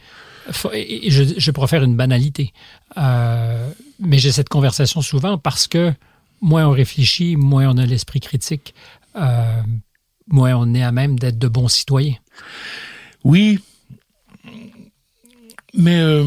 je, 0.51 1.33
je 1.37 1.51
préfère 1.51 1.83
une 1.83 1.95
banalité, 1.95 2.53
euh, 2.97 3.69
mais 3.99 4.19
j'ai 4.19 4.31
cette 4.31 4.49
conversation 4.49 5.01
souvent 5.01 5.37
parce 5.37 5.67
que 5.67 5.93
moins 6.41 6.67
on 6.67 6.71
réfléchit, 6.71 7.35
moins 7.35 7.67
on 7.69 7.77
a 7.77 7.85
l'esprit 7.85 8.19
critique, 8.19 8.73
euh, 9.15 9.61
moins 10.27 10.55
on 10.55 10.73
est 10.73 10.83
à 10.83 10.91
même 10.91 11.19
d'être 11.19 11.37
de 11.37 11.47
bons 11.47 11.67
citoyens. 11.67 12.15
Oui, 13.23 13.59
mais 15.73 15.99
euh, 15.99 16.23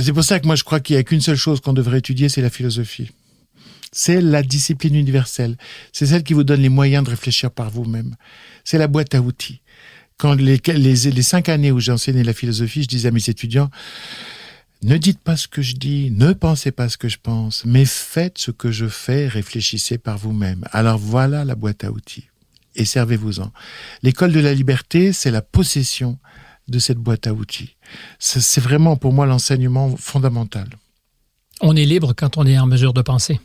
c'est 0.00 0.12
pour 0.12 0.24
ça 0.24 0.40
que 0.40 0.46
moi 0.46 0.56
je 0.56 0.64
crois 0.64 0.80
qu'il 0.80 0.96
n'y 0.96 1.00
a 1.00 1.04
qu'une 1.04 1.20
seule 1.20 1.36
chose 1.36 1.60
qu'on 1.60 1.72
devrait 1.72 1.98
étudier, 1.98 2.28
c'est 2.28 2.42
la 2.42 2.50
philosophie. 2.50 3.10
C'est 3.92 4.20
la 4.20 4.42
discipline 4.42 4.94
universelle. 4.94 5.56
C'est 5.92 6.06
celle 6.06 6.22
qui 6.22 6.34
vous 6.34 6.44
donne 6.44 6.60
les 6.60 6.68
moyens 6.68 7.04
de 7.04 7.10
réfléchir 7.10 7.50
par 7.50 7.70
vous-même. 7.70 8.16
C'est 8.64 8.78
la 8.78 8.86
boîte 8.86 9.14
à 9.14 9.20
outils. 9.20 9.62
Quand 10.18 10.34
les, 10.34 10.60
les, 10.66 11.22
cinq 11.22 11.48
années 11.48 11.72
où 11.72 11.80
j'ai 11.80 11.92
enseigné 11.92 12.22
la 12.24 12.34
philosophie, 12.34 12.82
je 12.82 12.88
disais 12.88 13.08
à 13.08 13.12
mes 13.12 13.30
étudiants, 13.30 13.70
ne 14.82 14.96
dites 14.96 15.20
pas 15.20 15.36
ce 15.36 15.48
que 15.48 15.62
je 15.62 15.76
dis, 15.76 16.10
ne 16.10 16.32
pensez 16.32 16.70
pas 16.70 16.88
ce 16.88 16.98
que 16.98 17.08
je 17.08 17.18
pense, 17.22 17.64
mais 17.64 17.84
faites 17.84 18.38
ce 18.38 18.50
que 18.50 18.70
je 18.70 18.86
fais, 18.86 19.26
réfléchissez 19.26 19.96
par 19.96 20.18
vous-même. 20.18 20.64
Alors 20.72 20.98
voilà 20.98 21.44
la 21.44 21.54
boîte 21.54 21.84
à 21.84 21.90
outils. 21.90 22.28
Et 22.74 22.84
servez-vous-en. 22.84 23.52
L'école 24.02 24.32
de 24.32 24.40
la 24.40 24.54
liberté, 24.54 25.12
c'est 25.12 25.30
la 25.30 25.42
possession 25.42 26.18
de 26.68 26.78
cette 26.78 26.98
boîte 26.98 27.26
à 27.26 27.32
outils. 27.32 27.76
C'est 28.18 28.60
vraiment 28.60 28.96
pour 28.96 29.12
moi 29.12 29.26
l'enseignement 29.26 29.96
fondamental. 29.96 30.68
On 31.60 31.74
est 31.74 31.84
libre 31.84 32.12
quand 32.16 32.36
on 32.36 32.46
est 32.46 32.58
en 32.58 32.66
mesure 32.66 32.92
de 32.92 33.02
penser. 33.02 33.40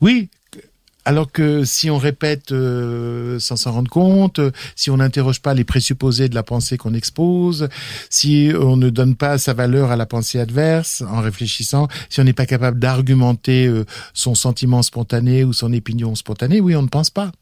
Oui, 0.00 0.30
alors 1.04 1.32
que 1.32 1.64
si 1.64 1.90
on 1.90 1.98
répète 1.98 2.52
euh, 2.52 3.38
sans 3.38 3.56
s'en 3.56 3.72
rendre 3.72 3.90
compte, 3.90 4.40
si 4.76 4.90
on 4.90 4.98
n'interroge 4.98 5.40
pas 5.40 5.54
les 5.54 5.64
présupposés 5.64 6.28
de 6.28 6.34
la 6.34 6.42
pensée 6.42 6.76
qu'on 6.76 6.94
expose, 6.94 7.68
si 8.10 8.52
on 8.58 8.76
ne 8.76 8.90
donne 8.90 9.16
pas 9.16 9.38
sa 9.38 9.54
valeur 9.54 9.90
à 9.90 9.96
la 9.96 10.06
pensée 10.06 10.38
adverse 10.38 11.02
en 11.02 11.20
réfléchissant, 11.20 11.88
si 12.10 12.20
on 12.20 12.24
n'est 12.24 12.34
pas 12.34 12.46
capable 12.46 12.78
d'argumenter 12.78 13.66
euh, 13.66 13.84
son 14.12 14.34
sentiment 14.34 14.82
spontané 14.82 15.42
ou 15.42 15.52
son 15.52 15.72
opinion 15.72 16.14
spontanée, 16.14 16.60
oui, 16.60 16.76
on 16.76 16.82
ne 16.82 16.88
pense 16.88 17.10
pas. 17.10 17.32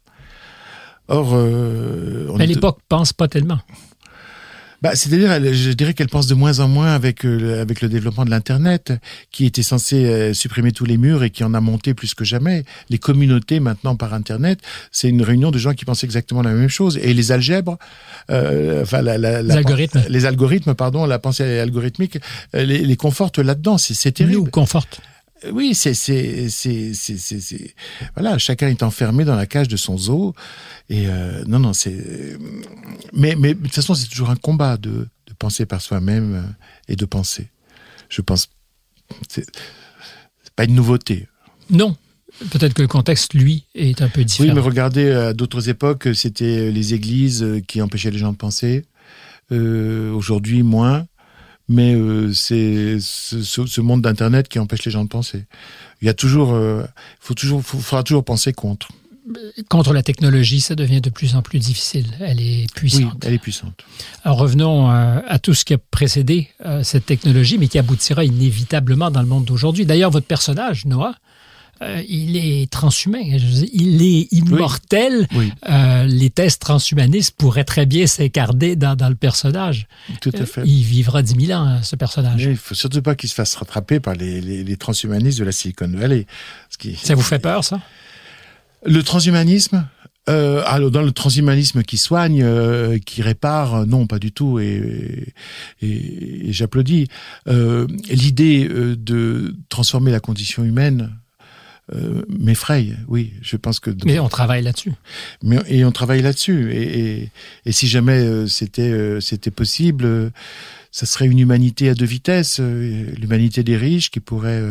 Or, 1.08 1.30
euh, 1.32 2.28
à 2.38 2.46
l'époque, 2.46 2.78
pense 2.88 3.12
pas 3.12 3.28
tellement. 3.28 3.58
Bah, 4.80 4.94
c'est-à-dire, 4.94 5.52
je 5.52 5.72
dirais 5.72 5.92
qu'elle 5.92 6.08
pense 6.08 6.28
de 6.28 6.34
moins 6.34 6.60
en 6.60 6.68
moins 6.68 6.94
avec 6.94 7.24
euh, 7.24 7.60
avec 7.60 7.80
le 7.80 7.88
développement 7.88 8.24
de 8.24 8.30
l'internet, 8.30 8.92
qui 9.32 9.44
était 9.44 9.64
censé 9.64 10.04
euh, 10.04 10.32
supprimer 10.32 10.70
tous 10.70 10.84
les 10.84 10.96
murs 10.96 11.24
et 11.24 11.30
qui 11.30 11.42
en 11.42 11.52
a 11.52 11.60
monté 11.60 11.94
plus 11.94 12.14
que 12.14 12.24
jamais. 12.24 12.64
Les 12.88 12.98
communautés 12.98 13.58
maintenant 13.58 13.96
par 13.96 14.14
internet, 14.14 14.60
c'est 14.92 15.08
une 15.08 15.22
réunion 15.22 15.50
de 15.50 15.58
gens 15.58 15.74
qui 15.74 15.84
pensent 15.84 16.04
exactement 16.04 16.42
la 16.42 16.52
même 16.52 16.68
chose. 16.68 16.96
Et 17.02 17.12
les 17.12 17.32
algèbres, 17.32 17.76
euh, 18.30 18.82
enfin 18.82 19.02
la, 19.02 19.18
la, 19.18 19.42
les 19.42 19.50
algorithmes, 19.50 20.02
les 20.08 20.26
algorithmes, 20.26 20.74
pardon, 20.74 21.06
la 21.06 21.18
pensée 21.18 21.58
algorithmique, 21.58 22.18
euh, 22.54 22.64
les, 22.64 22.78
les 22.78 22.96
confortent 22.96 23.40
là-dedans. 23.40 23.78
C'est 23.78 24.12
terrible. 24.12 24.38
Nous 24.38 24.44
conforte. 24.46 25.00
Oui, 25.53 25.74
c'est 25.74 25.94
c'est 25.94 26.48
c'est 26.48 26.94
c'est 26.94 27.74
voilà, 28.14 28.38
chacun 28.38 28.68
est 28.68 28.83
enfermé 28.83 29.24
dans 29.24 29.37
la 29.37 29.46
cage 29.46 29.68
de 29.68 29.77
son 29.77 29.96
zoo 29.96 30.35
et 30.88 31.07
euh, 31.07 31.44
non 31.46 31.59
non 31.59 31.72
c'est 31.72 32.37
mais 33.12 33.37
mais 33.37 33.55
de 33.55 33.62
toute 33.62 33.74
façon 33.74 33.94
c'est 33.94 34.09
toujours 34.09 34.31
un 34.31 34.37
combat 34.37 34.77
de 34.77 35.09
de 35.27 35.35
penser 35.38 35.66
par 35.66 35.81
soi-même 35.81 36.35
euh, 36.35 36.92
et 36.92 36.96
de 36.96 37.05
penser. 37.05 37.48
Je 38.09 38.20
pense 38.20 38.48
c'est 39.29 39.46
pas 40.57 40.64
une 40.64 40.74
nouveauté. 40.74 41.29
Non, 41.70 41.96
Peut-être 42.51 42.74
que 42.74 42.83
le 42.83 42.88
contexte, 42.88 43.35
lui, 43.35 43.64
est 43.74 44.01
un 44.01 44.09
peu 44.09 44.22
différent. 44.22 44.48
Oui, 44.48 44.55
mais 44.55 44.61
regardez, 44.61 45.11
à 45.11 45.33
d'autres 45.33 45.68
époques, 45.68 46.09
c'était 46.14 46.70
les 46.70 46.94
églises 46.94 47.44
qui 47.66 47.83
empêchaient 47.83 48.11
les 48.11 48.18
gens 48.18 48.33
de 48.33 48.37
penser. 48.37 48.85
Euh, 49.51 50.12
Aujourd'hui, 50.12 50.62
moins 50.62 51.07
mais 51.68 51.94
euh, 51.94 52.33
c'est 52.33 52.98
ce, 53.00 53.42
ce, 53.42 53.81
monde 53.81 54.02
d'internet 54.02 54.48
qui 54.48 54.59
empêche 54.59 54.85
les 54.85 54.90
gens 54.90 55.04
de 55.04 55.09
penser. 55.09 55.44
Il 56.00 56.07
y 56.07 56.09
a 56.09 56.14
toujours, 56.14 56.54
euh, 56.54 56.83
faut 57.20 57.35
toujours, 57.35 57.62
faudra 57.62 58.02
toujours 58.02 58.24
penser 58.24 58.52
contre. 58.52 58.88
Contre 59.68 59.92
la 59.92 60.02
technologie, 60.02 60.62
ça 60.62 60.74
devient 60.74 61.02
de 61.02 61.11
plus 61.11 61.37
en 61.37 61.42
plus 61.42 61.59
difficile. 61.59 62.07
Elle 62.20 62.40
est 62.40 62.72
puissante. 62.74 63.02
Oui, 63.02 63.18
elle 63.26 63.35
est 63.35 63.38
puissante. 63.38 63.85
Alors 64.24 64.38
revenons 64.38 64.90
euh, 64.90 65.20
à 65.28 65.38
tout 65.38 65.52
ce 65.52 65.66
qui 65.66 65.74
a 65.74 65.78
précédé 65.78 66.48
cette 66.83 67.04
technologie, 67.04 67.59
mais 67.59 67.68
qui 67.68 67.78
aboutira 67.78 68.24
inévitablement 68.24 69.11
dans 69.11 69.20
le 69.20 69.28
monde 69.28 69.44
d'aujourd'hui. 69.44 69.85
D'ailleurs, 69.85 70.11
votre 70.11 70.26
personnage, 70.26 70.87
Noah, 70.87 71.14
euh, 71.80 72.02
il 72.08 72.36
est 72.36 72.70
transhumain, 72.70 73.20
il 73.20 74.02
est 74.02 74.32
immortel. 74.32 75.28
Euh, 75.68 76.04
les 76.04 76.30
tests 76.30 76.60
transhumanistes 76.60 77.36
pourraient 77.36 77.64
très 77.64 77.86
bien 77.86 78.06
s'incarner 78.06 78.74
dans, 78.74 78.96
le 79.08 79.14
personnage. 79.14 79.86
Tout 80.20 80.32
à 80.34 80.44
fait. 80.44 80.62
il 80.66 80.82
vivra 80.82 81.22
10 81.22 81.46
000 81.46 81.58
ans, 81.58 81.80
ce 81.82 81.94
personnage. 81.94 82.42
il 82.42 82.50
ne 82.50 82.54
faut 82.56 82.74
surtout 82.74 83.02
pas 83.02 83.14
qu'il 83.14 83.28
se 83.28 83.34
fasse 83.34 83.54
rattraper 83.54 84.00
par 84.00 84.14
les, 84.14 84.76
transhumanistes 84.76 85.38
de 85.38 85.44
la 85.44 85.52
Silicon 85.52 85.90
Valley. 85.94 86.26
ça 86.96 87.14
vous 87.14 87.22
fait 87.22 87.38
peur, 87.38 87.64
ça? 87.64 87.80
Le 88.84 89.02
transhumanisme 89.02 89.86
euh, 90.28 90.62
alors 90.66 90.90
dans 90.90 91.00
le 91.00 91.10
transhumanisme 91.10 91.82
qui 91.82 91.96
soigne, 91.96 92.44
qui 93.06 93.22
répare, 93.22 93.86
non, 93.86 94.06
pas 94.06 94.18
du 94.18 94.30
tout, 94.30 94.58
et, 94.58 95.32
et 95.80 96.52
j'applaudis. 96.52 97.08
L'idée 97.46 98.68
de 98.68 99.56
transformer 99.70 100.10
la 100.10 100.20
condition 100.20 100.64
humaine 100.64 101.16
euh, 101.94 102.22
m'effraie. 102.29 102.88
Oui, 103.07 103.33
je 103.40 103.57
pense 103.57 103.81
que. 103.81 103.90
Mais 104.05 104.18
on 104.18 104.29
travaille 104.29 104.62
là-dessus. 104.62 104.92
Mais 105.42 105.57
et 105.68 105.87
on 105.87 105.92
travaille 105.92 106.20
là-dessus. 106.20 106.70
Et, 106.70 107.01
et, 107.01 107.31
et, 107.64 107.72
si 107.72 107.88
jamais 107.88 108.18
euh, 108.18 108.46
c'était 108.46 108.90
euh, 108.90 109.20
c'était 109.20 109.51
possible, 109.51 110.31
ça 110.90 111.07
serait 111.07 111.27
une 111.27 111.38
humanité 111.38 111.88
à 111.88 111.94
deux 111.94 112.05
vitesses. 112.05 112.61
L'humanité 112.61 113.62
des 113.62 113.79
riches 113.79 114.11
qui 114.11 114.20
pourrait 114.20 114.62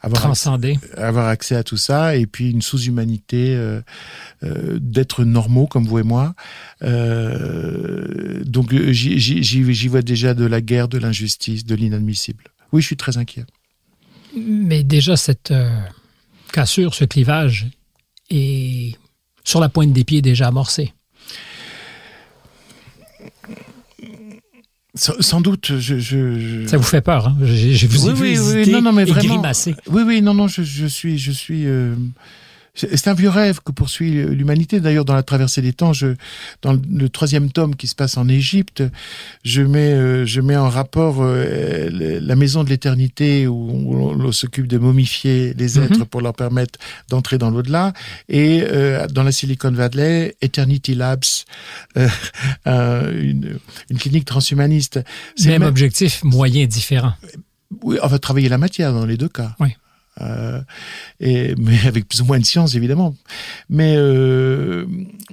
avoir 0.00 0.22
transcender, 0.22 0.80
avoir 0.96 1.28
accès 1.28 1.54
à 1.54 1.62
tout 1.62 1.76
ça, 1.76 2.16
et 2.16 2.26
puis 2.26 2.50
une 2.50 2.62
sous-humanité 2.62 3.56
d'êtres 4.42 5.22
normaux 5.22 5.68
comme 5.68 5.86
vous 5.86 6.00
et 6.00 6.02
moi. 6.02 6.34
donc 6.80 8.74
j'y 8.90 9.88
vois 9.88 10.02
déjà 10.02 10.34
de 10.34 10.44
la 10.44 10.60
guerre, 10.60 10.88
de 10.88 10.98
l'injustice, 10.98 11.64
de 11.64 11.76
l'inadmissible. 11.76 12.44
Oui, 12.72 12.82
je 12.82 12.86
suis 12.86 12.96
très 12.96 13.16
inquiet. 13.16 13.44
Mais 14.36 14.82
déjà 14.82 15.16
cette 15.16 15.52
cassure, 16.52 16.94
ce 16.94 17.04
clivage 17.04 17.66
est 18.30 18.96
sur 19.44 19.60
la 19.60 19.68
pointe 19.68 19.92
des 19.92 20.04
pieds 20.04 20.22
déjà 20.22 20.48
amorcé. 20.48 20.92
Sans 24.94 25.40
doute, 25.40 25.78
je, 25.78 26.66
ça 26.66 26.76
vous 26.76 26.82
fait 26.82 27.00
peur. 27.00 27.28
Hein? 27.28 27.36
Je, 27.42 27.86
vous 27.86 28.08
ai 28.08 28.12
vu 28.12 28.22
oui, 28.22 28.38
oui, 28.38 28.70
non, 28.70 28.82
non, 28.82 28.92
mais 28.92 29.02
et 29.02 29.04
vraiment, 29.04 29.34
grimacer. 29.34 29.76
Oui, 29.86 30.02
oui, 30.04 30.22
non, 30.22 30.34
non, 30.34 30.48
je, 30.48 30.86
suis, 30.86 31.18
je 31.18 31.30
suis, 31.30 31.66
euh, 31.66 31.94
c'est 32.74 33.08
un 33.08 33.14
vieux 33.14 33.28
rêve 33.28 33.60
que 33.64 33.72
poursuit 33.72 34.12
l'humanité. 34.24 34.80
D'ailleurs, 34.80 35.04
dans 35.04 35.14
la 35.14 35.22
traversée 35.22 35.62
des 35.62 35.72
temps, 35.72 35.92
je, 35.92 36.14
dans 36.62 36.78
le 36.90 37.08
troisième 37.08 37.50
tome 37.50 37.74
qui 37.76 37.86
se 37.88 37.94
passe 37.94 38.16
en 38.16 38.28
Égypte, 38.28 38.82
je 39.44 39.62
mets, 39.62 39.92
euh, 39.92 40.26
je 40.26 40.40
mets 40.40 40.56
en 40.56 40.68
rapport 40.68 41.16
euh, 41.20 41.88
la 41.90 42.36
maison 42.36 42.64
de 42.64 42.68
l'éternité 42.68 43.46
où 43.46 43.70
on, 43.90 44.32
s'occupe 44.32 44.66
de 44.66 44.78
momifier 44.78 45.54
les 45.54 45.78
mhm. 45.78 45.84
êtres 45.84 46.04
pour 46.04 46.20
leur 46.20 46.34
permettre 46.34 46.78
d'entrer 47.08 47.38
dans 47.38 47.50
l'au-delà, 47.50 47.92
et 48.28 48.62
euh, 48.62 49.06
dans 49.08 49.22
la 49.22 49.32
Silicon 49.32 49.70
Valley, 49.70 50.36
Eternity 50.42 50.94
Labs, 50.94 51.24
une, 52.66 53.58
une, 53.90 53.98
clinique 53.98 54.26
transhumaniste. 54.26 55.00
Même, 55.40 55.60
même 55.60 55.62
objectif, 55.62 56.22
moyen 56.24 56.66
différent. 56.66 57.14
Oui, 57.82 57.98
on 58.02 58.06
va 58.06 58.18
travailler 58.18 58.48
la 58.48 58.58
matière 58.58 58.92
dans 58.92 59.06
les 59.06 59.16
deux 59.16 59.28
cas. 59.28 59.54
Oui. 59.60 59.74
Euh, 60.20 60.60
et, 61.20 61.54
mais 61.58 61.78
avec 61.86 62.08
plus 62.08 62.20
ou 62.22 62.24
moins 62.24 62.38
de 62.38 62.44
science 62.44 62.74
évidemment. 62.74 63.14
Mais, 63.68 63.94
euh, 63.96 64.86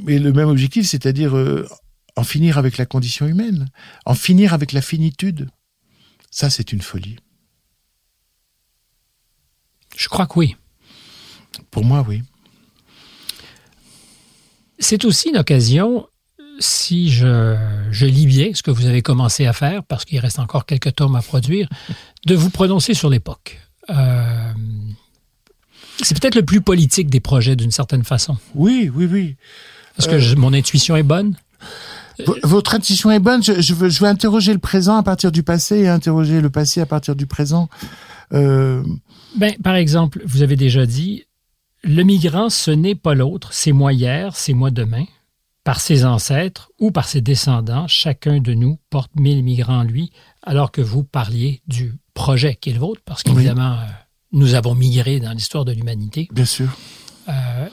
mais 0.03 0.19
le 0.19 0.33
même 0.33 0.49
objectif, 0.49 0.85
c'est-à-dire 0.85 1.35
euh, 1.35 1.67
en 2.15 2.23
finir 2.23 2.57
avec 2.57 2.77
la 2.77 2.85
condition 2.85 3.27
humaine, 3.27 3.67
en 4.05 4.15
finir 4.15 4.53
avec 4.53 4.71
la 4.71 4.81
finitude. 4.81 5.49
Ça, 6.31 6.49
c'est 6.49 6.73
une 6.73 6.81
folie. 6.81 7.15
Je 9.95 10.09
crois 10.09 10.27
que 10.27 10.37
oui. 10.37 10.55
Pour 11.71 11.85
moi, 11.85 12.03
oui. 12.07 12.21
C'est 14.77 15.05
aussi 15.05 15.29
une 15.29 15.37
occasion, 15.37 16.07
si 16.59 17.09
je, 17.09 17.57
je, 17.91 18.05
lis 18.05 18.25
bien 18.25 18.53
ce 18.53 18.61
que 18.61 18.71
vous 18.71 18.87
avez 18.87 19.01
commencé 19.01 19.45
à 19.45 19.53
faire, 19.53 19.83
parce 19.85 20.03
qu'il 20.03 20.19
reste 20.19 20.39
encore 20.39 20.65
quelques 20.65 20.93
tomes 20.95 21.15
à 21.15 21.21
produire, 21.21 21.69
de 22.25 22.35
vous 22.35 22.49
prononcer 22.49 22.93
sur 22.93 23.09
l'époque. 23.09 23.64
Euh, 23.89 24.53
c'est 26.01 26.19
peut-être 26.19 26.35
le 26.35 26.43
plus 26.43 26.61
politique 26.61 27.09
des 27.09 27.19
projets 27.19 27.55
d'une 27.55 27.71
certaine 27.71 28.03
façon. 28.03 28.37
Oui, 28.53 28.91
oui, 28.93 29.07
oui. 29.09 29.35
Est-ce 29.97 30.07
que 30.07 30.15
euh, 30.15 30.35
mon 30.35 30.53
intuition 30.53 30.95
est 30.95 31.03
bonne? 31.03 31.35
Votre 32.43 32.75
intuition 32.75 33.11
est 33.11 33.19
bonne. 33.19 33.43
Je, 33.43 33.73
veux, 33.73 33.89
je, 33.89 33.99
veux, 33.99 34.07
interroger 34.07 34.53
le 34.53 34.59
présent 34.59 34.97
à 34.97 35.03
partir 35.03 35.31
du 35.31 35.43
passé 35.43 35.79
et 35.79 35.87
interroger 35.87 36.41
le 36.41 36.49
passé 36.49 36.81
à 36.81 36.85
partir 36.85 37.15
du 37.15 37.27
présent. 37.27 37.69
Euh... 38.33 38.83
Ben, 39.37 39.53
par 39.61 39.75
exemple, 39.75 40.21
vous 40.25 40.41
avez 40.41 40.55
déjà 40.55 40.85
dit, 40.85 41.25
le 41.83 42.03
migrant, 42.03 42.49
ce 42.49 42.71
n'est 42.71 42.95
pas 42.95 43.15
l'autre, 43.15 43.49
c'est 43.51 43.73
moi 43.73 43.91
hier, 43.91 44.35
c'est 44.35 44.53
moi 44.53 44.71
demain. 44.71 45.05
Par 45.65 45.81
ses 45.81 46.05
ancêtres 46.05 46.71
ou 46.79 46.91
par 46.91 47.07
ses 47.07 47.21
descendants, 47.21 47.87
chacun 47.87 48.39
de 48.39 48.53
nous 48.53 48.79
porte 48.89 49.11
mille 49.15 49.43
migrants 49.43 49.79
en 49.79 49.83
lui, 49.83 50.11
alors 50.45 50.71
que 50.71 50.81
vous 50.81 51.03
parliez 51.03 51.61
du 51.67 51.95
projet 52.13 52.55
qui 52.55 52.69
est 52.69 52.73
le 52.73 52.79
vôtre, 52.79 53.01
parce 53.03 53.23
qu'évidemment, 53.23 53.73
euh, 53.73 53.85
nous 54.31 54.53
avons 54.53 54.75
migré 54.75 55.19
dans 55.19 55.31
l'histoire 55.31 55.65
de 55.65 55.71
l'humanité. 55.71 56.27
Bien 56.31 56.45
sûr. 56.45 56.69
Euh, 57.27 57.67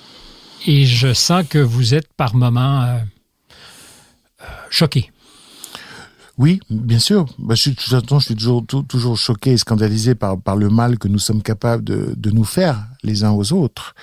et 0.67 0.87
je 0.87 1.13
sens 1.13 1.47
que 1.49 1.59
vous 1.59 1.95
êtes 1.95 2.13
par 2.15 2.35
moments 2.35 2.83
euh, 2.83 2.99
choqué. 4.71 5.11
Oui, 6.39 6.61
bien 6.71 6.99
sûr. 6.99 7.27
Bah, 7.39 7.55
je, 7.55 7.61
suis, 7.61 7.77
je 7.79 8.19
suis 8.21 8.35
toujours, 8.35 8.65
toujours 8.67 9.19
choqué 9.19 9.53
et 9.53 9.59
scandalisé 9.59 10.15
par, 10.15 10.41
par 10.41 10.57
le 10.57 10.71
mal 10.71 10.99
que 10.99 11.07
nous 11.07 11.19
sommes 11.19 11.43
capables 11.43 11.85
de, 11.85 12.15
de 12.17 12.31
nous 12.31 12.45
faire 12.45 12.87
les 13.03 13.23
uns 13.23 13.33
aux 13.33 13.53
autres. 13.53 13.95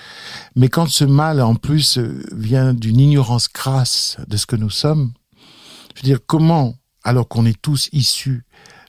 Mais 0.54 0.68
quand 0.68 0.88
ce 0.88 1.04
mal, 1.04 1.42
en 1.42 1.56
plus, 1.56 1.98
vient 2.32 2.72
d'une 2.72 3.00
ignorance 3.00 3.48
crasse 3.48 4.16
de 4.28 4.36
ce 4.36 4.46
que 4.46 4.54
nous 4.54 4.70
sommes, 4.70 5.12
je 5.96 6.02
veux 6.02 6.06
dire, 6.06 6.20
comment, 6.24 6.76
alors 7.04 7.28
qu'on 7.28 7.46
est 7.46 7.60
tous 7.60 7.88
issus 7.92 8.44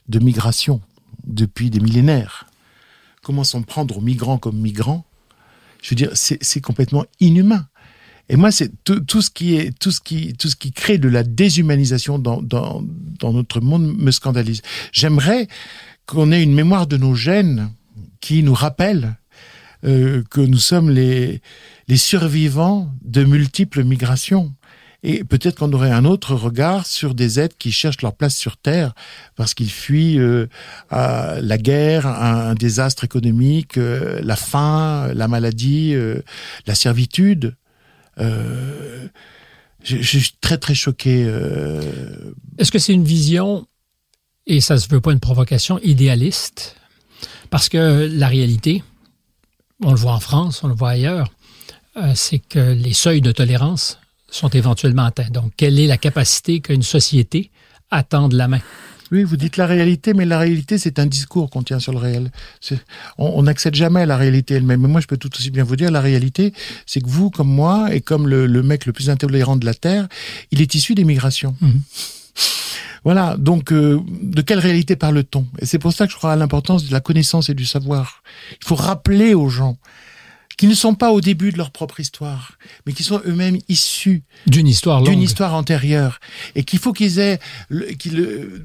de 0.08 0.18
migration, 0.18 0.80
depuis 1.24 1.70
des 1.70 1.80
millénaires. 1.80 2.46
Comment 3.22 3.44
s'en 3.44 3.62
prendre 3.62 3.98
aux 3.98 4.00
migrants 4.00 4.38
comme 4.38 4.58
migrants? 4.58 5.04
Je 5.82 5.90
veux 5.90 5.96
dire, 5.96 6.10
c'est 6.14 6.60
complètement 6.60 7.04
inhumain. 7.20 7.66
Et 8.28 8.36
moi, 8.36 8.50
c'est 8.50 8.70
tout, 8.84 9.20
ce 9.20 9.30
qui 9.30 9.56
est 9.56 9.76
tout 9.78 9.90
ce 9.90 10.00
qui 10.00 10.32
tout 10.34 10.48
ce 10.48 10.56
qui 10.56 10.72
crée 10.72 10.98
de 10.98 11.08
la 11.08 11.22
déshumanisation 11.22 12.18
dans 12.18 12.40
dans, 12.40 12.82
dans 13.18 13.32
notre 13.32 13.60
monde 13.60 13.94
me 13.96 14.10
scandalise. 14.10 14.62
J'aimerais 14.92 15.48
qu'on 16.06 16.32
ait 16.32 16.42
une 16.42 16.54
mémoire 16.54 16.86
de 16.86 16.96
nos 16.96 17.14
gènes 17.14 17.72
qui 18.20 18.42
nous 18.42 18.54
rappelle 18.54 19.16
euh, 19.84 20.22
que 20.30 20.40
nous 20.40 20.58
sommes 20.58 20.88
les 20.90 21.42
les 21.88 21.96
survivants 21.96 22.92
de 23.02 23.24
multiples 23.24 23.84
migrations. 23.84 24.54
Et 25.04 25.24
peut-être 25.24 25.58
qu'on 25.58 25.72
aurait 25.72 25.90
un 25.90 26.04
autre 26.04 26.34
regard 26.34 26.86
sur 26.86 27.14
des 27.14 27.40
êtres 27.40 27.56
qui 27.58 27.72
cherchent 27.72 28.02
leur 28.02 28.14
place 28.14 28.36
sur 28.36 28.56
Terre 28.56 28.94
parce 29.34 29.52
qu'ils 29.52 29.70
fuient 29.70 30.20
euh, 30.20 30.46
la 30.90 31.58
guerre, 31.58 32.06
un, 32.06 32.54
désastre 32.54 33.02
économique, 33.02 33.78
euh, 33.78 34.20
la 34.22 34.36
faim, 34.36 35.12
la 35.12 35.26
maladie, 35.26 35.92
euh, 35.94 36.22
la 36.66 36.76
servitude. 36.76 37.56
Je, 38.18 39.08
je, 39.84 40.18
suis 40.18 40.34
très 40.40 40.58
très 40.58 40.74
choqué. 40.74 41.22
Est-ce 42.58 42.70
que 42.70 42.78
c'est 42.78 42.92
une 42.92 43.04
vision, 43.04 43.66
et 44.46 44.60
ça 44.60 44.78
se 44.78 44.88
veut 44.88 45.00
pas 45.00 45.10
une 45.10 45.18
provocation, 45.18 45.80
idéaliste? 45.82 46.76
Parce 47.50 47.68
que 47.68 48.08
la 48.12 48.28
réalité, 48.28 48.84
on 49.82 49.90
le 49.90 49.96
voit 49.96 50.12
en 50.12 50.20
France, 50.20 50.62
on 50.62 50.68
le 50.68 50.74
voit 50.74 50.90
ailleurs, 50.90 51.32
c'est 52.14 52.38
que 52.38 52.74
les 52.74 52.92
seuils 52.92 53.22
de 53.22 53.32
tolérance 53.32 53.98
sont 54.32 54.48
éventuellement 54.48 55.04
atteints. 55.04 55.30
Donc, 55.30 55.52
quelle 55.56 55.78
est 55.78 55.86
la 55.86 55.98
capacité 55.98 56.60
qu'une 56.60 56.82
société 56.82 57.50
a 57.90 58.02
de 58.02 58.36
la 58.36 58.48
main? 58.48 58.60
Oui, 59.12 59.24
vous 59.24 59.36
dites 59.36 59.58
la 59.58 59.66
réalité, 59.66 60.14
mais 60.14 60.24
la 60.24 60.38
réalité, 60.38 60.78
c'est 60.78 60.98
un 60.98 61.04
discours 61.04 61.50
qu'on 61.50 61.62
tient 61.62 61.78
sur 61.78 61.92
le 61.92 61.98
réel. 61.98 62.30
On 63.18 63.42
n'accède 63.42 63.74
jamais 63.74 64.00
à 64.00 64.06
la 64.06 64.16
réalité 64.16 64.54
elle-même. 64.54 64.80
Mais 64.80 64.88
moi, 64.88 65.02
je 65.02 65.06
peux 65.06 65.18
tout 65.18 65.30
aussi 65.36 65.50
bien 65.50 65.64
vous 65.64 65.76
dire, 65.76 65.90
la 65.90 66.00
réalité, 66.00 66.54
c'est 66.86 67.02
que 67.02 67.08
vous, 67.08 67.28
comme 67.28 67.48
moi, 67.48 67.94
et 67.94 68.00
comme 68.00 68.26
le, 68.26 68.62
mec 68.62 68.86
le 68.86 68.94
plus 68.94 69.10
intolérant 69.10 69.56
de 69.56 69.66
la 69.66 69.74
Terre, 69.74 70.08
il 70.50 70.62
est 70.62 70.74
issu 70.74 70.94
des 70.94 71.04
migrations. 71.04 71.54
Mhm. 71.60 71.82
Voilà, 73.04 73.36
donc 73.36 73.72
euh, 73.72 74.00
de 74.08 74.42
quelle 74.42 74.60
réalité 74.60 74.96
parle-t-on? 74.96 75.44
Et 75.58 75.66
c'est 75.66 75.80
pour 75.80 75.92
ça 75.92 76.06
que 76.06 76.12
je 76.12 76.16
crois 76.16 76.32
à 76.32 76.36
l'importance 76.36 76.86
de 76.86 76.92
la 76.92 77.00
connaissance 77.00 77.50
et 77.50 77.54
du 77.54 77.66
savoir. 77.66 78.22
Il 78.62 78.66
faut 78.66 78.76
rappeler 78.76 79.34
aux 79.34 79.48
gens 79.48 79.76
qui 80.56 80.66
ne 80.66 80.74
sont 80.74 80.94
pas 80.94 81.10
au 81.12 81.20
début 81.20 81.52
de 81.52 81.58
leur 81.58 81.70
propre 81.70 82.00
histoire, 82.00 82.52
mais 82.86 82.92
qui 82.92 83.02
sont 83.02 83.20
eux-mêmes 83.26 83.58
issus 83.68 84.22
d'une 84.46 84.68
histoire 84.68 85.02
d'une 85.02 85.22
histoire 85.22 85.54
antérieure, 85.54 86.20
et 86.54 86.64
qu'il 86.64 86.78
faut 86.78 86.92
qu'ils 86.92 87.18
aient 87.18 87.38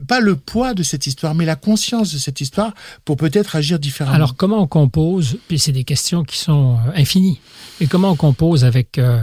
pas 0.07 0.19
le 0.19 0.35
poids 0.35 0.73
de 0.73 0.83
cette 0.83 1.07
histoire, 1.07 1.35
mais 1.35 1.45
la 1.45 1.55
conscience 1.55 2.11
de 2.13 2.17
cette 2.17 2.41
histoire 2.41 2.73
pour 3.05 3.17
peut-être 3.17 3.55
agir 3.55 3.79
différemment. 3.79 4.15
Alors 4.15 4.35
comment 4.35 4.61
on 4.61 4.67
compose 4.67 5.37
Puis 5.47 5.59
c'est 5.59 5.71
des 5.71 5.83
questions 5.83 6.23
qui 6.23 6.37
sont 6.37 6.77
euh, 6.87 6.91
infinies. 6.95 7.39
Et 7.79 7.87
comment 7.87 8.11
on 8.11 8.15
compose 8.15 8.65
avec 8.65 8.97
euh, 8.97 9.21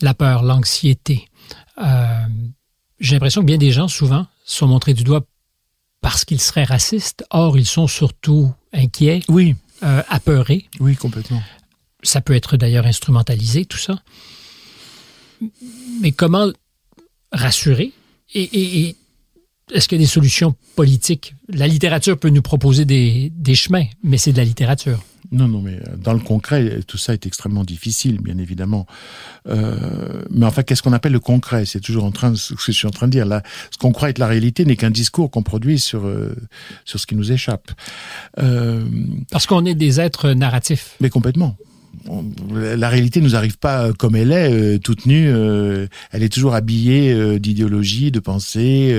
la 0.00 0.14
peur, 0.14 0.42
l'anxiété? 0.42 1.28
Euh, 1.78 2.06
J'ai 3.00 3.14
l'impression 3.14 3.40
que 3.40 3.46
bien 3.46 3.58
des 3.58 3.72
gens 3.72 3.88
souvent 3.88 4.26
sont 4.44 4.66
montrés 4.66 4.94
du 4.94 5.04
doigt 5.04 5.24
parce 6.00 6.24
qu'ils 6.24 6.40
seraient 6.40 6.64
racistes. 6.64 7.24
Or, 7.30 7.58
ils 7.58 7.66
sont 7.66 7.86
surtout 7.86 8.52
inquiets. 8.72 9.22
Oui. 9.28 9.54
apeurés. 10.08 10.66
Oui, 10.80 10.94
complètement 10.96 11.42
ça 12.02 12.20
peut 12.20 12.34
être 12.34 12.56
d'ailleurs 12.56 12.86
instrumentalisé, 12.86 13.64
tout 13.64 13.78
ça. 13.78 14.02
Mais 16.00 16.12
comment 16.12 16.48
rassurer? 17.32 17.92
Et, 18.34 18.96
est-ce 19.72 19.88
qu'il 19.88 19.98
y 19.98 20.02
a 20.02 20.04
des 20.04 20.10
solutions 20.10 20.54
politiques? 20.76 21.34
La 21.48 21.66
littérature 21.66 22.18
peut 22.18 22.28
nous 22.28 22.42
proposer 22.42 22.84
des, 22.84 23.54
chemins, 23.54 23.84
mais 24.02 24.18
c'est 24.18 24.32
de 24.32 24.38
la 24.38 24.44
littérature. 24.44 25.02
Non, 25.30 25.48
non, 25.48 25.62
mais 25.62 25.76
euh, 25.76 25.96
dans 25.96 26.12
le 26.12 26.20
concret, 26.20 26.80
tout 26.86 26.98
ça 26.98 27.14
est 27.14 27.24
extrêmement 27.24 27.64
difficile, 27.64 28.20
bien 28.20 28.36
évidemment. 28.36 28.86
Euh, 29.48 30.24
mais 30.30 30.44
enfin, 30.44 30.62
qu'est-ce 30.62 30.82
qu'on 30.82 30.92
appelle 30.92 31.12
le 31.12 31.20
concret? 31.20 31.64
C'est 31.64 31.80
toujours 31.80 32.04
en 32.04 32.10
train 32.10 32.32
de, 32.32 32.36
ce 32.36 32.52
que 32.52 32.60
je 32.66 32.72
suis 32.72 32.86
en 32.86 32.90
train 32.90 33.06
de 33.06 33.12
dire. 33.12 33.24
Là, 33.24 33.42
ce 33.70 33.78
qu'on 33.78 33.92
croit 33.92 34.10
être 34.10 34.18
la 34.18 34.26
réalité 34.26 34.66
n'est 34.66 34.76
qu'un 34.76 34.90
discours 34.90 35.30
qu'on 35.30 35.42
produit 35.42 35.78
sur 35.78 36.06
euh, 36.06 36.34
sur 36.84 37.00
ce 37.00 37.06
qui 37.06 37.14
nous 37.14 37.32
échappe. 37.32 37.72
Parce 38.34 39.46
qu'on 39.46 39.64
est 39.64 39.74
des 39.74 40.00
êtres 40.00 40.32
narratifs. 40.32 40.96
Mais 41.00 41.08
complètement 41.08 41.56
la 42.50 42.88
réalité 42.88 43.20
nous 43.20 43.36
arrive 43.36 43.58
pas 43.58 43.86
euh, 43.86 43.92
comme 43.92 44.16
elle 44.16 44.32
est, 44.32 44.52
euh, 44.52 44.78
toute 44.78 45.06
nue. 45.06 45.28
Euh, 45.28 45.86
elle 46.10 46.22
est 46.22 46.32
toujours 46.32 46.54
habillée 46.54 47.38
d'idéologie, 47.38 48.10
de 48.10 48.20
pensée, 48.20 48.92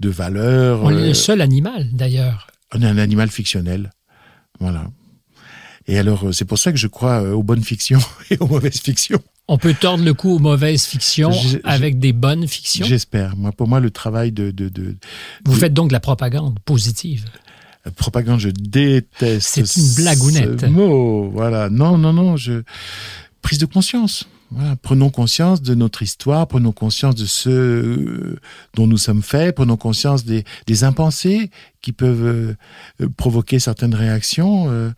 de 0.00 0.08
valeurs. 0.08 0.82
On 0.82 0.90
est 0.90 1.08
le 1.08 1.14
seul 1.14 1.40
animal, 1.40 1.88
d'ailleurs. 1.92 2.48
On 2.74 2.82
est 2.82 2.86
un 2.86 2.98
animal 2.98 3.30
fictionnel. 3.30 3.90
Voilà. 4.60 4.86
Et 5.86 5.98
alors, 5.98 6.28
c'est 6.32 6.44
pour 6.44 6.58
ça 6.58 6.72
que 6.72 6.78
je 6.78 6.88
crois 6.88 7.22
aux 7.22 7.42
bonnes 7.42 7.62
fictions 7.62 8.00
et 8.30 8.36
aux 8.40 8.46
mauvaises 8.46 8.80
fictions. 8.80 9.22
On 9.48 9.58
peut 9.58 9.74
tordre 9.74 10.04
le 10.04 10.12
cou 10.12 10.32
aux 10.32 10.38
mauvaises 10.40 10.84
fictions 10.84 11.30
avec 11.62 12.00
des 12.00 12.12
bonnes 12.12 12.48
fictions? 12.48 12.84
J'espère. 12.84 13.36
Moi, 13.36 13.52
pour 13.52 13.68
moi, 13.68 13.78
le 13.78 13.90
travail 13.90 14.32
de, 14.32 14.50
de, 14.50 14.68
de 14.68 14.96
vous 15.44 15.54
faites 15.54 15.72
donc 15.72 15.88
de 15.88 15.92
la 15.92 16.00
propagande 16.00 16.58
positive 16.64 17.24
propagande, 17.94 18.40
je 18.40 18.48
déteste. 18.48 19.64
C'est 19.66 19.80
une 19.80 19.94
blagounette. 19.94 20.60
Ce 20.60 20.66
mot, 20.66 21.30
voilà. 21.30 21.70
Non, 21.70 21.98
non, 21.98 22.12
non. 22.12 22.36
Je 22.36 22.62
prise 23.42 23.58
de 23.58 23.66
conscience. 23.66 24.28
Voilà, 24.52 24.76
prenons 24.76 25.10
conscience 25.10 25.60
de 25.60 25.74
notre 25.74 26.02
histoire, 26.02 26.46
prenons 26.46 26.70
conscience 26.70 27.16
de 27.16 27.26
ce 27.26 27.50
euh, 27.50 28.40
dont 28.74 28.86
nous 28.86 28.96
sommes 28.96 29.22
faits, 29.22 29.56
prenons 29.56 29.76
conscience 29.76 30.24
des, 30.24 30.44
des 30.68 30.84
impensés 30.84 31.50
qui 31.82 31.92
peuvent 31.92 32.24
euh, 32.24 33.08
provoquer 33.16 33.58
certaines 33.58 33.94
réactions. 33.94 34.70
Euh. 34.70 34.90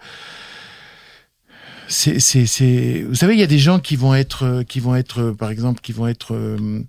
c'est, 1.88 2.20
c'est, 2.20 2.44
c'est, 2.44 3.06
vous 3.08 3.14
savez, 3.14 3.34
il 3.34 3.40
y 3.40 3.42
a 3.42 3.46
des 3.46 3.58
gens 3.58 3.78
qui 3.78 3.96
vont 3.96 4.14
être, 4.14 4.64
qui 4.68 4.80
vont 4.80 4.94
être, 4.94 5.30
par 5.30 5.50
exemple, 5.50 5.80
qui 5.80 5.92
vont 5.92 6.06
être 6.06 6.34
euh, 6.34 6.82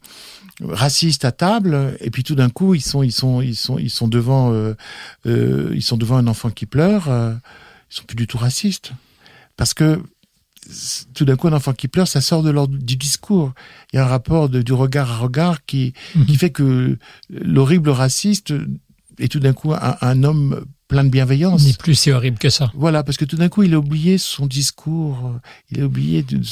racistes 0.61 1.25
à 1.25 1.31
table, 1.31 1.97
et 2.01 2.09
puis 2.09 2.23
tout 2.23 2.35
d'un 2.35 2.49
coup, 2.49 2.73
ils 2.75 2.81
sont, 2.81 3.03
ils 3.03 3.11
sont, 3.11 3.41
ils 3.41 3.55
sont, 3.55 3.77
ils 3.77 3.89
sont 3.89 4.07
devant, 4.07 4.51
euh, 4.53 4.73
euh, 5.25 5.71
ils 5.73 5.81
sont 5.81 5.97
devant 5.97 6.17
un 6.17 6.27
enfant 6.27 6.49
qui 6.49 6.65
pleure, 6.65 7.07
euh, 7.09 7.33
ils 7.91 7.95
sont 7.95 8.03
plus 8.03 8.15
du 8.15 8.27
tout 8.27 8.37
racistes, 8.37 8.91
parce 9.57 9.73
que 9.73 10.01
tout 11.15 11.25
d'un 11.25 11.35
coup, 11.35 11.47
un 11.47 11.53
enfant 11.53 11.73
qui 11.73 11.87
pleure, 11.87 12.07
ça 12.07 12.21
sort 12.21 12.43
de 12.43 12.51
l'ordre 12.51 12.77
du 12.77 12.95
discours. 12.95 13.53
Il 13.91 13.95
y 13.95 13.99
a 13.99 14.05
un 14.05 14.07
rapport 14.07 14.49
de, 14.49 14.61
du 14.61 14.73
regard 14.73 15.11
à 15.11 15.17
regard 15.17 15.65
qui, 15.65 15.93
Mhm. 16.15 16.25
qui 16.25 16.35
fait 16.35 16.49
que 16.51 16.97
l'horrible 17.29 17.89
raciste 17.89 18.53
est 19.17 19.31
tout 19.31 19.39
d'un 19.39 19.53
coup 19.53 19.73
un, 19.73 19.95
un 20.01 20.23
homme 20.23 20.65
plein 20.89 21.05
de 21.05 21.09
bienveillance. 21.09 21.63
n'est 21.65 21.73
plus 21.73 21.95
si 21.95 22.11
horrible 22.11 22.37
que 22.37 22.49
ça. 22.49 22.69
Voilà, 22.75 23.03
parce 23.03 23.17
que 23.17 23.23
tout 23.23 23.37
d'un 23.37 23.47
coup, 23.47 23.63
il 23.63 23.73
a 23.73 23.79
oublié 23.79 24.17
son 24.17 24.45
discours, 24.47 25.17
euh, 25.35 25.39
il 25.71 25.81
a 25.81 25.85
oublié. 25.85 26.23
De, 26.23 26.35
de- 26.37 26.43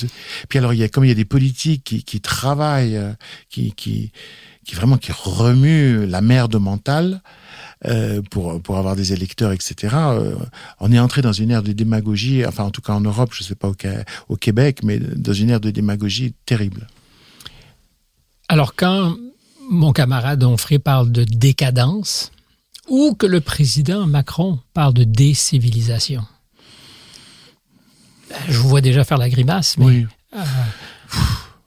Puis 0.48 0.60
alors, 0.60 0.74
il 0.74 0.80
y 0.80 0.84
a 0.84 0.88
comme 0.90 1.04
il 1.04 1.10
y 1.10 1.12
a 1.12 1.16
des 1.16 1.26
politiques 1.26 1.84
qui, 1.84 2.04
qui 2.04 2.22
travaillent, 2.22 2.96
euh, 2.96 3.12
qui, 3.50 3.74
qui, 3.74 4.12
qui 4.66 4.76
vraiment 4.76 4.98
qui 4.98 5.12
remuent 5.12 6.06
la 6.06 6.22
merde 6.22 6.56
mentale 6.56 7.22
euh, 7.86 8.22
pour 8.30 8.62
pour 8.62 8.78
avoir 8.78 8.96
des 8.96 9.12
électeurs, 9.12 9.52
etc. 9.52 9.96
euh, 9.98 10.36
on 10.80 10.92
est 10.92 11.00
entré 11.00 11.22
dans 11.22 11.34
une 11.34 11.50
ère 11.52 11.64
de 11.64 11.72
démagogie, 11.74 12.46
enfin 12.46 12.64
en 12.64 12.72
tout 12.72 12.82
cas 12.82 12.94
en 12.94 13.02
Europe, 13.02 13.32
je 13.34 13.44
sais 13.44 13.56
pas 13.56 13.70
au, 13.70 13.76
au 14.30 14.36
Québec, 14.38 14.82
mais 14.84 15.00
dans 15.00 15.34
une 15.34 15.50
ère 15.50 15.60
de 15.60 15.72
démagogie 15.72 16.34
terrible. 16.46 16.88
Alors, 18.50 18.76
quand 18.76 19.16
mon 19.70 19.92
camarade 19.94 20.44
Onfray 20.44 20.80
parle 20.80 21.12
de 21.12 21.24
décadence, 21.24 22.32
ou 22.88 23.16
que 23.16 23.26
le 23.26 23.42
président 23.42 24.06
Macron 24.08 24.60
parle 24.74 24.94
de 24.94 25.04
décivilisation, 25.04 26.26
ben, 28.30 28.38
je 28.50 28.58
vous 28.58 28.70
vois 28.70 28.82
déjà 28.82 29.04
faire 29.04 29.18
la 29.18 29.30
grimace, 29.30 29.78
mais 29.78 29.86
Oui. 29.86 30.08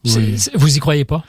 c'est- 0.05 0.55
vous 0.57 0.77
y 0.77 0.81
croyez 0.81 1.05
pas? 1.05 1.25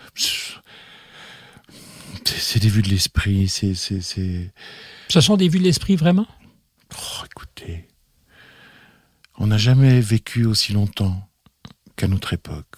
C'est 2.25 2.59
des 2.59 2.69
vues 2.69 2.81
de 2.81 2.89
l'esprit, 2.89 3.47
c'est. 3.47 3.73
Ce 3.75 5.21
sont 5.21 5.37
des 5.37 5.47
vues 5.49 5.59
de 5.59 5.63
l'esprit, 5.63 5.95
vraiment? 5.95 6.27
Oh, 6.93 7.25
écoutez, 7.25 7.87
on 9.37 9.47
n'a 9.47 9.57
jamais 9.57 9.99
vécu 10.01 10.45
aussi 10.45 10.73
longtemps 10.73 11.27
qu'à 11.95 12.07
notre 12.07 12.33
époque. 12.33 12.75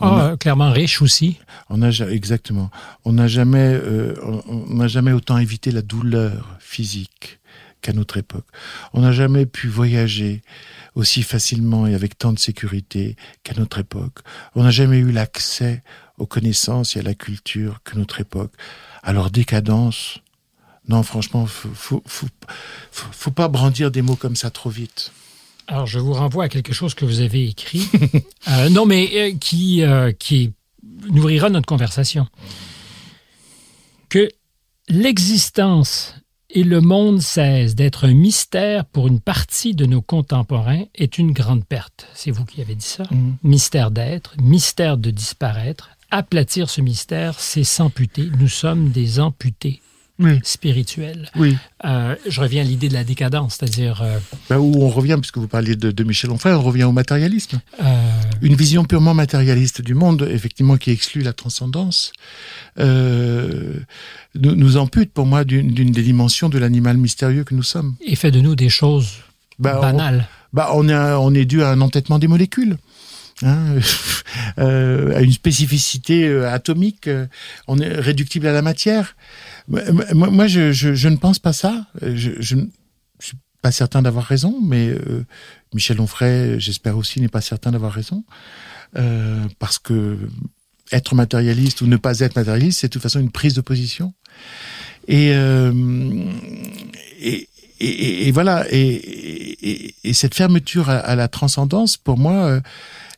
Ah, 0.00 0.26
a- 0.32 0.36
clairement 0.36 0.70
riche 0.70 1.02
aussi. 1.02 1.38
on 1.70 1.82
a 1.82 1.90
exactement. 1.90 2.70
On 3.04 3.12
n'a 3.12 3.26
jamais, 3.28 3.72
euh, 3.74 4.14
on- 4.46 4.74
n'a 4.74 4.88
jamais 4.88 5.12
autant 5.12 5.38
évité 5.38 5.70
la 5.70 5.82
douleur 5.82 6.56
physique 6.60 7.38
qu'à 7.80 7.92
notre 7.92 8.16
époque. 8.16 8.46
On 8.92 9.00
n'a 9.02 9.12
jamais 9.12 9.46
pu 9.46 9.68
voyager 9.68 10.42
aussi 10.94 11.22
facilement 11.22 11.86
et 11.86 11.94
avec 11.94 12.18
tant 12.18 12.32
de 12.32 12.38
sécurité 12.38 13.16
qu'à 13.44 13.54
notre 13.54 13.78
époque. 13.78 14.18
On 14.54 14.62
n'a 14.64 14.70
jamais 14.70 14.98
eu 14.98 15.12
l'accès 15.12 15.82
aux 16.18 16.26
connaissances 16.26 16.96
et 16.96 17.00
à 17.00 17.02
la 17.02 17.14
culture 17.14 17.80
que 17.84 17.96
notre 17.96 18.20
époque. 18.20 18.52
Alors 19.02 19.30
décadence. 19.30 20.18
Non, 20.88 21.02
franchement, 21.02 21.46
faut, 21.46 22.02
faut, 22.06 22.26
faut 22.90 23.30
pas 23.30 23.48
brandir 23.48 23.90
des 23.90 24.02
mots 24.02 24.16
comme 24.16 24.36
ça 24.36 24.50
trop 24.50 24.70
vite. 24.70 25.12
Alors, 25.68 25.86
je 25.86 25.98
vous 25.98 26.14
renvoie 26.14 26.44
à 26.44 26.48
quelque 26.48 26.72
chose 26.72 26.94
que 26.94 27.04
vous 27.04 27.20
avez 27.20 27.48
écrit. 27.48 27.86
Euh, 28.48 28.70
non, 28.70 28.86
mais 28.86 29.10
euh, 29.14 29.36
qui, 29.38 29.82
euh, 29.82 30.10
qui 30.10 30.52
nourrira 31.10 31.50
notre 31.50 31.66
conversation. 31.66 32.26
Que 34.08 34.30
l'existence 34.88 36.14
et 36.48 36.64
le 36.64 36.80
monde 36.80 37.20
cessent 37.20 37.74
d'être 37.74 38.06
un 38.06 38.14
mystère 38.14 38.86
pour 38.86 39.06
une 39.06 39.20
partie 39.20 39.74
de 39.74 39.84
nos 39.84 40.00
contemporains 40.00 40.84
est 40.94 41.18
une 41.18 41.32
grande 41.32 41.66
perte. 41.66 42.06
C'est 42.14 42.30
vous 42.30 42.46
qui 42.46 42.62
avez 42.62 42.74
dit 42.74 42.86
ça. 42.86 43.04
Mhm. 43.10 43.36
Mystère 43.42 43.90
d'être, 43.90 44.34
mystère 44.40 44.96
de 44.96 45.10
disparaître. 45.10 45.90
Aplatir 46.10 46.70
ce 46.70 46.80
mystère, 46.80 47.38
c'est 47.38 47.64
s'amputer. 47.64 48.30
Nous 48.38 48.48
sommes 48.48 48.88
des 48.92 49.20
amputés 49.20 49.82
Oui, 50.20 50.40
spirituels. 50.42 51.30
oui. 51.36 51.56
Euh, 51.84 52.16
je 52.28 52.40
reviens 52.40 52.62
à 52.62 52.64
l'idée 52.64 52.88
de 52.88 52.94
la 52.94 53.04
décadence, 53.04 53.56
c'est-à-dire 53.58 54.02
euh, 54.02 54.18
Bah, 54.50 54.58
où 54.58 54.82
on 54.82 54.88
revient, 54.88 55.16
puisque 55.20 55.38
vous 55.38 55.46
parliez 55.46 55.76
de, 55.76 55.92
de 55.92 56.04
Michel 56.04 56.30
Onfray, 56.32 56.52
on 56.54 56.60
revient 56.62 56.82
au 56.84 56.92
matérialisme. 56.92 57.60
euh, 57.82 57.84
Une 58.42 58.56
vision 58.56 58.84
purement 58.84 59.14
matérialiste 59.14 59.80
du 59.80 59.94
monde, 59.94 60.28
effectivement, 60.30 60.76
qui 60.76 60.90
exclut 60.90 61.22
la 61.22 61.32
transcendance, 61.32 62.12
euh, 62.78 63.74
nous, 64.34 64.54
nous 64.56 64.76
ampute, 64.76 65.12
pour 65.12 65.26
moi, 65.26 65.44
d'une 65.44 65.72
des 65.72 66.02
dimensions 66.02 66.48
de 66.48 66.58
l'animal 66.58 66.96
mystérieux 66.96 67.44
que 67.44 67.54
nous 67.54 67.62
sommes. 67.62 67.94
et 68.04 68.16
fait 68.16 68.30
de 68.30 68.40
nous 68.40 68.56
des 68.56 68.68
choses 68.68 69.18
on- 69.60 69.62
banales. 69.62 70.26
Bah, 70.52 70.70
on 70.74 70.88
est, 70.88 70.94
on 70.96 71.34
est 71.34 71.44
dû 71.44 71.62
à 71.62 71.70
un 71.70 71.80
entêtement 71.80 72.18
des 72.18 72.26
molécules. 72.28 72.76
Hein, 73.42 73.76
euh, 74.58 75.16
à 75.16 75.20
une 75.20 75.32
spécificité 75.32 76.26
euh, 76.26 76.50
atomique, 76.52 77.08
on 77.68 77.78
est 77.78 77.94
réductible 78.00 78.46
à 78.48 78.52
la 78.52 78.62
matière. 78.62 79.14
Moi, 79.68 80.46
je, 80.46 80.72
je, 80.72 80.94
je 80.94 81.08
ne 81.08 81.16
pense 81.16 81.38
pas 81.38 81.52
ça. 81.52 81.86
Je, 82.02 82.32
je 82.40 82.56
ne 82.56 82.66
suis 83.20 83.36
pas 83.62 83.72
certain 83.72 84.02
d'avoir 84.02 84.24
raison, 84.24 84.60
mais 84.62 84.88
euh, 84.88 85.24
Michel 85.74 86.00
Onfray, 86.00 86.58
j'espère 86.60 86.96
aussi, 86.96 87.20
n'est 87.20 87.28
pas 87.28 87.40
certain 87.40 87.72
d'avoir 87.72 87.92
raison, 87.92 88.24
euh, 88.96 89.44
parce 89.58 89.78
que 89.78 90.18
être 90.92 91.14
matérialiste 91.14 91.82
ou 91.82 91.86
ne 91.86 91.96
pas 91.96 92.20
être 92.20 92.36
matérialiste, 92.36 92.80
c'est 92.80 92.88
de 92.88 92.92
toute 92.92 93.02
façon 93.02 93.20
une 93.20 93.30
prise 93.30 93.54
de 93.54 93.60
position. 93.60 94.14
Et, 95.06 95.32
euh, 95.32 95.72
et, 97.20 97.48
et, 97.80 97.86
et- 97.88 98.28
et 98.28 98.32
voilà, 98.32 98.66
et, 98.70 98.78
et- 98.80 99.94
et 100.04 100.12
cette 100.12 100.34
fermeture 100.34 100.88
à, 100.90 100.96
à 100.98 101.14
la 101.16 101.28
transcendance, 101.28 101.96
pour 101.96 102.18
moi, 102.18 102.32
euh, 102.46 102.60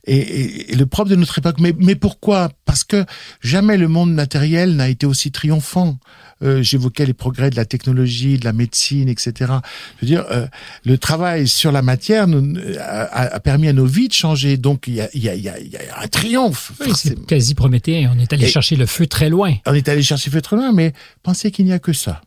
est, 0.07 0.17
est- 0.17 0.73
est 0.73 0.77
le 0.77 0.87
propre 0.87 1.11
de 1.11 1.17
notre 1.17 1.39
époque. 1.39 1.57
Mais, 1.61 1.75
mais 1.79 1.95
pourquoi? 1.95 2.51
Parce 2.65 2.85
que 2.85 3.05
jamais 3.43 3.77
le 3.77 3.87
monde 3.89 4.13
matériel 4.15 4.75
n'a 4.77 4.89
été 4.89 5.07
aussi 5.07 5.31
triomphant. 5.31 5.99
Euh, 6.43 6.63
J'évoquais 6.63 7.05
les 7.05 7.13
progrès 7.13 7.51
de 7.51 7.57
la 7.57 7.67
technologie, 7.67 8.39
de 8.39 8.47
la 8.47 8.55
médecine, 8.55 9.11
etc. 9.11 9.33
Je 9.41 10.01
veux 10.01 10.07
dire, 10.07 10.25
euh, 10.31 10.47
le 10.87 10.97
travail 10.97 11.47
sur 11.47 11.71
la 11.71 11.83
matière 11.83 12.27
nous, 12.29 12.59
a, 12.81 13.35
a 13.35 13.41
permis 13.41 13.69
à 13.69 13.75
nos 13.75 13.85
vies 13.85 14.09
de 14.09 14.15
changer. 14.15 14.57
Donc, 14.57 14.85
il 14.87 14.95
y 14.95 15.01
a, 15.03 15.09
il 15.13 15.23
y 15.23 15.29
a, 15.29 15.35
il 15.35 15.43
y 15.43 15.49
a, 15.51 15.61
il 15.61 15.71
y 15.71 15.77
a 15.77 16.01
un 16.01 16.09
triomphe. 16.09 16.73
Oui, 16.81 16.93
c'est 16.97 17.27
quasi 17.27 17.55
prométhéen. 17.55 18.11
On 18.17 18.19
est 18.19 18.33
allé 18.33 18.47
Et- 18.47 18.49
chercher 18.51 18.77
le 18.77 18.87
feu 18.87 19.07
très 19.07 19.29
loin. 19.29 19.53
On 19.67 19.75
est 19.75 19.87
allé 19.91 20.03
chercher 20.03 20.31
très 20.41 20.57
loin, 20.57 20.73
mais 20.73 20.95
pensez 21.23 21.51
qu'il 21.51 21.67
n'y 21.67 21.73
a 21.75 21.79
que 21.79 21.93
ça. 21.93 22.23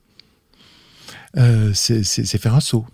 Euh, 1.38 1.72
c'est 1.74 2.38
faire 2.38 2.56
un 2.56 2.60
saut. 2.60 2.86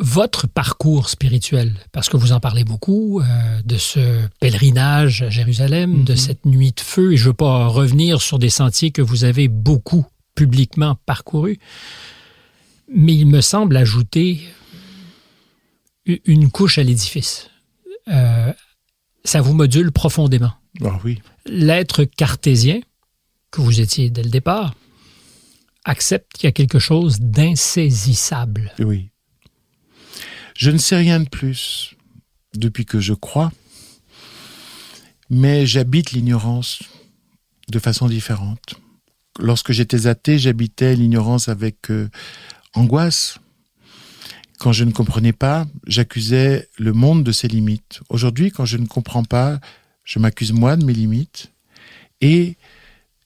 Votre 0.00 0.46
parcours 0.46 1.08
spirituel, 1.08 1.74
parce 1.90 2.08
que 2.08 2.16
vous 2.16 2.30
en 2.32 2.38
parlez 2.38 2.62
beaucoup, 2.62 3.20
euh, 3.20 3.24
de 3.64 3.76
ce 3.78 4.20
pèlerinage 4.38 5.22
à 5.22 5.30
Jérusalem, 5.30 6.04
de 6.04 6.12
Mhm. 6.12 6.16
cette 6.18 6.46
nuit 6.46 6.70
de 6.72 6.80
feu, 6.80 7.12
et 7.12 7.16
je 7.16 7.24
ne 7.24 7.28
veux 7.30 7.34
pas 7.34 7.66
revenir 7.66 8.22
sur 8.22 8.38
des 8.38 8.50
sentiers 8.50 8.92
que 8.92 9.02
vous 9.02 9.24
avez 9.24 9.48
beaucoup 9.48 10.06
publiquement 10.36 10.96
parcourus, 11.04 11.58
mais 12.94 13.14
il 13.14 13.26
me 13.26 13.40
semble 13.40 13.76
ajouter 13.76 14.40
une 16.06 16.48
couche 16.50 16.78
à 16.78 16.84
l'édifice. 16.84 17.50
Euh, 18.06 18.52
ça 19.24 19.40
vous 19.40 19.52
module 19.52 19.90
profondément. 19.90 20.52
Ah 20.84 20.98
oui. 21.04 21.20
l'être 21.44 22.04
cartésien, 22.04 22.80
que 23.50 23.60
vous 23.62 23.80
étiez 23.80 24.10
dès 24.10 24.22
le 24.22 24.30
départ, 24.30 24.74
accepte 25.84 26.32
qu'il 26.32 26.44
y 26.44 26.48
a 26.48 26.52
quelque 26.52 26.78
chose 26.78 27.20
d'insaisissable. 27.20 28.72
Oui. 28.78 29.10
Je 30.56 30.70
ne 30.70 30.78
sais 30.78 30.96
rien 30.96 31.20
de 31.20 31.28
plus 31.28 31.94
depuis 32.54 32.84
que 32.84 33.00
je 33.00 33.14
crois, 33.14 33.52
mais 35.30 35.66
j'habite 35.66 36.12
l'ignorance 36.12 36.82
de 37.70 37.78
façon 37.78 38.08
différente. 38.08 38.74
Lorsque 39.38 39.72
j'étais 39.72 40.06
athée, 40.06 40.38
j'habitais 40.38 40.96
l'ignorance 40.96 41.48
avec 41.48 41.90
euh, 41.90 42.08
angoisse. 42.74 43.38
Quand 44.58 44.72
je 44.72 44.82
ne 44.82 44.90
comprenais 44.90 45.32
pas, 45.32 45.66
j'accusais 45.86 46.68
le 46.76 46.92
monde 46.92 47.22
de 47.22 47.30
ses 47.30 47.46
limites. 47.46 48.00
Aujourd'hui, 48.08 48.50
quand 48.50 48.64
je 48.64 48.76
ne 48.78 48.86
comprends 48.86 49.22
pas, 49.22 49.60
je 50.02 50.18
m'accuse 50.18 50.52
moi 50.52 50.76
de 50.76 50.84
mes 50.84 50.94
limites 50.94 51.52
et 52.20 52.56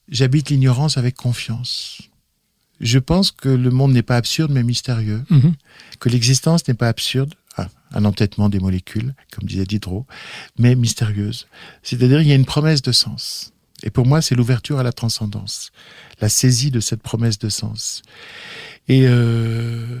j'habite 0.07 0.49
l'ignorance 0.49 0.97
avec 0.97 1.15
confiance. 1.15 2.01
Je 2.83 2.99
pense 2.99 3.31
que 3.31 3.49
le 3.49 3.69
monde 3.71 3.93
n'est 3.93 4.03
pas 4.03 4.17
absurde 4.17 4.51
mais 4.51 4.61
mystérieux 4.63 5.23
Mhm. 5.29 5.53
que 5.99 6.09
l'existence 6.09 6.67
n'est 6.67 6.73
pas 6.73 6.89
absurde, 6.89 7.33
ah, 7.57 7.69
un 7.93 8.05
entêtement 8.05 8.49
des 8.49 8.59
molécules, 8.59 9.15
comme 9.31 9.47
disait 9.47 9.65
Diderot, 9.65 10.05
mais 10.59 10.75
mystérieuse. 10.75 11.47
C'est-à-dire 11.81 12.21
il 12.21 12.27
y 12.27 12.31
a 12.31 12.35
une 12.35 12.45
promesse 12.45 12.81
de 12.81 12.91
sens. 12.91 13.51
Et 13.83 13.89
pour 13.89 14.05
moi, 14.05 14.21
c'est 14.21 14.35
l'ouverture 14.35 14.79
à 14.79 14.83
la 14.83 14.93
transcendance, 14.93 15.71
la 16.21 16.29
saisie 16.29 16.71
de 16.71 16.79
cette 16.79 17.01
promesse 17.01 17.37
de 17.39 17.49
sens. 17.49 18.01
Et 18.87 19.03
euh, 19.07 19.99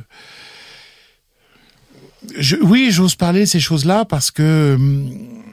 je, 2.37 2.55
oui, 2.57 2.89
j'ose 2.91 3.15
parler 3.15 3.41
de 3.41 3.45
ces 3.45 3.59
choses-là 3.59 4.05
parce 4.05 4.31
que 4.31 4.75
hum, 4.77 5.43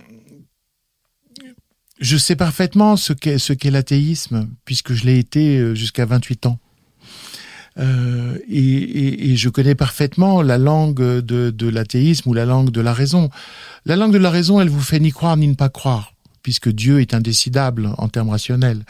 je 2.00 2.16
sais 2.16 2.36
parfaitement 2.36 2.96
ce 2.96 3.12
qu'est 3.12 3.38
ce 3.38 3.52
qu'est 3.52 3.70
l'athéisme, 3.70 4.48
puisque 4.64 4.94
je 4.94 5.04
l'ai 5.04 5.18
été 5.18 5.58
euh, 5.58 5.74
jusqu'à 5.74 6.06
28 6.06 6.46
ans. 6.46 6.58
Euh, 7.80 8.38
et, 8.48 9.32
et, 9.32 9.36
je 9.36 9.48
connais 9.48 9.74
parfaitement 9.74 10.42
la 10.42 10.58
langue 10.58 11.02
de, 11.02 11.50
de 11.50 11.68
l'athéisme 11.68 12.28
ou 12.28 12.34
la 12.34 12.44
langue 12.44 12.70
de 12.70 12.80
la 12.80 12.92
raison. 12.92 13.30
La 13.86 13.96
langue 13.96 14.12
de 14.12 14.18
la 14.18 14.30
raison, 14.30 14.60
elle 14.60 14.68
vous 14.68 14.80
fait 14.80 15.00
ni 15.00 15.10
croire 15.10 15.36
ni 15.36 15.48
ne 15.48 15.54
pas 15.54 15.70
croire, 15.70 16.12
puisque 16.42 16.68
Dieu 16.68 17.00
est 17.00 17.14
indécidable 17.14 17.90
en 17.96 18.08
termes 18.08 18.30
rationnels. 18.30 18.84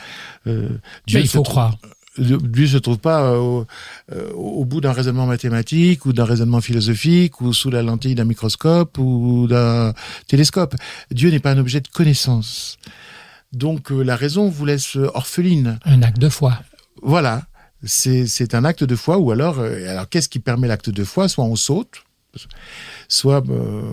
Euh, 0.46 0.68
Dieu, 1.06 1.20
il 1.20 1.28
faut 1.28 1.42
croire. 1.42 1.76
Dieu 2.18 2.66
se 2.66 2.76
trouve 2.76 2.98
pas 2.98 3.38
au, 3.38 3.66
au 4.34 4.64
bout 4.64 4.80
d'un 4.80 4.92
raisonnement 4.92 5.26
mathématique 5.26 6.04
ou 6.06 6.12
d'un 6.12 6.24
raisonnement 6.24 6.60
philosophique 6.60 7.40
ou 7.40 7.52
sous 7.52 7.70
la 7.70 7.82
lentille 7.82 8.16
d'un 8.16 8.24
microscope 8.24 8.98
ou 8.98 9.46
d'un 9.48 9.94
télescope. 10.26 10.74
Dieu 11.12 11.30
n'est 11.30 11.38
pas 11.38 11.52
un 11.52 11.58
objet 11.58 11.80
de 11.80 11.88
connaissance. 11.88 12.78
Donc 13.52 13.90
la 13.90 14.16
raison 14.16 14.48
vous 14.48 14.66
laisse 14.66 14.96
orpheline. 15.14 15.78
Un 15.84 16.02
acte 16.02 16.18
de 16.18 16.28
foi. 16.28 16.58
Voilà 17.00 17.44
c'est 17.84 18.54
un 18.54 18.64
acte 18.64 18.84
de 18.84 18.96
foi 18.96 19.18
ou 19.18 19.30
alors 19.30 19.58
euh, 19.58 19.88
alors 19.88 20.08
qu'est-ce 20.08 20.28
qui 20.28 20.38
permet 20.38 20.68
l'acte 20.68 20.90
de 20.90 21.04
foi? 21.04 21.28
Soit 21.28 21.44
on 21.44 21.56
saute 21.56 22.04
soit 23.08 23.44
euh, 23.48 23.92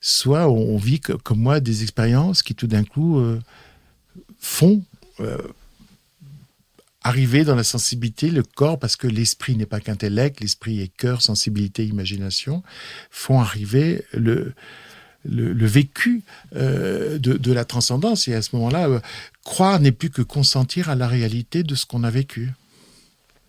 soit 0.00 0.48
on 0.48 0.76
vit 0.76 1.00
comme 1.00 1.40
moi 1.40 1.58
des 1.58 1.82
expériences 1.82 2.42
qui 2.42 2.54
tout 2.54 2.68
d'un 2.68 2.84
coup 2.84 3.18
euh, 3.18 3.40
font 4.38 4.82
arriver 7.02 7.44
dans 7.44 7.56
la 7.56 7.64
sensibilité 7.64 8.30
le 8.30 8.42
corps 8.42 8.78
parce 8.78 8.94
que 8.94 9.08
l'esprit 9.08 9.56
n'est 9.56 9.66
pas 9.66 9.80
qu'intellect 9.80 10.40
l'esprit 10.40 10.80
est 10.80 10.88
cœur 10.88 11.20
sensibilité 11.20 11.84
imagination 11.84 12.62
font 13.10 13.40
arriver 13.40 14.04
le 14.12 14.54
le, 15.24 15.66
vécu 15.66 16.22
euh, 16.54 17.18
de, 17.18 17.52
la 17.52 17.64
transcendance. 17.64 18.28
Et 18.28 18.34
à 18.34 18.42
ce 18.42 18.54
moment-là, 18.56 18.88
euh, 18.88 19.00
croire 19.44 19.80
n'est 19.80 19.92
plus 19.92 20.10
que 20.10 20.22
consentir 20.22 20.88
à 20.88 20.94
la 20.94 21.08
réalité 21.08 21.62
de 21.62 21.74
ce 21.74 21.86
qu'on 21.86 22.04
a 22.04 22.10
vécu. 22.10 22.52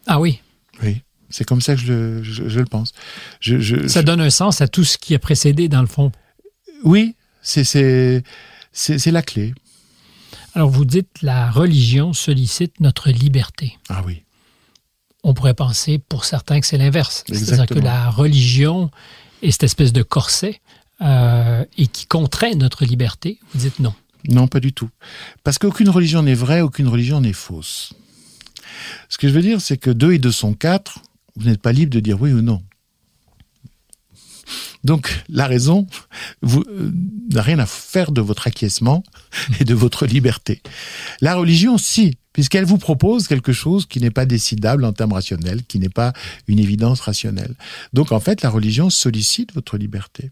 Ah 0.07 0.19
oui. 0.19 0.41
Oui. 0.81 1.01
C'est 1.29 1.45
comme 1.45 1.61
ça 1.61 1.75
que 1.75 1.81
je, 1.81 2.21
je, 2.23 2.59
le 2.59 2.65
pense. 2.65 2.93
Je, 3.41 3.87
ça 3.87 4.03
donne 4.03 4.21
un 4.21 4.29
sens 4.29 4.61
à 4.61 4.67
tout 4.67 4.83
ce 4.83 4.97
qui 4.97 5.15
a 5.15 5.19
précédé, 5.19 5.67
dans 5.67 5.81
le 5.81 5.87
fond. 5.87 6.11
Oui, 6.83 7.15
c'est 7.41 8.23
la 9.07 9.21
clé. 9.21 9.53
Alors 10.53 10.69
vous 10.69 10.85
dites 10.85 11.21
la 11.21 11.51
religion 11.51 12.13
sollicite 12.13 12.79
notre 12.79 13.09
liberté. 13.09 13.77
Ah 13.89 14.01
oui. 14.05 14.23
On 15.23 15.33
pourrait 15.33 15.53
penser 15.55 15.99
pour 15.99 16.23
certains 16.23 16.61
que 16.61 16.67
c'est 16.67 16.77
l'inverse. 16.77 17.23
C'est-à-dire 17.27 17.65
que 17.65 17.79
la 17.79 18.09
religion 18.09 18.89
est 19.41 19.51
cette 19.51 19.63
espèce 19.63 19.91
de 19.91 20.03
corset 20.03 20.61
euh, 21.01 21.65
et 21.77 21.87
qui 21.87 22.05
contraint 22.05 22.55
notre 22.55 22.85
liberté, 22.85 23.39
vous 23.53 23.59
dites 23.59 23.79
non. 23.79 23.93
Non, 24.27 24.47
pas 24.47 24.59
du 24.59 24.73
tout. 24.73 24.89
Parce 25.43 25.57
qu'aucune 25.57 25.89
religion 25.89 26.23
n'est 26.23 26.33
vraie, 26.33 26.61
aucune 26.61 26.87
religion 26.87 27.21
n'est 27.21 27.33
fausse. 27.33 27.93
Ce 29.09 29.17
que 29.17 29.27
je 29.27 29.33
veux 29.33 29.41
dire, 29.41 29.61
c'est 29.61 29.77
que 29.77 29.91
deux 29.91 30.13
et 30.13 30.19
deux 30.19 30.31
sont 30.31 30.53
quatre, 30.53 30.99
vous 31.35 31.47
n'êtes 31.47 31.61
pas 31.61 31.71
libre 31.71 31.93
de 31.93 31.99
dire 31.99 32.21
oui 32.21 32.31
ou 32.31 32.41
non. 32.41 32.63
Donc 34.83 35.23
la 35.29 35.47
raison 35.47 35.87
euh, 36.43 36.91
n'a 37.31 37.41
rien 37.41 37.57
à 37.57 37.65
faire 37.65 38.11
de 38.11 38.21
votre 38.21 38.47
acquiescement 38.47 39.03
et 39.59 39.65
de 39.65 39.73
votre 39.73 40.05
liberté. 40.05 40.61
La 41.21 41.35
religion, 41.35 41.77
si, 41.79 42.17
puisqu'elle 42.33 42.65
vous 42.65 42.77
propose 42.77 43.27
quelque 43.27 43.51
chose 43.51 43.87
qui 43.87 43.99
n'est 43.99 44.11
pas 44.11 44.25
décidable 44.25 44.85
en 44.85 44.93
termes 44.93 45.13
rationnels, 45.13 45.63
qui 45.63 45.79
n'est 45.79 45.89
pas 45.89 46.13
une 46.47 46.59
évidence 46.59 47.01
rationnelle. 47.01 47.55
Donc 47.93 48.11
en 48.11 48.19
fait, 48.19 48.43
la 48.43 48.49
religion 48.49 48.89
sollicite 48.91 49.53
votre 49.53 49.77
liberté. 49.77 50.29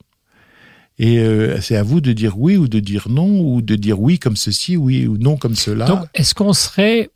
Et 1.00 1.20
euh, 1.20 1.60
c'est 1.62 1.76
à 1.76 1.84
vous 1.84 2.02
de 2.02 2.14
dire 2.14 2.38
oui 2.38 2.56
ou 2.56 2.68
de 2.68 2.80
dire 2.80 3.10
non, 3.10 3.40
ou 3.40 3.62
de 3.62 3.76
dire 3.76 4.00
oui 4.00 4.20
comme 4.20 4.38
ceci, 4.38 4.78
oui 4.78 5.08
ou 5.08 5.18
non 5.18 5.38
comme 5.38 5.56
cela. 5.56 5.86
Donc, 5.86 6.06
est-ce 6.14 6.36
qu'on 6.36 6.54
serait 6.54 7.10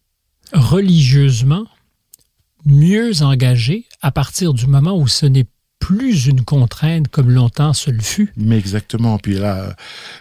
religieusement 0.53 1.65
mieux 2.65 3.21
engagé 3.21 3.85
à 4.01 4.11
partir 4.11 4.53
du 4.53 4.67
moment 4.67 4.97
où 4.97 5.07
ce 5.07 5.25
n'est 5.25 5.45
plus 5.79 6.25
une 6.25 6.43
contrainte 6.43 7.07
comme 7.07 7.29
longtemps 7.29 7.73
ce 7.73 7.91
le 7.91 8.01
fut? 8.01 8.33
Mais 8.35 8.57
exactement. 8.57 9.19
Puis 9.19 9.35
là, 9.35 9.75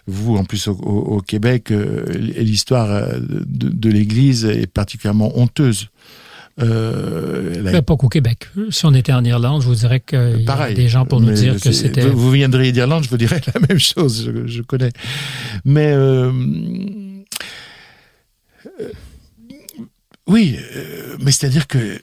vous, 0.07 0.37
en 0.37 0.45
plus 0.45 0.69
au, 0.69 1.21
Québec, 1.27 1.71
euh, 1.71 2.05
l'histoire 2.39 2.91
euh, 2.91 3.19
de 3.19 3.89
l'Église 3.89 4.45
est 4.45 4.71
particulièrement 4.71 5.33
honteuse. 5.39 5.89
Euh, 6.61 7.83
Pas 7.83 7.97
qu'au 7.97 8.09
Québec. 8.09 8.49
Si 8.71 8.87
on 8.87 8.95
était 8.95 9.13
en 9.13 9.25
Irlande, 9.25 9.63
je 9.63 9.69
vous 9.69 9.75
dirais 9.75 10.01
qu'il 10.01 10.43
y 10.43 10.49
a 10.49 10.73
des 10.73 10.89
gens 10.89 11.05
pour 11.05 11.21
nous 11.21 11.33
dire 11.33 11.61
que 11.61 11.73
c'était... 11.73 12.07
Vous, 12.07 12.31
viendriez 12.31 12.73
d'Irlande, 12.73 13.05
je 13.05 13.11
vous 13.11 13.19
dirais 13.19 13.41
la 13.55 13.61
même 13.69 13.79
chose, 13.79 14.33
je, 14.47 14.63
connais. 14.63 14.93
Mais... 15.65 15.93
Euh, 15.93 16.33
euh, 18.81 18.89
oui, 20.27 20.59
euh, 20.75 21.17
mais 21.21 21.31
c'est-à-dire 21.31 21.67
que 21.67 22.01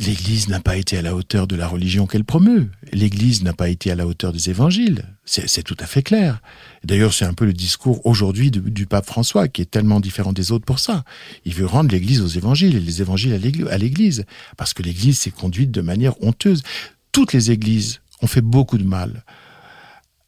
L'Église 0.00 0.48
n'a 0.48 0.58
pas 0.58 0.76
été 0.76 0.98
à 0.98 1.02
la 1.02 1.14
hauteur 1.14 1.46
de 1.46 1.54
la 1.54 1.68
religion 1.68 2.06
qu'elle 2.06 2.24
promeut. 2.24 2.68
L'Église 2.92 3.44
n'a 3.44 3.52
pas 3.52 3.68
été 3.68 3.92
à 3.92 3.94
la 3.94 4.06
hauteur 4.06 4.32
des 4.32 4.50
évangiles. 4.50 5.04
C'est 5.26 5.62
tout 5.62 5.76
à 5.80 5.86
fait 5.86 6.02
clair. 6.02 6.40
D'ailleurs, 6.84 7.14
c'est 7.14 7.24
un 7.24 7.32
peu 7.32 7.46
le 7.46 7.54
discours 7.54 8.04
aujourd'hui 8.04 8.50
du 8.50 8.86
pape 8.86 9.06
François, 9.06 9.48
qui 9.48 9.62
est 9.62 9.70
tellement 9.70 10.00
différent 10.00 10.34
des 10.34 10.52
autres 10.52 10.66
pour 10.66 10.78
ça. 10.78 11.04
Il 11.46 11.54
veut 11.54 11.64
rendre 11.64 11.90
l'Église 11.90 12.20
aux 12.20 12.26
évangiles 12.28 12.76
et 12.76 12.80
les 12.80 13.00
évangiles 13.00 13.32
à 13.32 13.78
l'Église, 13.78 14.26
parce 14.58 14.74
que 14.74 14.82
l'Église 14.82 15.18
s'est 15.18 15.30
conduite 15.30 15.70
de 15.70 15.80
manière 15.80 16.22
honteuse. 16.22 16.62
Toutes 17.10 17.32
les 17.32 17.50
églises 17.50 18.00
ont 18.20 18.26
fait 18.26 18.42
beaucoup 18.42 18.76
de 18.76 18.84
mal 18.84 19.24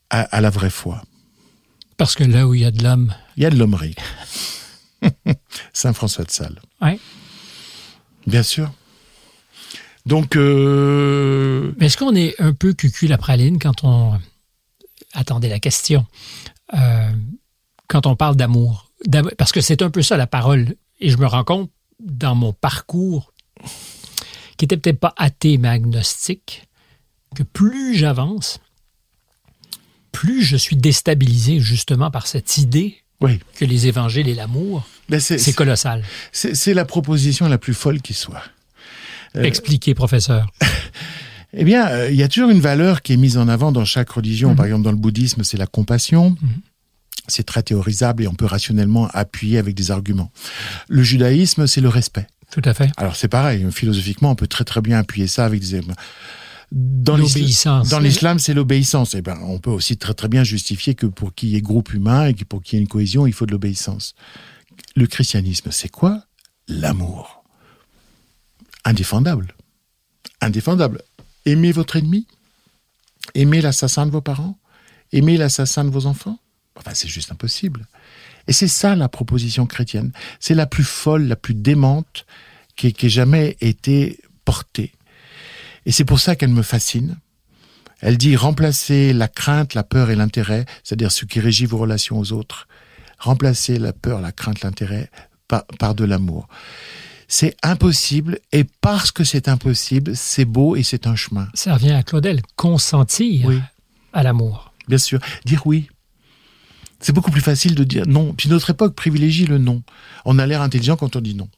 à, 0.09 0.41
la 0.41 0.51
vraie 0.51 0.71
foi. 0.71 1.03
Parce 1.99 2.15
que 2.15 2.25
là 2.25 2.47
où 2.47 2.55
il 2.55 2.63
y 2.63 2.65
a 2.65 2.71
de 2.71 2.83
l'homme... 2.83 3.13
Il 3.37 3.43
y 3.43 3.47
a 3.47 3.51
de 3.51 3.57
l'hommerie. 3.57 3.95
Saint 5.75 5.93
François 5.93 6.25
de 6.25 6.31
Sales. 6.31 6.61
Oui. 6.81 6.99
Bien 8.27 8.43
sûr. 8.43 8.73
Donc. 10.07 10.37
Euh... 10.37 11.73
Mais 11.79 11.87
est-ce 11.87 11.97
qu'on 11.97 12.15
est 12.15 12.41
un 12.41 12.53
peu 12.53 12.73
cucu 12.73 13.09
la 13.09 13.19
praline 13.19 13.59
quand 13.59 13.85
on. 13.85 14.19
Attendez 15.17 15.49
la 15.49 15.59
question. 15.59 16.07
Euh, 16.75 17.11
quand 17.89 18.07
on 18.07 18.17
parle 18.17 18.37
d'amour. 18.37 18.91
Parce 19.39 19.53
que 19.53 19.61
c'est 19.61 19.83
un 19.83 19.91
peu 19.91 20.03
ça 20.03 20.17
la 20.17 20.27
parole. 20.27 20.75
Et 21.01 21.11
je 21.11 21.17
me 21.17 21.27
rends 21.27 21.45
compte 21.45 21.71
dans 22.01 22.35
mon 22.35 22.53
parcours, 22.53 23.33
qui 24.57 24.65
était 24.65 24.77
peut-être 24.77 25.01
pas 25.01 25.15
athée 25.17 25.59
mais 25.59 25.69
agnostique, 25.69 26.67
que 27.35 27.43
plus 27.43 27.97
j'avance, 27.97 28.61
plus 30.13 30.43
je 30.43 30.57
suis 30.57 30.77
déstabilisé 30.77 31.61
justement 31.61 32.11
par 32.11 32.27
cette 32.27 32.59
idée 32.59 33.03
que 33.55 33.65
les 33.65 33.87
évangiles 33.87 34.29
et 34.29 34.35
l'amour, 34.35 34.87
c'est 35.19 35.55
colossal. 35.55 36.05
C'est 36.33 36.75
la 36.75 36.85
proposition 36.85 37.49
la 37.49 37.59
plus 37.59 37.75
folle 37.75 38.03
qui 38.03 38.15
soit. 38.15 38.43
Euh, 39.37 39.43
Expliquez, 39.43 39.95
professeur. 39.95 40.47
Eh 41.57 41.65
bien, 41.65 41.89
euh, 41.89 42.11
il 42.11 42.17
y 42.17 42.23
a 42.23 42.29
toujours 42.29 42.51
une 42.51 42.61
valeur 42.61 43.03
qui 43.03 43.13
est 43.13 43.17
mise 43.17 43.39
en 43.39 43.49
avant 43.49 43.73
dans 43.73 43.85
chaque 43.85 44.11
religion. 44.11 44.51
Mhm. 44.51 44.57
Par 44.57 44.67
exemple, 44.67 44.85
dans 44.85 44.93
le 44.93 44.99
bouddhisme, 44.99 45.43
c'est 45.43 45.57
la 45.57 45.67
compassion. 45.67 46.31
Mhm. 46.31 46.61
C'est 47.29 47.45
très 47.45 47.63
théorisable 47.63 48.23
et 48.23 48.29
on 48.29 48.35
peut 48.35 48.47
rationnellement 48.47 49.09
appuyer 49.09 49.59
avec 49.59 49.75
des 49.75 49.91
arguments. 49.91 50.31
Le 50.89 51.03
judaïsme, 51.03 51.67
c'est 51.67 51.81
le 51.81 51.89
respect. 51.89 52.27
Tout 52.53 52.63
à 52.65 52.73
fait. 52.73 52.91
Alors 52.97 53.17
c'est 53.17 53.27
pareil, 53.27 53.67
philosophiquement, 53.73 54.31
on 54.31 54.37
peut 54.37 54.47
très 54.47 54.63
très 54.63 54.81
bien 54.81 54.99
appuyer 54.99 55.27
ça 55.27 55.45
avec 55.45 55.61
des 55.61 55.81
dans 56.71 57.17
l'obéissance. 57.17 57.89
Dans 57.89 57.99
l'islam, 57.99 58.39
c'est 58.39 58.55
l'obéissance. 58.55 59.15
Et 59.15 59.19
eh 59.19 59.23
ben, 59.23 59.39
on 59.43 59.59
peut 59.59 59.71
aussi 59.71 59.97
très 59.97 60.15
très 60.15 60.29
bien 60.29 60.45
justifier 60.45 60.95
que 60.95 61.07
pour 61.07 61.35
qu'il 61.35 61.49
y 61.51 61.57
ait 61.57 61.61
groupe 61.61 61.93
humain 61.93 62.27
et 62.27 62.35
pour 62.35 62.63
qu'il 62.63 62.77
y 62.77 62.79
ait 62.79 62.83
une 62.83 62.89
cohésion, 62.89 63.27
il 63.27 63.33
faut 63.33 63.47
de 63.47 63.53
l'obéissance. 63.53 64.15
Le 64.95 65.07
christianisme, 65.07 65.71
c'est 65.71 65.89
quoi? 65.89 66.23
L'amour 66.69 67.37
indéfendable. 68.87 69.55
Indéfendable. 70.41 71.03
Aimez 71.47 71.73
votre 71.73 71.97
ennemi 71.97 72.27
Aimez 73.35 73.63
l'assassin 73.63 74.05
de 74.05 74.11
vos 74.11 74.21
parents 74.21 74.59
Aimez 75.13 75.39
l'assassin 75.39 75.85
de 75.85 75.91
vos 75.91 76.07
enfants 76.07 76.39
Enfin, 76.77 76.93
c'est 76.95 77.09
juste 77.09 77.33
impossible. 77.33 77.87
Et 78.49 78.53
c'est 78.53 78.69
ça 78.69 78.95
la 78.95 79.09
proposition 79.09 79.67
chrétienne. 79.67 80.13
C'est 80.41 80.55
la 80.55 80.67
plus 80.67 80.85
folle, 80.85 81.25
la 81.25 81.37
plus 81.37 81.55
démente 81.55 82.27
qui, 82.77 82.89
ait 82.89 83.09
jamais 83.09 83.57
été 83.61 84.21
portée. 84.45 84.93
Et 85.87 85.93
c'est 85.93 86.05
pour 86.05 86.21
ça 86.21 86.37
qu'elle 86.37 86.51
me 86.51 86.63
fascine. 86.63 87.17
Elle 88.01 88.19
dit 88.19 88.37
remplacez 88.37 89.13
la 89.13 89.29
crainte, 89.29 89.75
la 89.75 89.83
peur 89.83 90.11
et 90.11 90.17
l'intérêt, 90.17 90.67
c'est-à-dire 90.85 91.11
ce 91.11 91.25
qui 91.25 91.41
régit 91.41 91.65
vos 91.65 91.79
relations 91.79 92.19
aux 92.19 92.33
autres. 92.33 92.69
Remplacez 93.19 93.79
la 93.79 93.95
peur, 93.95 94.21
la 94.21 94.33
crainte, 94.33 94.61
l'intérêt 94.61 95.11
par 95.49 95.95
de 95.95 96.05
l'amour. 96.05 96.49
C'est 97.29 97.57
impossible 97.63 98.39
et 98.53 98.65
parce 98.81 99.11
que 99.11 99.25
c'est 99.25 99.49
impossible, 99.49 100.17
c'est 100.17 100.45
beau 100.45 100.77
et 100.77 100.83
c'est 100.83 101.07
un 101.07 101.17
chemin. 101.17 101.49
Ça 101.55 101.75
revient 101.75 101.93
à 101.93 102.03
Claudel, 102.03 102.43
consentir 102.55 103.51
à 104.13 104.23
l'amour. 104.23 104.73
Bien 104.89 104.99
sûr, 104.99 105.19
dire 105.45 105.67
oui. 105.67 105.89
C'est 107.01 107.13
beaucoup 107.13 107.31
plus 107.31 107.41
facile 107.41 107.75
de 107.75 107.85
dire 107.85 108.07
non. 108.07 108.33
Puis 108.33 108.49
notre 108.49 108.71
époque 108.71 108.95
privilégie 108.95 109.47
le 109.47 109.59
non. 109.59 109.83
On 110.25 110.39
a 110.39 110.47
l'air 110.47 110.63
intelligent 110.63 110.97
quand 110.97 111.17
on 111.17 111.21
dit 111.21 111.35
non. 111.35 111.49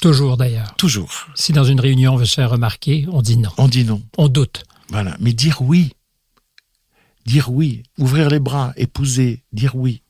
Toujours 0.00 0.36
d'ailleurs. 0.36 0.74
Toujours. 0.76 1.28
Si 1.34 1.52
dans 1.52 1.64
une 1.64 1.80
réunion 1.80 2.14
on 2.14 2.16
veut 2.16 2.24
se 2.24 2.34
faire 2.34 2.50
remarquer, 2.50 3.06
on 3.10 3.22
dit 3.22 3.36
non. 3.36 3.50
On 3.58 3.68
dit 3.68 3.84
non. 3.84 4.02
On 4.16 4.28
doute. 4.28 4.64
Voilà. 4.88 5.16
Mais 5.20 5.32
dire 5.32 5.60
oui. 5.60 5.92
Dire 7.26 7.50
oui. 7.50 7.82
Ouvrir 7.98 8.28
les 8.30 8.40
bras, 8.40 8.72
épouser, 8.76 9.42
dire 9.52 9.74
oui. 9.76 10.02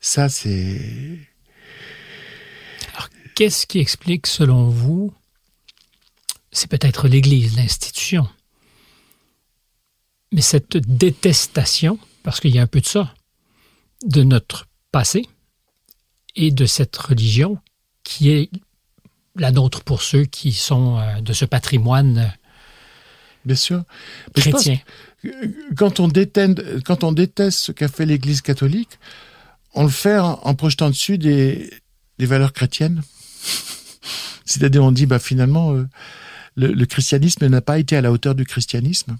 Ça, 0.00 0.28
c'est 0.28 1.18
Qu'est-ce 3.34 3.66
qui 3.66 3.78
explique, 3.78 4.26
selon 4.26 4.68
vous, 4.68 5.12
c'est 6.52 6.68
peut-être 6.68 7.08
l'Église, 7.08 7.56
l'institution. 7.56 8.28
Mais 10.32 10.40
cette 10.40 10.76
détestation, 10.76 11.98
parce 12.22 12.40
qu'il 12.40 12.54
y 12.54 12.58
a 12.58 12.62
un 12.62 12.66
peu 12.66 12.80
de 12.80 12.86
ça, 12.86 13.14
de 14.04 14.22
notre 14.22 14.66
passé 14.92 15.26
et 16.36 16.50
de 16.50 16.66
cette 16.66 16.96
religion 16.96 17.58
qui 18.04 18.30
est 18.30 18.50
la 19.36 19.50
nôtre 19.50 19.82
pour 19.82 20.02
ceux 20.02 20.24
qui 20.24 20.52
sont 20.52 20.98
euh, 20.98 21.20
de 21.20 21.32
ce 21.32 21.44
patrimoine 21.44 22.32
Bien 23.44 23.56
sûr. 23.56 23.82
Mais 24.36 24.42
chrétien. 24.42 24.78
Quand 25.76 26.00
on, 26.00 26.08
déteste, 26.08 26.82
quand 26.84 27.04
on 27.04 27.12
déteste 27.12 27.58
ce 27.58 27.72
qu'a 27.72 27.88
fait 27.88 28.06
l'Église 28.06 28.40
catholique, 28.40 28.98
on 29.74 29.84
le 29.84 29.90
fait 29.90 30.18
en, 30.18 30.54
projetant 30.54 30.88
dessus 30.88 31.18
des, 31.18 31.70
des 32.18 32.26
valeurs 32.26 32.52
chrétiennes. 32.52 33.02
C'est-à-dire, 34.44 34.84
on 34.84 34.92
dit, 34.92 35.06
bah, 35.06 35.18
finalement, 35.18 35.72
euh, 35.72 35.88
le, 36.56 36.68
le, 36.68 36.86
christianisme 36.86 37.46
n'a 37.46 37.60
pas 37.60 37.78
été 37.78 37.96
à 37.96 38.00
la 38.00 38.12
hauteur 38.12 38.34
du 38.34 38.44
christianisme. 38.44 39.16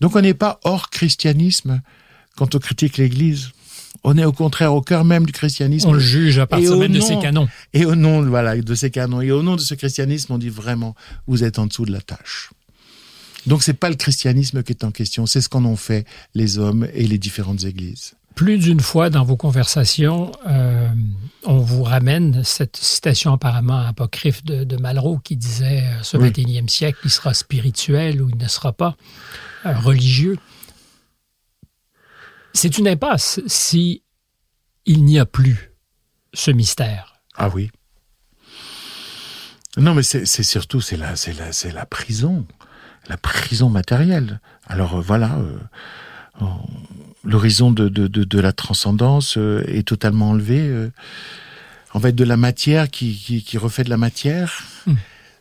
Donc, 0.00 0.16
on 0.16 0.20
n'est 0.20 0.34
pas 0.34 0.60
hors 0.64 0.90
christianisme 0.90 1.80
quand 2.36 2.54
on 2.54 2.58
critique 2.58 2.96
l'Église. 2.96 3.50
On 4.02 4.18
est 4.18 4.24
au 4.24 4.32
contraire 4.32 4.74
au 4.74 4.82
cœur 4.82 5.04
même 5.04 5.24
du 5.24 5.32
christianisme. 5.32 5.88
On 5.88 5.92
le 5.92 6.00
juge 6.00 6.38
à 6.38 6.46
partir 6.46 6.76
même 6.76 6.92
de 6.92 7.00
ses 7.00 7.18
canons. 7.18 7.48
Et 7.72 7.84
au 7.84 7.94
nom, 7.94 8.22
voilà, 8.22 8.56
de 8.56 8.74
ses 8.74 8.90
canons. 8.90 9.20
Et 9.20 9.30
au 9.30 9.42
nom 9.42 9.56
de 9.56 9.60
ce 9.60 9.74
christianisme, 9.74 10.32
on 10.32 10.38
dit 10.38 10.50
vraiment, 10.50 10.94
vous 11.26 11.44
êtes 11.44 11.58
en 11.58 11.66
dessous 11.66 11.86
de 11.86 11.92
la 11.92 12.00
tâche. 12.00 12.50
Donc 13.46 13.62
c'est 13.62 13.74
pas 13.74 13.90
le 13.90 13.96
christianisme 13.96 14.62
qui 14.62 14.72
est 14.72 14.84
en 14.84 14.90
question, 14.90 15.26
c'est 15.26 15.40
ce 15.40 15.48
qu'en 15.48 15.64
ont 15.64 15.76
fait 15.76 16.06
les 16.34 16.58
hommes 16.58 16.88
et 16.94 17.06
les 17.06 17.18
différentes 17.18 17.64
églises. 17.64 18.14
Plus 18.34 18.58
d'une 18.58 18.80
fois 18.80 19.10
dans 19.10 19.24
vos 19.24 19.36
conversations, 19.36 20.32
euh, 20.48 20.88
on 21.44 21.58
vous 21.58 21.84
ramène 21.84 22.42
cette 22.42 22.76
citation 22.76 23.32
apparemment 23.32 23.78
apocryphe 23.78 24.44
de, 24.44 24.76
Malraux 24.76 25.18
qui 25.18 25.36
disait 25.36 25.84
euh, 25.84 26.02
ce 26.02 26.16
21e 26.16 26.68
siècle, 26.68 26.98
il 27.04 27.10
sera 27.10 27.32
spirituel 27.32 28.20
ou 28.20 28.28
il 28.28 28.36
ne 28.36 28.48
sera 28.48 28.72
pas 28.72 28.96
euh, 29.66 29.78
religieux. 29.78 30.36
C'est 32.54 32.78
une 32.78 32.88
impasse 32.88 33.40
si 33.46 34.02
il 34.84 35.04
n'y 35.04 35.18
a 35.18 35.26
plus 35.26 35.72
ce 36.32 36.50
mystère. 36.50 37.20
Ah 37.36 37.48
oui. 37.54 37.70
Non, 39.76 39.94
mais 39.94 40.02
c'est 40.02 40.26
surtout 40.26 40.80
c'est 40.80 40.96
la 40.96 41.16
c'est 41.16 41.32
la 41.32 41.52
c'est 41.52 41.72
la 41.72 41.84
prison 41.84 42.46
la 43.08 43.16
prison 43.16 43.70
matérielle. 43.70 44.40
Alors 44.66 45.00
voilà, 45.00 45.36
l'horizon 47.24 47.70
de, 47.70 47.88
de, 47.88 48.06
de, 48.06 48.40
la 48.40 48.52
transcendance 48.52 49.36
euh, 49.38 49.64
est 49.66 49.86
totalement 49.88 50.30
enlevé. 50.30 50.90
en 51.92 52.00
fait, 52.00 52.12
de 52.12 52.24
la 52.24 52.36
matière 52.36 52.90
qui, 52.90 53.14
qui, 53.16 53.42
qui 53.42 53.58
refait 53.58 53.84
de 53.84 53.90
la 53.90 53.96
matière, 53.96 54.64
hmm. 54.86 54.94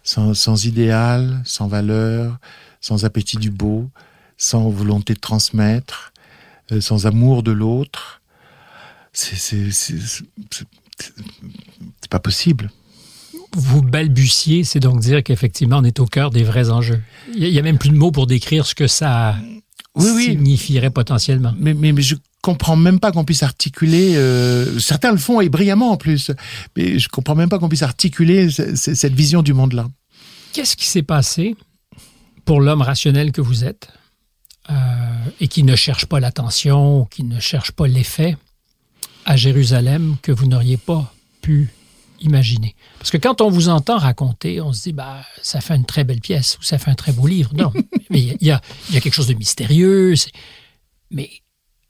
sans, 0.04 0.34
sans 0.34 0.66
idéal, 0.66 1.42
sans 1.46 1.68
valeur, 1.68 2.38
sans 2.82 3.06
appétit 3.06 3.38
du 3.38 3.50
beau, 3.50 3.90
sans 4.38 4.70
volonté 4.70 5.14
de 5.14 5.20
transmettre, 5.20 6.14
sans 6.80 7.06
amour 7.06 7.44
de 7.44 7.52
l'autre. 7.52 8.22
C'est 9.12 9.70
pas 12.10 12.20
possible 12.20 12.70
vous 13.56 13.82
balbutiez, 13.82 14.64
c'est 14.64 14.80
donc 14.80 15.00
dire 15.00 15.24
qu'effectivement, 15.24 15.78
on 15.78 15.84
est 15.84 16.00
au 16.00 16.06
cœur 16.06 16.32
des 16.32 16.44
vrais 16.44 16.70
enjeux. 16.70 17.02
Il 17.36 17.50
n'y 17.50 17.60
a, 17.60 17.62
même 17.62 17.78
plus 17.78 17.90
de 17.90 17.96
mots 17.96 18.12
pour 18.12 18.28
décrire 18.28 18.66
ce 18.66 18.76
que 18.76 18.88
ça 18.88 19.36
signifierait 20.00 20.90
potentiellement. 20.90 21.54
Mais, 21.58 21.74
mais, 21.74 21.92
mais, 21.92 22.02
je 22.02 22.16
comprends 22.42 22.76
même 22.76 23.00
pas 23.00 23.12
qu'on 23.12 23.26
puisse 23.26 23.44
articuler. 23.44 24.16
Euh, 24.16 24.80
certains 24.80 25.12
le 25.12 25.18
font 25.18 25.42
et 25.42 25.50
brillamment 25.50 25.92
en 25.92 25.98
plus. 25.98 26.32
Mais 26.76 27.00
je 27.00 27.08
comprends 27.10 27.36
même 27.36 27.50
pas 27.50 27.60
qu'on 27.60 27.70
puisse 27.70 27.84
articuler 27.84 28.50
cette 28.50 29.14
vision 29.14 29.42
du 29.42 29.54
monde-là. 29.54 29.88
Qu'est-ce 30.54 30.76
qui 30.76 30.86
s'est 30.86 31.04
passé 31.04 31.56
pour 32.46 32.62
l'homme 32.62 32.82
rationnel 32.82 33.32
que 33.32 33.42
vous 33.42 33.64
êtes 33.64 33.90
euh, 34.70 34.74
et 35.40 35.48
qui 35.48 35.64
ne 35.64 35.76
cherche 35.76 36.06
pas 36.06 36.20
l'attention, 36.20 37.06
qui 37.06 37.24
ne 37.24 37.40
cherche 37.40 37.72
pas 37.72 37.88
l'effet 37.88 38.38
à 39.26 39.36
Jérusalem 39.36 40.18
que 40.22 40.32
vous 40.32 40.48
n'auriez 40.48 40.78
pas 40.78 41.14
pu 41.42 41.70
imaginer. 42.24 42.76
Parce 42.98 43.12
que 43.12 43.18
quand 43.18 43.42
on 43.42 43.50
vous 43.50 43.70
entend 43.70 43.98
raconter, 43.98 44.62
on 44.62 44.74
se 44.74 44.84
dit, 44.84 44.94
bah, 44.94 45.22
ça 45.42 45.62
fait 45.62 45.76
une 45.76 45.86
très 45.86 46.04
belle 46.04 46.22
pièce 46.22 46.58
ou 46.60 46.64
ça 46.64 46.78
fait 46.78 46.92
un 46.92 46.96
très 46.96 47.12
beau 47.12 47.28
livre. 47.28 47.52
Non, 47.54 47.72
mais 48.10 48.22
il 48.40 48.48
y, 48.48 48.52
a, 48.52 48.62
quelque 48.92 49.14
chose 49.14 49.28
de 49.28 49.34
mystérieux. 49.34 50.16
Mais 51.12 51.30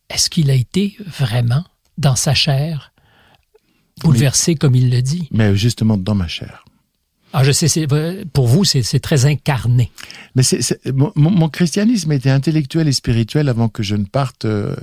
est-ce 0.10 0.30
qu'il 0.30 0.50
a 0.50 0.56
été 0.56 0.98
vraiment 1.06 1.64
dans 1.98 2.16
sa 2.16 2.34
chair, 2.34 2.92
bouleversé 4.02 4.56
comme 4.56 4.76
il 4.76 4.90
le 4.90 5.02
dit? 5.02 5.28
Mais 5.32 5.56
justement 5.56 5.98
dans 5.98 6.16
ma 6.16 6.28
chair. 6.28 6.64
Ah, 7.36 7.44
je 7.44 7.52
sais, 7.52 7.88
pour 8.32 8.48
vous, 8.48 8.64
c'est 8.64 9.00
très 9.00 9.26
incarné. 9.26 9.92
Mais 10.36 10.44
c'est 10.44 10.80
mon, 10.94 11.50
christianisme 11.50 12.12
était 12.12 12.30
intellectuel 12.30 12.88
et 12.88 12.92
spirituel 12.92 13.50
avant 13.50 13.70
que 13.70 13.82
je 13.82 13.96
ne 13.96 14.06
parte 14.06 14.46
euh, 14.46 14.76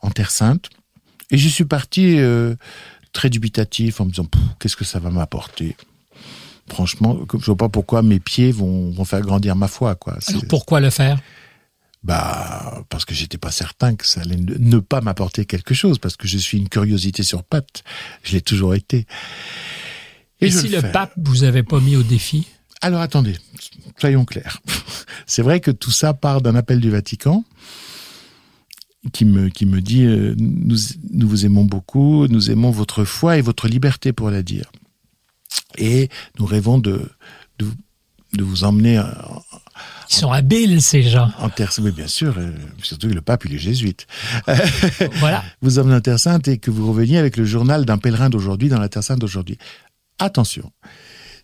en 0.00 0.10
Terre 0.10 0.32
Sainte. 0.32 0.68
Et 1.30 1.38
je 1.38 1.48
suis 1.48 1.64
parti 1.64 2.18
euh, 2.18 2.56
très 3.12 3.30
dubitatif 3.30 4.00
en 4.00 4.06
me 4.06 4.10
disant 4.10 4.26
qu'est-ce 4.58 4.76
que 4.76 4.84
ça 4.84 4.98
va 4.98 5.10
m'apporter? 5.10 5.76
Franchement 6.68 7.18
je 7.38 7.46
vois 7.46 7.56
pas 7.56 7.68
pourquoi 7.68 8.02
mes 8.02 8.20
pieds 8.20 8.52
vont, 8.52 8.90
vont 8.90 9.04
faire 9.04 9.20
grandir 9.20 9.56
ma 9.56 9.68
foi 9.68 9.94
quoi. 9.94 10.18
Alors 10.28 10.42
pourquoi 10.48 10.80
le 10.80 10.90
faire? 10.90 11.20
Bah 12.02 12.84
parce 12.88 13.04
que 13.04 13.14
j'étais 13.14 13.38
pas 13.38 13.52
certain 13.52 13.94
que 13.94 14.06
ça 14.06 14.22
allait 14.22 14.36
ne 14.36 14.78
pas 14.78 15.00
m'apporter 15.00 15.44
quelque 15.44 15.74
chose 15.74 15.98
parce 15.98 16.16
que 16.16 16.26
je 16.26 16.38
suis 16.38 16.58
une 16.58 16.68
curiosité 16.68 17.22
sur 17.22 17.44
pattes. 17.44 17.84
Je 18.24 18.32
l'ai 18.32 18.40
toujours 18.40 18.74
été. 18.74 19.06
Et, 20.40 20.50
si 20.50 20.68
le, 20.68 20.82
pape 20.82 21.12
vous 21.16 21.44
avait 21.44 21.62
pas 21.62 21.78
mis 21.78 21.94
au 21.94 22.02
défi? 22.02 22.48
Alors 22.80 23.00
attendez. 23.00 23.36
Soyons 24.00 24.24
clairs. 24.24 24.60
C'est 25.26 25.42
vrai 25.42 25.60
que 25.60 25.70
tout 25.70 25.92
ça 25.92 26.14
part 26.14 26.42
d'un 26.42 26.56
appel 26.56 26.80
du 26.80 26.90
Vatican 26.90 27.44
qui 29.10 29.24
me, 29.24 29.48
qui 29.48 29.66
me 29.66 29.80
dit 29.80 30.04
euh, 30.04 30.34
nous, 30.38 30.76
nous 31.12 31.28
vous 31.28 31.44
aimons 31.44 31.64
beaucoup, 31.64 32.26
nous 32.28 32.50
aimons 32.50 32.70
votre 32.70 33.04
foi 33.04 33.38
et 33.38 33.40
votre 33.40 33.66
liberté 33.66 34.12
pour 34.12 34.30
la 34.30 34.42
dire. 34.42 34.70
Et 35.76 36.08
nous 36.38 36.46
rêvons 36.46 36.78
de, 36.78 37.08
de, 37.58 37.66
de 38.34 38.44
vous 38.44 38.64
emmener. 38.64 39.00
En, 39.00 39.42
Ils 40.08 40.14
sont 40.14 40.30
habiles, 40.30 40.80
ces 40.80 41.02
gens. 41.02 41.30
En 41.38 41.48
terre, 41.48 41.72
oui, 41.80 41.90
bien 41.90 42.06
sûr. 42.06 42.34
Euh, 42.38 42.52
surtout 42.82 43.08
que 43.08 43.14
le 43.14 43.22
pape, 43.22 43.44
il 43.46 43.54
est 43.54 43.58
jésuite. 43.58 44.06
voilà. 45.18 45.42
Vous 45.62 45.78
emmenez 45.78 45.96
en 45.96 46.00
Terre 46.00 46.20
Sainte 46.20 46.46
et 46.46 46.58
que 46.58 46.70
vous 46.70 46.88
reveniez 46.92 47.18
avec 47.18 47.36
le 47.36 47.44
journal 47.44 47.84
d'un 47.84 47.98
pèlerin 47.98 48.30
d'aujourd'hui 48.30 48.68
dans 48.68 48.80
la 48.80 48.88
Terre 48.88 49.02
Sainte 49.02 49.18
d'aujourd'hui. 49.18 49.58
Attention. 50.18 50.70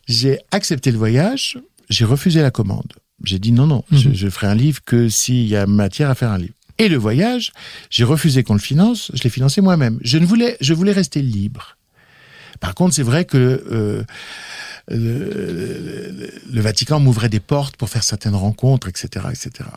J'ai 0.06 0.38
accepté 0.52 0.92
le 0.92 0.98
voyage, 0.98 1.58
j'ai 1.90 2.04
refusé 2.04 2.40
la 2.40 2.50
commande. 2.50 2.92
J'ai 3.24 3.38
dit 3.40 3.50
non, 3.50 3.66
non, 3.66 3.84
je, 3.90 4.08
mhm. 4.08 4.14
je, 4.14 4.28
ferai 4.28 4.46
un 4.46 4.54
livre 4.54 4.80
que 4.84 5.08
s'il 5.08 5.46
y 5.46 5.56
a 5.56 5.66
matière 5.66 6.08
à 6.08 6.14
faire 6.14 6.30
un 6.30 6.38
livre. 6.38 6.54
Et 6.78 6.88
le 6.88 6.96
voyage, 6.96 7.52
j'ai 7.90 8.04
refusé 8.04 8.42
qu'on 8.44 8.54
le 8.54 8.60
finance, 8.60 9.10
je 9.14 9.22
l'ai 9.22 9.30
financé 9.30 9.60
moi-même. 9.60 9.98
Je 10.02 10.18
ne 10.18 10.26
voulais, 10.26 10.56
je 10.60 10.74
voulais 10.74 10.92
rester 10.92 11.22
libre. 11.22 11.76
Par 12.60 12.74
contre, 12.74 12.94
c'est 12.94 13.02
vrai 13.02 13.24
que 13.24 13.36
euh, 13.70 14.02
le, 14.88 16.30
le, 16.50 16.60
Vatican 16.60 17.00
m'ouvrait 17.00 17.28
des 17.28 17.40
portes 17.40 17.76
pour 17.76 17.88
faire 17.88 18.02
certaines 18.02 18.34
rencontres, 18.34 18.88
etc., 18.88 19.26
etc. 19.30 19.68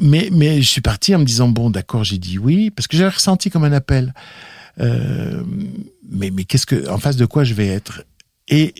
Mais, 0.00 0.28
mais 0.32 0.60
je 0.62 0.68
suis 0.68 0.80
parti 0.80 1.14
en 1.14 1.18
me 1.18 1.24
disant 1.24 1.48
bon, 1.48 1.70
d'accord, 1.70 2.04
j'ai 2.04 2.18
dit 2.18 2.38
oui 2.38 2.70
parce 2.70 2.86
que 2.86 2.96
j'avais 2.96 3.10
ressenti 3.10 3.50
comme 3.50 3.64
un 3.64 3.72
appel. 3.72 4.14
Euh, 4.80 5.42
mais 6.08 6.30
mais 6.30 6.44
qu'est-ce 6.44 6.66
que, 6.66 6.88
en 6.88 6.98
face 6.98 7.16
de 7.16 7.26
quoi 7.26 7.44
je 7.44 7.54
vais 7.54 7.66
être? 7.66 8.04
Et 8.48 8.74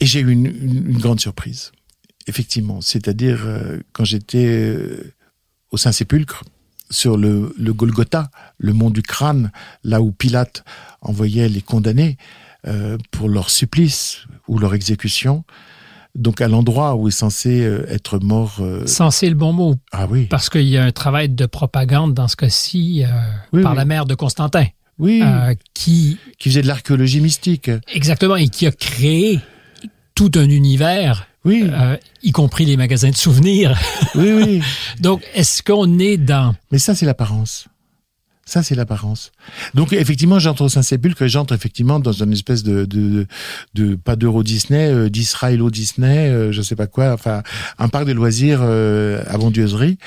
et 0.00 0.06
j'ai 0.06 0.20
eu 0.20 0.30
une, 0.30 0.46
une, 0.46 0.98
grande 0.98 1.20
surprise, 1.20 1.72
effectivement. 2.26 2.80
C'est-à-dire 2.80 3.42
euh, 3.44 3.78
quand 3.92 4.04
j'étais 4.04 4.46
euh, 4.46 5.12
au 5.70 5.76
Saint-Sépulcre, 5.76 6.44
sur 6.90 7.16
le, 7.16 7.54
le, 7.58 7.72
Golgotha, 7.72 8.30
le 8.58 8.72
mont 8.72 8.90
du 8.90 9.02
crâne, 9.02 9.52
là 9.84 10.00
où 10.00 10.10
Pilate 10.10 10.64
envoyait 11.00 11.48
les 11.48 11.60
condamnés 11.60 12.16
euh, 12.66 12.98
pour 13.10 13.28
leur 13.28 13.50
supplice 13.50 14.22
ou 14.48 14.58
leur 14.58 14.74
exécution. 14.74 15.44
Donc 16.14 16.40
à 16.40 16.48
l'endroit 16.48 16.96
où 16.96 17.06
est 17.06 17.12
censé 17.12 17.60
euh, 17.60 17.86
être 17.88 18.18
mort. 18.18 18.56
Euh... 18.60 18.86
Censé 18.86 19.28
le 19.28 19.36
bon 19.36 19.52
mot. 19.52 19.76
Ah 19.92 20.06
oui. 20.10 20.26
Parce 20.26 20.50
qu'il 20.50 20.66
y 20.66 20.76
a 20.76 20.84
un 20.84 20.90
travail 20.90 21.28
de 21.28 21.46
propagande 21.46 22.14
dans 22.14 22.26
ce 22.26 22.34
cas-ci 22.34 23.04
euh, 23.04 23.62
par 23.62 23.74
la 23.74 23.84
mère 23.84 24.06
de 24.06 24.14
Constantin. 24.14 24.66
Oui. 24.98 25.22
Qui 25.74 26.18
qui 26.40 26.48
faisait 26.48 26.62
de 26.62 26.66
l'archéologie 26.66 27.20
mystique. 27.20 27.70
Exactement 27.94 28.34
et 28.34 28.48
qui 28.48 28.66
a 28.66 28.72
créé 28.72 29.38
tout 30.16 30.32
un 30.34 30.48
univers 30.48 31.27
oui. 31.44 31.64
Euh, 31.64 31.96
y 32.22 32.32
compris 32.32 32.64
les 32.64 32.76
magasins 32.76 33.10
de 33.10 33.16
souvenirs. 33.16 33.78
Oui, 34.14 34.32
oui. 34.32 34.62
Donc, 35.00 35.22
est-ce 35.34 35.62
qu'on 35.62 35.98
est 35.98 36.16
dans... 36.16 36.54
Mais 36.72 36.78
ça, 36.78 36.94
c'est 36.94 37.06
l'apparence. 37.06 37.68
Ça, 38.48 38.62
c'est 38.62 38.74
l'apparence. 38.74 39.30
Donc, 39.74 39.92
effectivement, 39.92 40.38
j'entre 40.38 40.62
au 40.62 40.70
Saint-Sépulcre 40.70 41.20
et 41.20 41.28
j'entre 41.28 41.52
effectivement 41.52 42.00
dans 42.00 42.12
une 42.12 42.32
espèce 42.32 42.62
de, 42.62 42.86
de, 42.86 43.26
de, 43.74 43.94
pas 43.94 44.16
d'Euro 44.16 44.42
Disney, 44.42 44.90
euh, 44.90 45.10
d'Israélo 45.10 45.70
Disney, 45.70 46.30
euh, 46.30 46.50
je 46.50 46.62
sais 46.62 46.74
pas 46.74 46.86
quoi, 46.86 47.12
enfin, 47.12 47.42
un 47.78 47.88
parc 47.88 48.06
de 48.06 48.12
loisirs 48.12 48.60
euh, 48.62 49.22
à 49.26 49.36
Bondieuserie, 49.36 49.98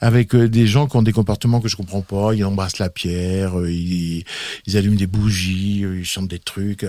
avec 0.00 0.34
euh, 0.34 0.48
des 0.48 0.66
gens 0.66 0.86
qui 0.86 0.96
ont 0.96 1.02
des 1.02 1.12
comportements 1.12 1.60
que 1.60 1.68
je 1.68 1.76
comprends 1.76 2.00
pas. 2.00 2.32
Ils 2.34 2.42
embrassent 2.42 2.78
la 2.78 2.88
pierre, 2.88 3.60
euh, 3.60 3.70
ils, 3.70 4.24
ils 4.64 4.76
allument 4.78 4.96
des 4.96 5.06
bougies, 5.06 5.84
euh, 5.84 5.98
ils 5.98 6.06
chantent 6.06 6.30
des 6.30 6.38
trucs. 6.38 6.86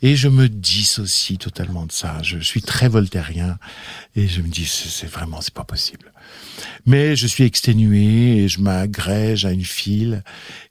Et 0.00 0.16
je 0.16 0.28
me 0.28 0.48
dissocie 0.48 1.36
totalement 1.36 1.84
de 1.84 1.92
ça. 1.92 2.22
Je 2.22 2.38
suis 2.38 2.62
très 2.62 2.88
voltairien 2.88 3.58
et 4.16 4.28
je 4.28 4.40
me 4.40 4.48
dis 4.48 4.64
c'est 4.64 5.10
vraiment 5.10 5.42
c'est 5.42 5.52
pas 5.52 5.64
possible. 5.64 6.13
Mais 6.86 7.16
je 7.16 7.26
suis 7.26 7.44
exténué 7.44 8.38
et 8.38 8.48
je 8.48 8.60
m'agrège 8.60 9.44
à 9.46 9.52
une 9.52 9.64
file. 9.64 10.22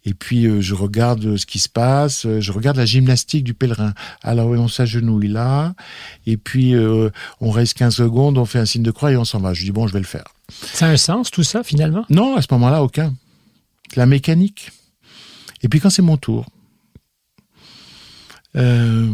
Et 0.06 0.14
puis 0.14 0.46
euh, 0.46 0.62
je 0.62 0.76
regarde 0.76 1.38
ce 1.38 1.46
qui 1.46 1.60
se 1.60 1.70
passe. 1.70 2.28
Je 2.40 2.52
regarde 2.52 2.78
la 2.78 2.86
gymnastique 2.86 3.44
du 3.44 3.54
pèlerin. 3.54 3.94
Alors 4.22 4.50
on 4.50 4.68
s'agenouille 4.68 5.28
là. 5.28 5.74
Et 6.28 6.38
puis 6.38 6.76
euh, 6.76 7.10
on 7.42 7.50
reste 7.52 7.78
15 7.78 7.96
secondes, 7.96 8.38
on 8.38 8.46
fait 8.46 8.60
un 8.60 8.66
signe 8.66 8.84
de 8.84 8.92
croix 8.92 9.12
et 9.12 9.18
on 9.18 9.26
s'en 9.26 9.40
va. 9.40 9.54
Je 9.54 9.64
dis 9.64 9.72
bon, 9.72 9.88
je 9.88 9.94
vais 9.94 10.00
le 10.00 10.06
faire. 10.06 10.26
Ça 10.50 10.88
a 10.88 10.90
un 10.90 10.98
sens, 10.98 11.32
tout 11.32 11.44
ça, 11.44 11.64
finalement? 11.64 12.06
Non, 12.10 12.36
à 12.36 12.42
ce 12.42 12.48
moment-là, 12.52 12.84
aucun. 12.84 13.14
La 13.96 14.06
mécanique. 14.06 14.72
Et 15.62 15.70
puis 15.70 15.80
quand 15.80 15.90
c'est 15.90 16.02
mon 16.02 16.18
tour, 16.18 16.46
euh, 18.56 19.12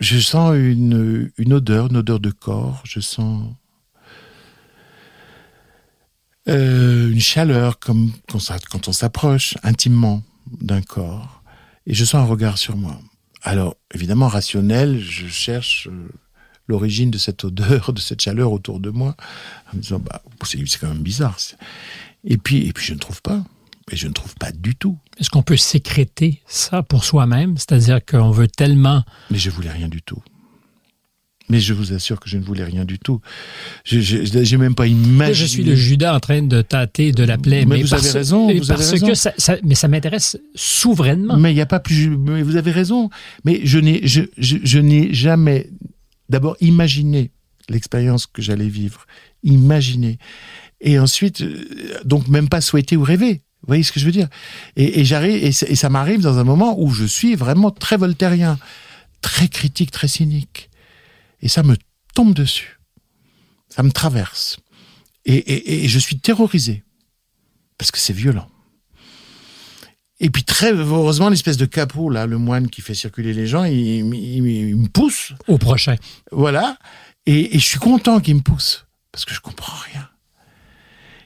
je 0.00 0.18
sens 0.18 0.54
une, 0.56 1.30
une 1.38 1.52
odeur, 1.52 1.86
une 1.88 1.96
odeur 1.96 2.20
de 2.20 2.30
corps. 2.30 2.82
Je 2.84 3.00
sens 3.00 3.44
euh, 6.48 7.10
une 7.10 7.20
chaleur 7.20 7.78
comme 7.78 8.12
quand, 8.28 8.88
on 8.88 8.92
s'approche 8.92 9.54
intimement 9.62 10.22
d'un 10.60 10.82
corps. 10.82 11.42
Et 11.86 11.94
je 11.94 12.04
sens 12.04 12.22
un 12.22 12.24
regard 12.24 12.58
sur 12.58 12.76
moi. 12.76 13.00
Alors, 13.42 13.76
évidemment, 13.94 14.28
rationnel, 14.28 15.00
je 15.00 15.26
cherche 15.26 15.88
euh, 15.90 16.08
l'origine 16.68 17.10
de 17.10 17.18
cette 17.18 17.44
odeur, 17.44 17.92
de 17.92 18.00
cette 18.00 18.20
chaleur 18.20 18.52
autour 18.52 18.80
de 18.80 18.90
moi, 18.90 19.16
en 19.72 19.76
me 19.76 19.82
disant, 19.82 19.98
bah, 19.98 20.22
c'est 20.44 20.78
quand 20.78 20.88
même 20.88 21.02
bizarre. 21.02 21.36
Et 22.24 22.38
puis, 22.38 22.66
et 22.66 22.72
puis, 22.72 22.86
je 22.86 22.94
ne 22.94 22.98
trouve 22.98 23.22
pas. 23.22 23.42
Et 23.90 23.96
je 23.96 24.06
ne 24.06 24.12
trouve 24.12 24.34
pas 24.36 24.52
du 24.52 24.76
tout. 24.76 24.96
Est-ce 25.18 25.28
qu'on 25.28 25.42
peut 25.42 25.56
sécréter 25.56 26.40
ça 26.46 26.82
pour 26.82 27.04
soi-même? 27.04 27.56
C'est-à-dire 27.58 28.02
qu'on 28.04 28.30
veut 28.30 28.48
tellement... 28.48 29.04
Mais 29.30 29.38
je 29.38 29.50
voulais 29.50 29.70
rien 29.70 29.88
du 29.88 30.02
tout. 30.02 30.22
Mais 31.52 31.60
je 31.60 31.74
vous 31.74 31.92
assure 31.92 32.18
que 32.18 32.30
je 32.30 32.38
ne 32.38 32.42
voulais 32.42 32.64
rien 32.64 32.86
du 32.86 32.98
tout. 32.98 33.20
Je 33.84 34.00
j'ai 34.00 34.56
même 34.56 34.74
pas 34.74 34.86
imaginé. 34.86 35.34
Je 35.34 35.44
suis 35.44 35.62
le 35.64 35.74
Judas 35.74 36.14
en 36.16 36.20
train 36.20 36.40
de 36.42 36.62
tâter 36.62 37.12
de 37.12 37.24
la 37.24 37.36
plaie. 37.36 37.66
Mais 37.66 37.82
vous 37.82 37.90
parce, 37.90 38.04
avez 38.06 38.18
raison, 38.20 38.46
mais 38.46 38.54
vous 38.58 38.70
avez 38.70 38.78
parce 38.78 38.90
raison. 38.92 39.06
que 39.06 39.14
ça, 39.14 39.32
ça- 39.36 39.58
mais 39.62 39.74
ça 39.74 39.86
m'intéresse 39.86 40.38
souverainement. 40.54 41.36
Mais 41.36 41.52
il 41.52 41.54
n'y 41.56 41.60
a 41.60 41.66
pas 41.66 41.78
plus. 41.80 42.08
Mais 42.16 42.42
vous 42.42 42.56
avez 42.56 42.70
raison. 42.70 43.10
Mais 43.44 43.60
je 43.64 43.78
n'ai, 43.78 44.00
je, 44.06 44.22
je, 44.38 44.56
je 44.64 44.78
n'ai 44.78 45.12
jamais, 45.12 45.68
d'abord, 46.30 46.56
imaginé 46.60 47.30
l'expérience 47.68 48.26
que 48.26 48.40
j'allais 48.40 48.68
vivre. 48.68 49.06
Imaginé. 49.42 50.18
Et 50.80 50.98
ensuite, 50.98 51.42
euh, 51.42 51.54
donc 52.06 52.28
même 52.28 52.48
pas 52.48 52.60
souhaité 52.62 52.96
ou 52.96 53.02
rêvé. 53.02 53.42
Vous 53.62 53.66
voyez 53.68 53.82
ce 53.82 53.92
que 53.92 54.00
je 54.00 54.06
veux 54.06 54.12
dire? 54.12 54.28
Et, 54.76 55.00
et 55.00 55.04
j'arrive, 55.04 55.36
et, 55.44 55.48
et 55.48 55.76
ça 55.76 55.88
m'arrive 55.90 56.20
dans 56.22 56.38
un 56.38 56.44
moment 56.44 56.80
où 56.80 56.90
je 56.90 57.04
suis 57.04 57.34
vraiment 57.36 57.70
très 57.70 57.96
voltairien, 57.98 58.58
très 59.20 59.48
critique, 59.48 59.90
très 59.90 60.08
cynique. 60.08 60.70
Et 61.42 61.48
ça 61.48 61.62
me 61.62 61.76
tombe 62.14 62.34
dessus. 62.34 62.78
Ça 63.68 63.82
me 63.82 63.90
traverse. 63.90 64.58
Et, 65.24 65.34
et, 65.34 65.84
et 65.84 65.88
je 65.88 65.98
suis 65.98 66.18
terrorisé. 66.18 66.84
Parce 67.78 67.90
que 67.90 67.98
c'est 67.98 68.12
violent. 68.12 68.48
Et 70.20 70.30
puis 70.30 70.44
très 70.44 70.72
heureusement, 70.72 71.28
l'espèce 71.30 71.56
de 71.56 71.64
capot, 71.66 72.08
là, 72.08 72.26
le 72.26 72.38
moine 72.38 72.68
qui 72.68 72.80
fait 72.80 72.94
circuler 72.94 73.32
les 73.34 73.46
gens, 73.48 73.64
il, 73.64 73.74
il- 73.76 74.14
il- 74.14 74.46
il 74.68 74.76
me 74.76 74.86
pousse. 74.88 75.32
Au 75.48 75.58
prochain. 75.58 75.96
Voilà. 76.30 76.78
Et, 77.26 77.56
et 77.56 77.58
je 77.58 77.66
suis 77.66 77.78
content 77.80 78.20
qu'il 78.20 78.36
me 78.36 78.40
pousse. 78.40 78.86
Parce 79.10 79.24
que 79.24 79.34
je 79.34 79.40
comprends 79.40 79.76
rien. 79.92 80.08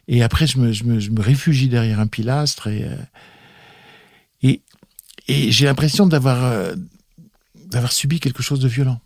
Et 0.08 0.22
après, 0.22 0.46
je 0.46 0.58
me, 0.58 0.72
je 0.72 0.84
me, 0.84 0.98
je 0.98 1.10
me 1.10 1.20
réfugie 1.20 1.68
derrière 1.68 2.00
un 2.00 2.06
pilastre 2.06 2.68
et, 2.68 2.84
euh, 2.84 2.96
et, 4.42 4.62
et 5.28 5.50
j'ai 5.52 5.66
l'impression 5.66 6.06
d'avoir, 6.06 6.44
euh, 6.44 6.74
d'avoir 7.66 7.92
subi 7.92 8.18
quelque 8.20 8.42
chose 8.42 8.60
de 8.60 8.68
violent. 8.68 9.00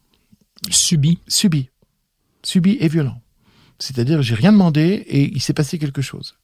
Subi. 0.69 1.19
Subi. 1.29 1.71
Subi 2.43 2.77
et 2.81 2.89
violent. 2.89 3.21
C'est-à-dire, 3.79 4.21
j'ai 4.23 4.35
rien 4.35 4.53
demandé 4.53 4.83
et 4.83 5.23
il 5.33 5.41
s'est 5.41 5.55
passé 5.55 5.79
quelque 5.79 6.03
chose. 6.03 6.37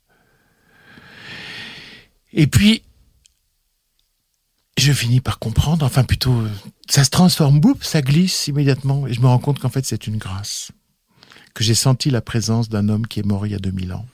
Et 2.32 2.46
puis, 2.46 2.82
je 4.78 4.92
finis 4.92 5.20
par 5.20 5.38
comprendre, 5.38 5.84
enfin 5.84 6.04
plutôt, 6.04 6.42
ça 6.88 7.04
se 7.04 7.10
transforme, 7.10 7.60
boum, 7.60 7.74
ça 7.80 8.02
glisse 8.02 8.46
immédiatement 8.48 9.06
et 9.06 9.12
je 9.14 9.20
me 9.20 9.26
rends 9.26 9.38
compte 9.38 9.58
qu'en 9.58 9.70
fait 9.70 9.84
c'est 9.86 10.06
une 10.06 10.18
grâce. 10.18 10.70
Que 11.54 11.64
j'ai 11.64 11.74
senti 11.74 12.10
la 12.10 12.20
présence 12.20 12.68
d'un 12.68 12.88
homme 12.90 13.06
qui 13.06 13.20
est 13.20 13.26
mort 13.26 13.46
il 13.46 13.52
y 13.52 13.54
a 13.54 13.58
2000 13.58 13.94
ans. 13.94 14.06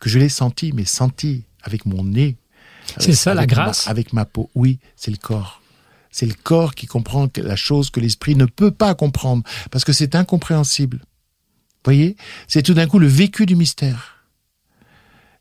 Que 0.00 0.10
je 0.10 0.18
l'ai 0.18 0.28
senti, 0.28 0.72
mais 0.72 0.84
senti 0.84 1.44
avec 1.62 1.86
mon 1.86 2.04
nez. 2.04 2.36
C'est 2.98 3.14
ça, 3.14 3.32
la 3.32 3.42
ma- 3.42 3.46
grâce? 3.46 3.88
Avec 3.88 4.12
ma 4.12 4.26
peau. 4.26 4.50
Oui, 4.54 4.78
c'est 4.96 5.10
le 5.10 5.16
corps. 5.16 5.61
C'est 6.12 6.26
le 6.26 6.34
corps 6.34 6.74
qui 6.74 6.86
comprend 6.86 7.28
la 7.36 7.56
chose 7.56 7.90
que 7.90 7.98
l'esprit 7.98 8.36
ne 8.36 8.44
peut 8.44 8.70
pas 8.70 8.94
comprendre 8.94 9.42
parce 9.70 9.84
que 9.84 9.92
c'est 9.92 10.14
incompréhensible. 10.14 10.98
Vous 10.98 11.86
voyez? 11.86 12.16
C'est 12.46 12.62
tout 12.62 12.74
d'un 12.74 12.86
coup 12.86 13.00
le 13.00 13.08
vécu 13.08 13.46
du 13.46 13.56
mystère. 13.56 14.22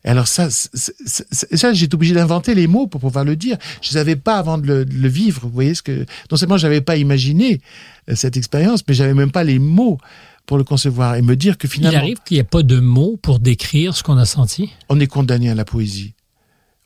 Et 0.03 0.09
alors 0.09 0.27
ça, 0.27 0.49
ça 0.49 1.73
j'ai 1.73 1.85
été 1.85 1.93
obligé 1.93 2.15
d'inventer 2.15 2.55
les 2.55 2.65
mots 2.65 2.87
pour 2.87 3.01
pouvoir 3.01 3.23
le 3.23 3.35
dire. 3.35 3.57
Je 3.81 3.89
ne 3.89 3.93
savais 3.93 4.15
pas 4.15 4.37
avant 4.37 4.57
de 4.57 4.65
le, 4.65 4.85
de 4.85 4.95
le 4.95 5.07
vivre. 5.07 5.41
Vous 5.43 5.53
voyez 5.53 5.75
ce 5.75 5.83
que 5.83 6.05
non 6.31 6.37
seulement 6.37 6.57
j'avais 6.57 6.81
pas 6.81 6.97
imaginé 6.97 7.61
euh, 8.09 8.15
cette 8.15 8.37
expérience, 8.37 8.81
mais 8.87 8.95
j'avais 8.95 9.13
même 9.13 9.31
pas 9.31 9.43
les 9.43 9.59
mots 9.59 9.99
pour 10.47 10.57
le 10.57 10.63
concevoir 10.63 11.15
et 11.15 11.21
me 11.21 11.35
dire 11.35 11.57
que 11.57 11.67
Il 11.67 11.69
finalement 11.69 11.99
arrive 11.99 12.17
qu'il 12.25 12.35
n'y 12.35 12.39
ait 12.41 12.43
pas 12.43 12.63
de 12.63 12.79
mots 12.79 13.17
pour 13.21 13.39
décrire 13.39 13.95
ce 13.95 14.01
qu'on 14.01 14.17
a 14.17 14.25
senti? 14.25 14.71
on 14.89 14.99
est 14.99 15.07
condamné 15.07 15.51
à 15.51 15.55
la 15.55 15.65
poésie, 15.65 16.15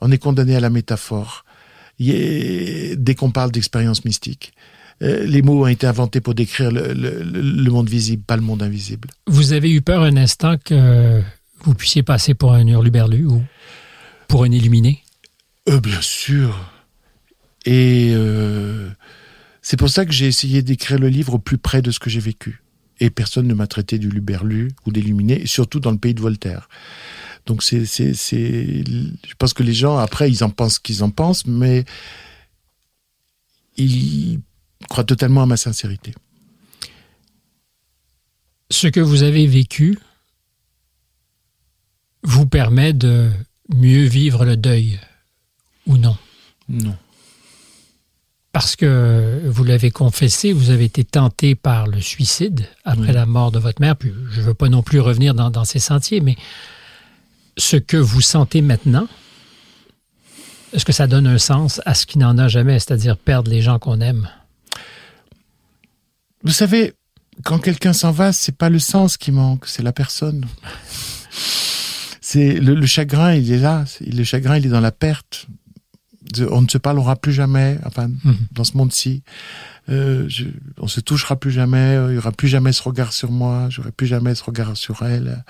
on 0.02 0.12
est 0.12 0.18
condamné 0.18 0.56
à 0.56 0.60
la 0.60 0.70
métaphore. 0.70 1.46
Dès 2.00 3.16
qu'on 3.18 3.32
parle 3.32 3.52
d'expérience 3.52 4.04
mystique, 4.06 4.54
euh, 5.02 5.26
les 5.26 5.42
mots 5.42 5.64
ont 5.64 5.68
été 5.68 5.88
inventés 5.88 6.22
pour 6.22 6.36
décrire 6.36 6.72
le, 6.72 6.94
le- 6.94 7.24
le- 7.24 7.42
le 7.42 7.72
monde 7.72 7.90
visible, 7.90 8.24
pas 8.24 8.36
le 8.36 8.42
monde 8.42 8.64
invisible. 8.64 9.10
Vous 9.28 9.54
avez 9.54 9.70
eu 9.72 9.82
peur 9.82 10.04
un 10.04 10.16
instant 10.18 10.56
que 10.58 11.22
vous 11.64 11.74
puissiez 11.74 12.04
passer 12.04 12.34
pour 12.34 12.54
un 12.54 12.68
hurluberlu 12.68 13.26
ou 13.26 13.44
pour 14.28 14.44
un 14.44 14.52
illuminé? 14.52 15.04
Euh, 15.70 15.80
bien 15.80 16.02
sûr. 16.02 16.72
Et 17.66 18.12
euh, 18.14 18.90
c'est 19.62 19.78
pour 19.78 19.90
ça 19.90 20.06
que 20.06 20.12
j'ai 20.12 20.28
essayé 20.28 20.62
d'écrire 20.62 21.00
le 21.00 21.10
livre 21.10 21.34
au 21.36 21.40
plus 21.40 21.58
près 21.58 21.82
de 21.82 21.92
ce 21.92 22.00
que 22.00 22.10
j'ai 22.10 22.20
vécu. 22.20 22.62
Et 23.00 23.10
personne 23.10 23.48
ne 23.48 23.54
m'a 23.54 23.68
traité 23.68 23.98
du 24.00 24.10
luberlu 24.10 24.72
ou 24.86 24.92
d'illuminé, 24.92 25.46
surtout 25.48 25.80
dans 25.82 25.92
le 25.92 25.98
pays 25.98 26.14
de 26.14 26.22
Voltaire. 26.22 26.70
Donc 27.46 27.62
c'est, 27.64 27.86
c'est, 27.86 28.14
c'est, 28.16 28.84
je 28.88 29.34
pense 29.38 29.54
que 29.54 29.64
les 29.64 29.74
gens 29.74 29.98
après 29.98 30.30
ils 30.32 30.44
en 30.44 30.50
pensent 30.50 30.76
ce 30.76 30.80
qu'ils 30.80 31.04
en 31.04 31.12
pensent, 31.12 31.46
mais 31.46 31.86
ils 33.78 34.40
croient 34.90 35.04
totalement 35.04 35.44
à 35.44 35.46
ma 35.46 35.58
sincérité. 35.58 36.14
Ce 38.72 38.88
que 38.88 39.00
vous 39.00 39.24
avez 39.24 39.46
vécu 39.46 40.00
vous 42.24 42.48
permet 42.48 42.94
de 42.94 43.30
mieux 43.70 44.06
vivre 44.06 44.44
le 44.46 44.58
deuil 44.58 45.00
ou 45.86 45.98
non? 45.98 46.18
Non. 46.68 46.98
Parce 48.52 48.76
que 48.76 49.42
vous 49.46 49.64
l'avez 49.64 49.92
confessé, 49.92 50.52
vous 50.54 50.70
avez 50.72 50.86
été 50.86 51.04
tenté 51.04 51.54
par 51.56 51.86
le 51.88 52.02
suicide 52.02 52.66
après 52.86 53.08
Oui. 53.10 53.14
la 53.14 53.26
mort 53.26 53.52
de 53.52 53.60
votre 53.60 53.82
mère. 53.82 53.96
Puis 53.98 54.12
je 54.32 54.40
ne 54.42 54.46
veux 54.46 54.54
pas 54.54 54.70
non 54.70 54.82
plus 54.82 55.00
revenir 55.00 55.36
dans, 55.36 55.52
dans 55.52 55.66
ces 55.66 55.80
sentiers, 55.80 56.22
mais 56.22 56.38
ce 57.58 57.78
que 57.78 57.98
vous 57.98 58.22
sentez 58.22 58.62
maintenant, 58.62 59.08
est-ce 60.74 60.86
que 60.86 60.92
ça 60.94 61.08
donne 61.08 61.28
un 61.28 61.38
sens 61.38 61.82
à 61.86 61.94
ce 61.94 62.06
qui 62.06 62.18
n'en 62.18 62.38
a 62.38 62.48
jamais, 62.48 62.80
c'est-à-dire 62.80 63.18
perdre 63.18 63.50
les 63.52 63.62
gens 63.62 63.80
qu'on 63.80 64.02
aime? 64.02 64.30
Vous 66.44 66.52
savez, 66.52 66.94
quand 67.44 67.60
quelqu'un 67.60 67.94
s'en 67.94 68.12
va, 68.12 68.32
c'est 68.34 68.58
pas 68.58 68.70
le 68.70 68.80
sens 68.80 69.18
qui 69.18 69.32
manque, 69.32 69.66
c'est 69.68 69.84
la 69.84 69.94
personne. 69.94 70.46
C'est 72.22 72.54
le, 72.60 72.76
le 72.76 72.86
chagrin, 72.86 73.34
il 73.34 73.52
est 73.52 73.60
là. 73.60 73.86
Le 74.02 74.24
chagrin, 74.24 74.58
il 74.58 74.66
est 74.66 74.70
dans 74.70 74.80
la 74.82 74.92
perte. 74.92 75.48
On 76.50 76.62
ne 76.62 76.68
se 76.68 76.78
parlera 76.80 77.16
plus 77.16 77.34
jamais, 77.34 77.78
enfin, 77.86 78.08
Mhm. 78.08 78.36
dans 78.52 78.64
ce 78.64 78.76
monde-ci. 78.76 79.22
Euh, 79.90 80.26
je- 80.28 80.46
on 80.80 80.88
se 80.88 81.00
touchera 81.00 81.36
plus 81.36 81.52
jamais. 81.52 81.96
Il 82.10 82.16
y 82.16 82.18
aura 82.18 82.32
plus 82.32 82.48
jamais 82.48 82.72
ce 82.74 82.82
regard 82.84 83.14
sur 83.14 83.32
moi. 83.32 83.68
J'aurai 83.70 83.92
plus 83.92 84.08
jamais 84.08 84.34
ce 84.36 84.44
regard 84.44 84.76
sur 84.76 85.04
elle. 85.04 85.44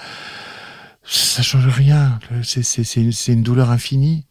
Ça 1.08 1.44
change 1.44 1.68
rien. 1.68 2.20
C'est 2.44 3.28
une, 3.28 3.44
douleur 3.44 3.70
infinie. 3.70 4.26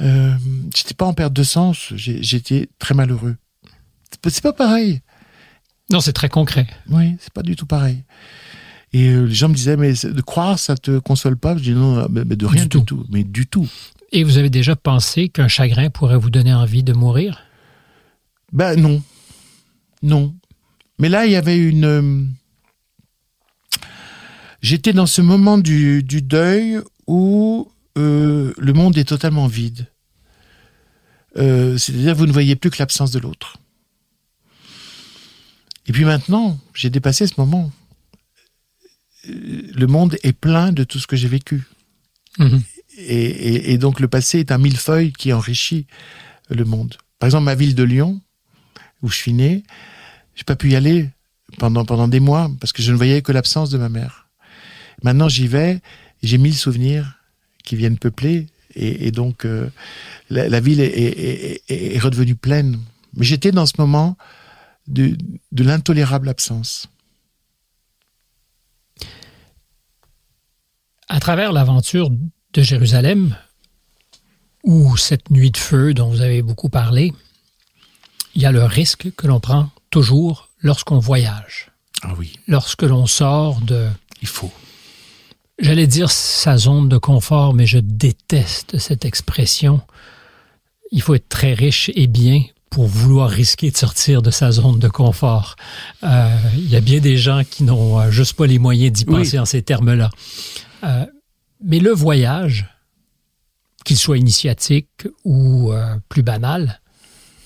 Euh, 0.00 0.34
J'étais 0.74 0.94
pas 0.94 1.06
en 1.06 1.14
perte 1.14 1.32
de 1.32 1.42
sens. 1.42 1.92
J'étais 1.96 2.68
très 2.78 2.94
malheureux. 2.94 3.36
C'est 4.28 4.42
pas- 4.42 4.52
pareil. 4.52 5.02
Non, 5.90 6.00
c'est 6.00 6.12
très 6.12 6.28
concret. 6.28 6.66
Oui, 6.88 7.16
c'est 7.20 7.32
pas 7.32 7.42
du 7.42 7.56
tout 7.56 7.66
pareil. 7.66 8.04
Et 8.92 9.08
euh, 9.08 9.24
les 9.26 9.34
gens 9.34 9.48
me 9.48 9.54
disaient, 9.54 9.76
mais 9.76 9.92
de 9.92 10.20
croire, 10.20 10.58
ça 10.58 10.76
te 10.76 10.98
console 10.98 11.36
pas? 11.36 11.56
Je 11.56 11.62
dis 11.62 11.72
non, 11.72 12.08
mais, 12.08 12.24
mais 12.24 12.36
de 12.36 12.46
rien 12.46 12.62
Du 12.62 12.68
du, 12.68 12.78
tout. 12.78 12.80
tout. 12.84 13.06
Mais 13.10 13.22
du 13.24 13.46
tout. 13.46 13.68
Et 14.12 14.24
vous 14.24 14.38
avez 14.38 14.50
déjà 14.50 14.76
pensé 14.76 15.28
qu'un 15.28 15.48
chagrin 15.48 15.90
pourrait 15.90 16.16
vous 16.16 16.30
donner 16.30 16.54
envie 16.54 16.82
de 16.84 16.92
mourir? 16.92 17.40
Ben 18.52 18.80
non. 18.80 19.02
Non. 20.02 20.34
Mais 20.98 21.08
là, 21.08 21.26
il 21.26 21.32
y 21.32 21.36
avait 21.36 21.58
une... 21.58 22.28
J'étais 24.64 24.94
dans 24.94 25.04
ce 25.06 25.20
moment 25.20 25.58
du, 25.58 26.02
du 26.02 26.22
deuil 26.22 26.78
où 27.06 27.70
euh, 27.98 28.54
le 28.56 28.72
monde 28.72 28.96
est 28.96 29.04
totalement 29.04 29.46
vide. 29.46 29.88
Euh, 31.36 31.76
C'est-à-dire 31.76 32.14
vous 32.14 32.24
ne 32.24 32.32
voyez 32.32 32.56
plus 32.56 32.70
que 32.70 32.78
l'absence 32.78 33.10
de 33.10 33.18
l'autre. 33.18 33.58
Et 35.86 35.92
puis 35.92 36.06
maintenant, 36.06 36.58
j'ai 36.72 36.88
dépassé 36.88 37.26
ce 37.26 37.34
moment. 37.36 37.70
Euh, 39.28 39.70
Le 39.74 39.86
monde 39.86 40.16
est 40.22 40.32
plein 40.32 40.72
de 40.72 40.82
tout 40.82 40.98
ce 40.98 41.06
que 41.06 41.16
j'ai 41.16 41.28
vécu. 41.28 41.64
Mhm. 42.38 42.62
Et, 42.96 43.24
et- 43.26 43.72
et 43.72 43.76
donc 43.78 44.00
le 44.00 44.08
passé 44.08 44.38
est 44.38 44.50
un 44.50 44.56
millefeuille 44.58 45.12
qui 45.12 45.34
enrichit 45.34 45.86
le 46.48 46.64
monde. 46.64 46.94
Par 47.18 47.26
exemple, 47.26 47.44
ma 47.44 47.54
ville 47.54 47.74
de 47.74 47.82
Lyon, 47.82 48.18
où 49.02 49.08
je 49.10 49.16
suis 49.16 49.34
né, 49.34 49.62
j'ai 50.36 50.44
pas 50.44 50.56
pu 50.56 50.70
y 50.70 50.76
aller 50.76 51.10
pendant 51.58 51.84
pendant 51.84 52.08
des 52.08 52.20
mois 52.20 52.50
parce 52.60 52.72
que 52.72 52.82
je 52.82 52.92
ne 52.92 52.96
voyais 52.96 53.20
que 53.20 53.32
l'absence 53.32 53.68
de 53.68 53.76
ma 53.76 53.90
mère. 53.90 54.23
Maintenant, 55.04 55.28
j'y 55.28 55.46
vais 55.46 55.80
j'ai 56.22 56.38
mille 56.38 56.56
souvenirs 56.56 57.18
qui 57.64 57.76
viennent 57.76 57.98
peupler 57.98 58.46
et, 58.74 59.06
et 59.06 59.10
donc 59.12 59.44
euh, 59.44 59.68
la, 60.30 60.48
la 60.48 60.58
ville 60.60 60.80
est, 60.80 60.86
est- 60.86 61.62
est- 61.68 61.94
est 61.94 61.98
redevenue 61.98 62.34
pleine. 62.34 62.80
Mais 63.16 63.24
j'étais 63.24 63.52
dans 63.52 63.66
ce 63.66 63.74
moment 63.78 64.16
de, 64.88 65.16
de 65.52 65.62
l'intolérable 65.64 66.28
absence. 66.28 66.88
À 71.08 71.20
travers 71.20 71.52
l'aventure 71.52 72.10
de 72.10 72.62
Jérusalem, 72.62 73.36
ou 74.62 74.96
cette 74.96 75.30
nuit 75.30 75.50
de 75.50 75.58
feu 75.58 75.92
dont 75.92 76.08
vous 76.08 76.22
avez 76.22 76.40
beaucoup 76.42 76.70
parlé, 76.70 77.12
il 78.34 78.42
y 78.42 78.46
a 78.46 78.52
le 78.52 78.64
risque 78.64 79.10
que 79.14 79.26
l'on 79.26 79.40
prend 79.40 79.70
toujours 79.90 80.48
lorsqu'on 80.60 80.98
voyage, 80.98 81.70
Ah 82.02 82.14
oui, 82.16 82.32
lorsque 82.48 82.82
l'on 82.82 83.06
sort 83.06 83.60
de, 83.60 83.88
il 84.22 84.28
faut. 84.28 84.52
J'allais 85.58 85.86
dire 85.86 86.10
sa 86.10 86.56
zone 86.56 86.88
de 86.88 86.98
confort, 86.98 87.54
mais 87.54 87.66
je 87.66 87.78
déteste 87.78 88.78
cette 88.78 89.04
expression. 89.04 89.80
Il 90.90 91.02
faut 91.02 91.14
être 91.14 91.28
très 91.28 91.54
riche 91.54 91.90
et 91.94 92.06
bien 92.06 92.42
pour 92.70 92.86
vouloir 92.86 93.30
risquer 93.30 93.70
de 93.70 93.76
sortir 93.76 94.20
de 94.20 94.30
sa 94.30 94.50
zone 94.50 94.78
de 94.80 94.88
confort. 94.88 95.54
Euh, 96.02 96.28
il 96.56 96.68
y 96.68 96.76
a 96.76 96.80
bien 96.80 96.98
des 97.00 97.16
gens 97.16 97.42
qui 97.48 97.62
n'ont 97.62 98.00
euh, 98.00 98.10
juste 98.10 98.32
pas 98.34 98.46
les 98.46 98.58
moyens 98.58 98.92
d'y 98.92 99.04
Oui. 99.06 99.18
penser 99.18 99.38
en 99.38 99.44
ces 99.44 99.62
termes-là. 99.62 100.10
Euh, 100.82 101.06
mais 101.64 101.78
le 101.78 101.92
voyage, 101.92 102.66
qu'il 103.84 103.96
soit 103.96 104.18
initiatique 104.18 105.06
ou 105.24 105.72
euh, 105.72 105.96
plus 106.08 106.22
banal, 106.22 106.80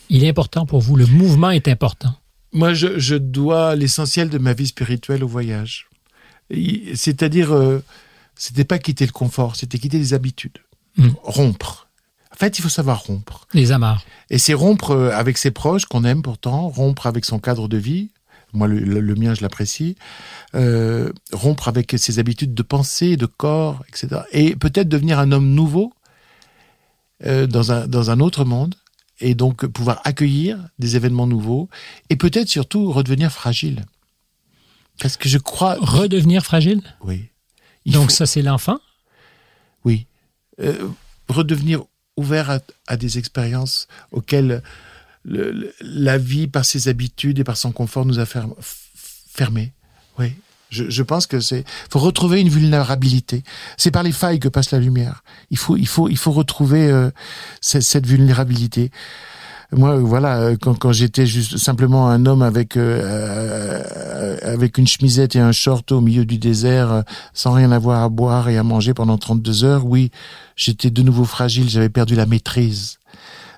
il 0.09 0.25
est 0.25 0.29
important 0.31 0.65
pour 0.65 0.81
vous. 0.81 0.97
Le 0.97 1.07
mouvement 1.07 1.51
est 1.51 1.69
important. 1.69 2.15
Moi, 2.53 2.73
je, 2.73 2.99
je 2.99 3.15
dois 3.15 3.77
l'essentiel 3.77 4.31
de 4.31 4.39
ma 4.39 4.55
vie 4.55 4.67
spirituelle 4.69 5.23
au 5.23 5.29
voyage. 5.29 5.88
C'est-à-dire, 6.95 7.53
euh, 7.55 7.83
c'était 8.35 8.65
pas 8.65 8.79
quitter 8.79 9.07
le 9.07 9.13
confort, 9.13 9.57
c'était 9.57 9.79
quitter 9.79 9.99
les 9.99 10.15
habitudes. 10.15 10.59
Mm. 10.97 11.09
Rompre. 11.23 11.89
En 12.33 12.37
fait, 12.37 12.59
il 12.59 12.63
faut 12.63 12.69
savoir 12.69 13.03
rompre. 13.05 13.47
Les 13.53 13.73
amarres. 13.73 14.03
Et 14.31 14.39
c'est 14.39 14.55
rompre 14.55 14.93
euh, 14.93 15.11
avec 15.13 15.39
ses 15.39 15.51
proches 15.51 15.87
qu'on 15.87 16.05
aime 16.05 16.23
pourtant, 16.23 16.69
rompre 16.69 17.07
avec 17.07 17.25
son 17.25 17.39
cadre 17.39 17.69
de 17.69 17.77
vie. 17.77 18.11
Moi, 18.53 18.67
le, 18.69 18.79
le- 18.79 19.01
le 19.01 19.15
mien, 19.15 19.35
je 19.35 19.43
l'apprécie. 19.43 19.97
Euh, 20.55 21.13
rompre 21.33 21.69
avec 21.69 21.95
ses 21.99 22.19
habitudes 22.19 22.55
de 22.55 22.63
pensée, 22.63 23.17
de 23.17 23.27
corps, 23.27 23.83
etc. 23.89 24.23
Et 24.33 24.57
peut-être 24.57 24.89
devenir 24.89 25.19
un 25.19 25.33
homme 25.33 25.51
nouveau 25.51 25.93
euh, 27.27 27.47
dans, 27.47 27.73
un, 27.73 27.87
dans 27.87 28.11
un 28.11 28.21
autre 28.21 28.45
monde. 28.45 28.75
Et 29.21 29.35
donc 29.35 29.67
pouvoir 29.67 30.01
accueillir 30.05 30.59
des 30.79 30.95
événements 30.95 31.27
nouveaux. 31.27 31.69
Et 32.09 32.17
peut-être 32.17 32.49
surtout 32.49 32.93
redevenir 32.93 33.33
fragile. 33.33 33.85
Parce 35.01 35.17
que 35.17 35.29
je 35.29 35.39
crois... 35.39 35.77
Redevenir 35.81 36.45
fragile? 36.45 36.81
Oui. 37.03 37.29
Il 37.85 37.93
Donc 37.93 38.11
faut- 38.11 38.17
ça, 38.17 38.27
c'est 38.27 38.43
l'enfant. 38.43 38.79
oui. 39.85 40.07
Euh, 40.61 40.89
redevenir 41.29 41.83
ouvert 42.17 42.51
à, 42.51 42.59
à 42.89 42.97
des 42.97 43.17
expériences 43.19 43.87
auxquelles 44.11 44.61
le- 45.25 45.53
le- 45.53 45.73
la 45.81 46.19
vie, 46.19 46.49
par 46.49 46.65
ses 46.65 46.89
habitudes 46.89 47.39
et 47.39 47.45
par 47.45 47.57
son 47.57 47.71
confort, 47.71 48.05
nous 48.05 48.19
a 48.19 48.25
ferm- 48.25 48.55
fermés. 48.61 49.73
Oui. 50.19 50.33
Je, 50.71 50.91
je 50.91 51.03
pense 51.05 51.27
que 51.29 51.39
c'est 51.41 51.65
faut 51.91 52.01
retrouver 52.01 52.41
une 52.41 52.49
vulnérabilité. 52.49 53.43
C'est 53.77 53.91
par 53.93 54.03
les 54.03 54.11
failles 54.13 54.41
que 54.41 54.49
passe 54.49 54.71
la 54.73 54.81
lumière. 54.81 55.23
Il 55.51 55.57
faut 55.59 55.77
il 55.77 55.87
faut 55.87 56.09
il 56.09 56.19
faut 56.19 56.33
retrouver 56.33 56.91
euh, 56.91 57.11
cette, 57.61 57.83
cette 57.85 58.07
vulnérabilité. 58.07 58.91
Moi, 59.73 59.97
voilà, 59.99 60.41
euh, 60.41 60.57
quand, 60.57 60.93
j'étais 60.93 61.27
juste 61.27 61.59
simplement 61.59 62.09
un 62.09 62.25
homme 62.25 62.41
avec 62.41 62.77
euh, 62.79 63.03
euh, 63.03 64.37
avec 64.43 64.79
une 64.79 64.87
chemisette 64.87 65.37
et 65.37 65.41
un 65.41 65.53
short 65.53 65.93
au 65.93 66.01
milieu 66.01 66.25
du 66.25 66.39
désert, 66.39 67.05
sans 67.35 67.53
rien 67.53 67.71
avoir 67.71 68.03
à 68.03 68.09
boire 68.09 68.49
et 68.49 68.57
à 68.57 68.63
manger 68.63 68.95
pendant 68.95 69.19
32 69.19 69.65
heures, 69.65 69.85
oui, 69.85 70.11
j'étais 70.57 70.91
de 70.91 71.03
nouveau 71.03 71.25
fragile. 71.25 71.69
J'avais 71.69 71.91
perdu 71.91 72.15
la 72.15 72.25
maîtrise 72.25 72.99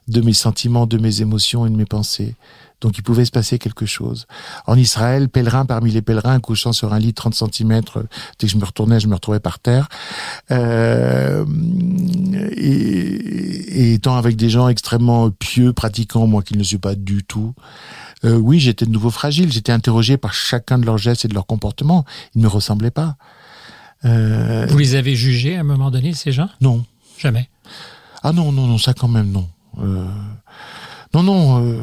de 0.08 0.20
mes 0.20 0.32
sentiments, 0.32 0.86
de 0.86 0.98
mes 0.98 1.20
émotions 1.20 1.64
et 1.64 1.70
de 1.70 1.76
mes 1.76 1.86
pensées. 1.86 2.34
Donc 2.80 2.96
il 2.98 3.02
pouvait 3.02 3.24
se 3.24 3.30
passer 3.30 3.58
quelque 3.58 3.86
chose. 3.86 4.26
En 4.66 4.76
Israël, 4.76 5.28
pèlerin 5.28 5.66
parmi 5.66 5.90
les 5.90 6.02
pèlerins, 6.02 6.40
couchant 6.40 6.72
sur 6.72 6.92
un 6.94 6.98
lit 6.98 7.08
de 7.08 7.14
30 7.14 7.34
cm, 7.34 7.80
dès 8.38 8.46
que 8.46 8.52
je 8.52 8.56
me 8.56 8.64
retournais, 8.64 9.00
je 9.00 9.06
me 9.08 9.14
retrouvais 9.14 9.40
par 9.40 9.58
terre. 9.58 9.88
Euh, 10.50 11.44
et, 12.56 12.70
et 13.90 13.92
étant 13.94 14.16
avec 14.16 14.36
des 14.36 14.50
gens 14.50 14.68
extrêmement 14.68 15.30
pieux, 15.30 15.72
pratiquants, 15.72 16.26
moi 16.26 16.42
qui 16.42 16.54
ne 16.54 16.58
le 16.58 16.64
suis 16.64 16.78
pas 16.78 16.94
du 16.94 17.22
tout, 17.24 17.54
euh, 18.24 18.36
oui, 18.36 18.60
j'étais 18.60 18.84
de 18.86 18.90
nouveau 18.90 19.10
fragile. 19.10 19.50
J'étais 19.52 19.72
interrogé 19.72 20.16
par 20.16 20.32
chacun 20.34 20.78
de 20.78 20.86
leurs 20.86 20.98
gestes 20.98 21.24
et 21.24 21.28
de 21.28 21.34
leurs 21.34 21.46
comportements. 21.46 22.04
Ils 22.34 22.38
ne 22.38 22.44
me 22.44 22.48
ressemblaient 22.48 22.90
pas. 22.90 23.16
Euh, 24.04 24.66
Vous 24.68 24.78
les 24.78 24.94
avez 24.94 25.14
jugés 25.16 25.56
à 25.56 25.60
un 25.60 25.64
moment 25.64 25.90
donné, 25.90 26.12
ces 26.14 26.32
gens? 26.32 26.48
Non. 26.60 26.84
Jamais? 27.18 27.48
Ah 28.22 28.32
non, 28.32 28.52
non, 28.52 28.66
non, 28.66 28.78
ça 28.78 28.92
quand 28.94 29.08
même, 29.08 29.30
non. 29.30 29.48
Euh, 29.78 30.06
non, 31.14 31.22
non. 31.22 31.64
euh, 31.66 31.80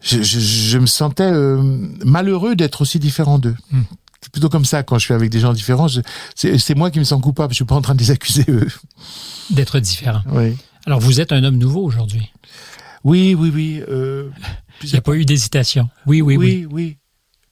je, 0.00 0.22
je, 0.22 0.38
je 0.40 0.78
me 0.78 0.86
sentais 0.86 1.24
euh, 1.30 1.62
malheureux 2.04 2.54
d'être 2.56 2.82
aussi 2.82 2.98
différent 2.98 3.38
d'eux. 3.38 3.56
Hmm. 3.70 3.82
C'est 4.20 4.32
plutôt 4.32 4.48
comme 4.48 4.64
ça 4.64 4.82
quand 4.82 4.98
je 4.98 5.04
suis 5.04 5.14
avec 5.14 5.30
des 5.30 5.40
gens 5.40 5.52
différents. 5.52 5.86
C'est 6.34 6.74
moi 6.74 6.90
qui 6.90 6.98
me 6.98 7.04
sens 7.04 7.20
coupable. 7.22 7.52
Je 7.52 7.56
suis 7.56 7.64
pas 7.64 7.76
en 7.76 7.80
train 7.82 7.94
de 7.94 8.00
les 8.00 8.10
accuser 8.10 8.44
eux. 8.48 8.66
D'être 9.50 9.78
différent. 9.78 10.22
Oui, 10.32 10.56
Alors, 10.86 10.98
vous 11.00 11.20
êtes 11.20 11.30
un 11.32 11.44
homme 11.44 11.56
nouveau 11.56 11.82
aujourd'hui. 11.84 12.30
oui, 13.04 13.34
oui, 13.34 13.50
oui. 13.54 13.82
euh, 13.88 14.28
Il 14.82 14.90
n'y 14.90 14.96
a 14.96 15.00
pas 15.02 15.14
eu 15.14 15.24
d'hésitation. 15.24 15.88
Oui, 16.06 16.20
oui, 16.20 16.36
oui. 16.36 16.66
oui, 16.66 16.66
oui. 16.70 16.96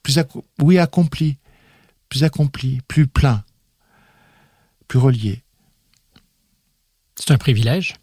Plus 0.03 0.19
oui, 0.61 0.77
accompli, 0.77 1.37
plus 2.09 2.23
accompli, 2.23 2.79
plus 2.87 3.07
plein, 3.07 3.43
plus 4.87 4.99
relié. 4.99 5.43
C'est 7.15 7.31
un 7.31 7.37
privilège. 7.37 7.95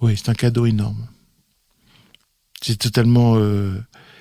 Oui, 0.00 0.16
c'est 0.16 0.30
un 0.30 0.34
cadeau 0.34 0.66
énorme. 0.66 1.06
C'est 2.64 2.76
totalement 2.78 3.34
euh, 3.36 3.74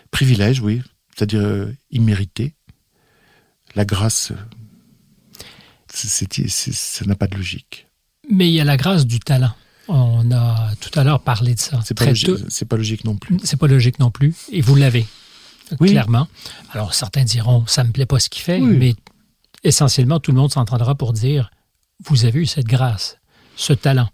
privilège, 0.09 0.59
oui, 0.61 0.81
c'est-à-dire 1.15 1.41
euh, 1.41 1.73
immérité. 1.91 2.53
La 3.75 3.85
grâce, 3.85 4.31
euh, 4.31 4.35
ça 5.93 7.05
n'a 7.05 7.15
pas 7.15 7.27
de 7.27 7.35
logique. 7.35 7.87
Mais 8.29 8.47
il 8.49 8.53
y 8.53 8.59
a 8.61 8.63
la 8.63 8.77
grâce 8.77 9.05
du 9.05 9.19
talent. 9.19 9.53
On 9.87 10.31
a 10.31 10.73
tout 10.79 10.97
à 10.99 11.03
l'heure 11.03 11.21
parlé 11.21 11.53
de 11.55 11.59
ça. 11.59 11.81
C'est 11.85 11.97
pas, 11.97 12.05
logique- 12.05 12.67
pas 12.67 12.77
logique 12.77 13.03
non 13.05 13.17
plus. 13.17 13.37
C'est 13.43 13.57
pas 13.57 13.67
logique 13.67 13.99
non 13.99 14.09
plus. 14.11 14.35
Et 14.51 14.61
vous 14.61 14.75
l'avez. 14.75 15.05
Oui. 15.79 15.89
Clairement. 15.91 16.27
Alors, 16.71 16.93
certains 16.93 17.23
diront, 17.23 17.65
ça 17.67 17.83
me 17.83 17.91
plaît 17.91 18.05
pas 18.05 18.19
ce 18.19 18.29
qu'il 18.29 18.41
fait, 18.41 18.59
Oui. 18.59 18.75
mais 18.77 18.95
essentiellement, 19.63 20.19
tout 20.19 20.31
le 20.31 20.37
monde 20.37 20.51
s'entendra 20.51 20.95
pour 20.95 21.13
dire, 21.13 21.49
vous 22.05 22.25
avez 22.25 22.39
eu 22.41 22.45
cette 22.45 22.67
grâce, 22.67 23.17
ce 23.55 23.73
talent. 23.73 24.09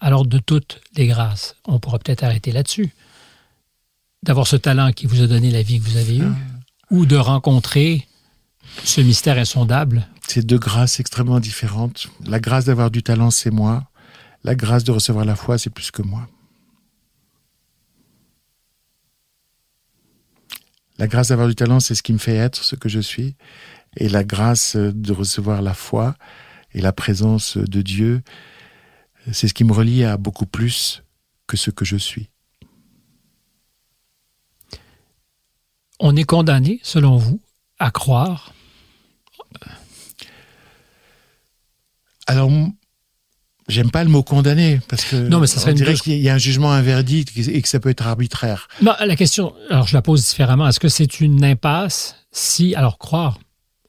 Alors, 0.00 0.26
de 0.26 0.38
toutes 0.38 0.80
les 0.96 1.06
grâces, 1.06 1.56
on 1.64 1.78
pourra 1.78 1.98
peut-être 1.98 2.24
arrêter 2.24 2.50
là-dessus. 2.52 2.92
D'avoir 4.22 4.46
ce 4.46 4.56
talent 4.56 4.92
qui 4.92 5.06
vous 5.06 5.20
a 5.22 5.26
donné 5.26 5.50
la 5.50 5.62
vie 5.62 5.80
que 5.80 5.84
vous 5.84 5.96
avez 5.96 6.18
eue, 6.18 6.32
ou 6.90 7.06
de 7.06 7.16
rencontrer 7.16 8.06
ce 8.84 9.00
mystère 9.00 9.36
insondable? 9.36 10.06
C'est 10.28 10.46
deux 10.46 10.58
grâces 10.58 11.00
extrêmement 11.00 11.40
différentes. 11.40 12.08
La 12.24 12.38
grâce 12.38 12.66
d'avoir 12.66 12.90
du 12.90 13.02
talent, 13.02 13.30
c'est 13.30 13.50
moi. 13.50 13.88
La 14.44 14.54
grâce 14.54 14.84
de 14.84 14.92
recevoir 14.92 15.24
la 15.24 15.34
foi, 15.34 15.58
c'est 15.58 15.70
plus 15.70 15.90
que 15.90 16.02
moi. 16.02 16.28
La 20.98 21.08
grâce 21.08 21.28
d'avoir 21.28 21.48
du 21.48 21.54
talent, 21.56 21.80
c'est 21.80 21.96
ce 21.96 22.02
qui 22.02 22.12
me 22.12 22.18
fait 22.18 22.36
être 22.36 22.62
ce 22.62 22.76
que 22.76 22.88
je 22.88 23.00
suis. 23.00 23.34
Et 23.96 24.08
la 24.08 24.22
grâce 24.22 24.76
de 24.76 25.12
recevoir 25.12 25.62
la 25.62 25.74
foi 25.74 26.14
et 26.72 26.80
la 26.80 26.92
présence 26.92 27.56
de 27.56 27.82
Dieu, 27.82 28.22
c'est 29.32 29.48
ce 29.48 29.54
qui 29.54 29.64
me 29.64 29.72
relie 29.72 30.04
à 30.04 30.16
beaucoup 30.16 30.46
plus 30.46 31.02
que 31.46 31.56
ce 31.56 31.70
que 31.70 31.84
je 31.84 31.96
suis. 31.96 32.31
On 36.04 36.16
est 36.16 36.24
condamné, 36.24 36.80
selon 36.82 37.16
vous, 37.16 37.40
à 37.78 37.92
croire? 37.92 38.52
Alors, 42.26 42.50
j'aime 43.68 43.92
pas 43.92 44.02
le 44.02 44.10
mot 44.10 44.24
condamné, 44.24 44.80
parce 44.88 45.04
que 45.04 45.14
Non, 45.14 45.38
mais 45.38 45.46
ça 45.46 45.60
serait 45.60 45.70
on 45.70 45.74
dirait 45.76 45.94
qu'il 45.94 46.18
y 46.18 46.28
a 46.28 46.34
un 46.34 46.38
jugement, 46.38 46.72
un 46.72 46.82
verdict, 46.82 47.36
et 47.36 47.62
que 47.62 47.68
ça 47.68 47.78
peut 47.78 47.90
être 47.90 48.04
arbitraire. 48.04 48.66
Non, 48.82 48.94
la 48.98 49.14
question, 49.14 49.54
alors 49.70 49.86
je 49.86 49.94
la 49.94 50.02
pose 50.02 50.26
différemment. 50.26 50.66
Est-ce 50.66 50.80
que 50.80 50.88
c'est 50.88 51.20
une 51.20 51.44
impasse 51.44 52.16
si, 52.32 52.74
alors 52.74 52.98
croire, 52.98 53.38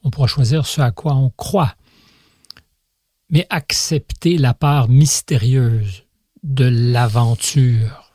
on 0.04 0.10
pourra 0.10 0.28
choisir 0.28 0.66
ce 0.66 0.80
à 0.80 0.92
quoi 0.92 1.16
on 1.16 1.30
croit. 1.30 1.74
Mais 3.28 3.44
accepter 3.50 4.38
la 4.38 4.54
part 4.54 4.88
mystérieuse 4.88 6.04
de 6.44 6.66
l'aventure? 6.66 8.12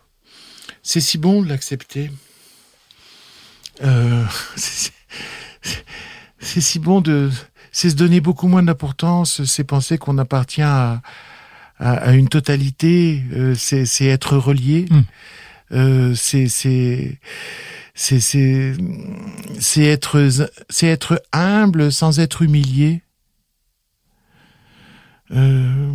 C'est 0.83 1.01
si 1.01 1.17
bon 1.17 1.41
de 1.41 1.49
l'accepter. 1.49 2.11
Euh, 3.83 4.23
c'est 4.55 4.91
si 6.61 6.79
bon 6.79 7.01
de... 7.01 7.29
C'est 7.71 7.91
se 7.91 7.95
donner 7.95 8.19
beaucoup 8.19 8.47
moins 8.47 8.63
d'importance, 8.63 9.43
c'est 9.43 9.63
penser 9.63 9.99
qu'on 9.99 10.17
appartient 10.17 10.63
à, 10.63 11.01
à, 11.77 12.13
une 12.13 12.27
totalité, 12.27 13.23
euh, 13.33 13.53
c'est 13.55 14.05
être 14.05 14.37
relié, 14.37 14.87
mm. 14.89 15.01
euh, 15.73 16.15
c'est 16.15 16.47
c'est 16.47 17.19
c'est 17.93 18.19
c'est 18.19 19.83
être 19.83 20.29
c'est 20.69 20.87
être 20.87 21.21
humble 21.31 21.91
sans 21.91 22.19
être 22.19 22.41
humilié. 22.41 23.03
Euh, 25.31 25.93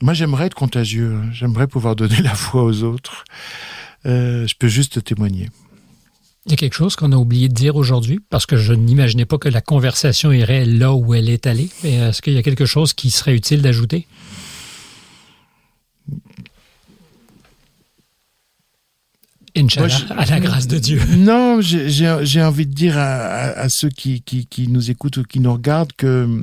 moi, 0.00 0.14
j'aimerais 0.14 0.46
être 0.46 0.54
contagieux. 0.54 1.14
Hein. 1.14 1.30
J'aimerais 1.32 1.66
pouvoir 1.66 1.96
donner 1.96 2.16
la 2.22 2.34
foi 2.34 2.64
aux 2.64 2.82
autres. 2.82 3.24
Euh, 4.04 4.46
je 4.46 4.54
peux 4.56 4.68
juste 4.68 5.02
témoigner. 5.04 5.48
Il 6.46 6.50
y 6.50 6.54
a 6.54 6.56
quelque 6.56 6.74
chose 6.74 6.96
qu'on 6.96 7.12
a 7.12 7.16
oublié 7.16 7.48
de 7.48 7.54
dire 7.54 7.76
aujourd'hui, 7.76 8.18
parce 8.28 8.46
que 8.46 8.56
je 8.56 8.72
n'imaginais 8.72 9.26
pas 9.26 9.38
que 9.38 9.48
la 9.48 9.60
conversation 9.60 10.32
irait 10.32 10.64
là 10.64 10.92
où 10.92 11.14
elle 11.14 11.28
est 11.28 11.46
allée. 11.46 11.68
Mais 11.84 11.94
est-ce 11.94 12.20
qu'il 12.20 12.32
y 12.32 12.38
a 12.38 12.42
quelque 12.42 12.66
chose 12.66 12.92
qui 12.92 13.10
serait 13.10 13.34
utile 13.34 13.62
d'ajouter? 13.62 14.08
Inch'Allah, 19.54 19.94
à 20.16 20.24
la 20.24 20.40
grâce 20.40 20.66
de 20.66 20.78
Dieu. 20.78 21.00
Non, 21.16 21.60
j'ai 21.60 22.42
envie 22.42 22.66
de 22.66 22.72
dire 22.72 22.94
à, 22.98 23.68
ceux 23.68 23.90
qui, 23.90 24.22
qui, 24.22 24.46
qui, 24.46 24.66
nous 24.66 24.90
écoutent 24.90 25.18
ou 25.18 25.22
qui 25.22 25.40
nous 25.40 25.52
regardent 25.52 25.92
que 25.92 26.42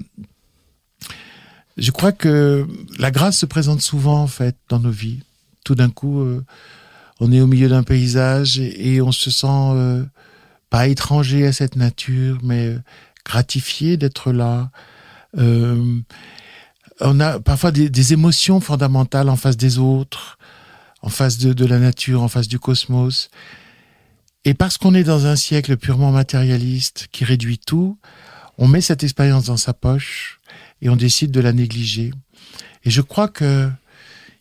je 1.78 1.92
crois 1.92 2.12
que 2.12 2.68
la 3.00 3.10
grâce 3.12 3.40
se 3.40 3.46
présente 3.46 3.82
souvent 3.82 4.22
en 4.22 4.28
fait 4.28 4.56
dans 4.70 4.80
nos 4.80 4.92
vies. 4.92 5.20
Tout 5.64 5.76
d'un 5.76 5.90
coup, 5.90 6.22
euh, 6.22 6.44
on 7.20 7.32
est 7.32 7.42
au 7.42 7.48
milieu 7.48 7.68
d'un 7.68 7.84
paysage 7.84 8.60
et, 8.60 9.02
on 9.02 9.12
se 9.12 9.32
sent 9.32 9.48
euh, 9.48 10.06
pas 10.70 10.88
étranger 10.88 11.46
à 11.46 11.54
cette 11.54 11.76
nature, 11.76 12.38
mais 12.44 12.68
euh, 12.68 12.80
gratifié 13.26 13.98
d'être 13.98 14.32
là. 14.32 14.72
on 15.34 17.20
a 17.20 17.40
parfois 17.40 17.72
des, 17.72 17.90
des, 17.90 18.14
émotions 18.14 18.60
fondamentales 18.60 19.30
en 19.30 19.36
face 19.36 19.58
des 19.58 19.78
autres, 19.78 20.38
en 21.02 21.10
face 21.10 21.38
de, 21.38 21.54
de 21.54 21.66
la 21.66 21.80
nature, 21.80 22.22
en 22.22 22.28
face 22.28 22.48
du 22.48 22.60
cosmos. 22.60 23.30
Et 24.46 24.54
parce 24.54 24.78
qu'on 24.78 24.94
est 24.94 25.04
dans 25.04 25.26
un 25.26 25.36
siècle 25.36 25.78
purement 25.78 26.12
matérialiste 26.12 27.08
qui 27.12 27.26
réduit 27.26 27.60
tout, 27.60 27.98
on 28.58 28.68
met 28.68 28.82
cette 28.82 29.04
expérience 29.04 29.46
dans 29.46 29.58
sa 29.58 29.74
poche 29.74 30.40
et 30.82 30.90
on 30.90 30.96
décide 30.96 31.32
de 31.32 31.40
la 31.40 31.54
négliger. 31.54 32.12
Et 32.84 32.90
je 32.90 33.02
crois 33.02 33.28
que 33.28 33.70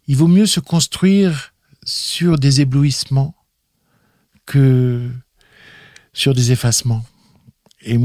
il 0.07 0.17
vaut 0.17 0.29
mieux 0.29 0.47
se 0.47 0.61
construire 0.61 1.53
sur 1.89 2.39
des 2.39 2.61
éblouissements 2.61 3.35
que 4.45 5.09
sur 6.13 6.35
des 6.35 6.53
effacements. 6.53 7.03
Et 7.81 7.97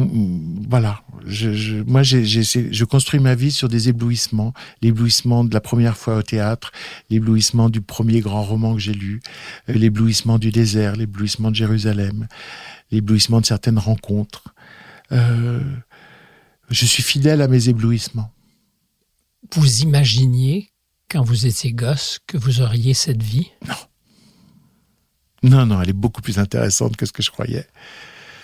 voilà, 0.70 1.04
je, 1.26 1.82
moi 1.84 2.02
j'ai, 2.04 2.24
je 2.24 2.86
construis 2.86 3.20
ma 3.20 3.36
vie 3.36 3.52
sur 3.52 3.68
des 3.68 3.90
éblouissements, 3.90 4.54
l'éblouissement 4.82 5.44
de 5.44 5.54
la 5.54 5.60
première 5.60 5.98
fois 5.98 6.18
au 6.18 6.22
théâtre, 6.22 6.72
l'éblouissement 7.10 7.70
du 7.70 7.82
premier 7.82 8.22
grand 8.22 8.44
roman 8.44 8.76
que 8.76 8.80
j'ai 8.80 8.94
lu, 8.94 9.20
euh, 9.68 9.74
l'éblouissement 9.74 10.38
du 10.38 10.52
désert, 10.52 10.96
l'éblouissement 10.96 11.50
de 11.50 11.56
Jérusalem, 11.56 12.28
l'éblouissement 12.92 13.42
de 13.42 13.46
certaines 13.46 13.80
rencontres. 13.80 14.54
Euh, 15.12 15.60
je 16.70 16.86
suis 16.86 17.04
fidèle 17.04 17.42
à 17.42 17.50
mes 17.50 17.68
éblouissements. 17.68 18.32
Vous 19.54 19.82
imaginiez, 19.82 20.70
quand 21.14 21.24
vous 21.24 21.45
étiez 21.45 21.74
gosse, 21.74 22.20
que 22.26 22.38
vous 22.38 22.61
auriez 22.61 22.95
cette 22.95 23.22
vie? 23.22 23.51
Non. 23.68 23.76
Non, 25.43 25.66
non, 25.68 25.82
elle 25.82 25.89
est 25.89 25.93
beaucoup 25.93 26.22
plus 26.22 26.39
intéressante 26.39 26.97
que 26.97 27.05
ce 27.05 27.11
que 27.11 27.22
je 27.22 27.30
croyais. 27.30 27.68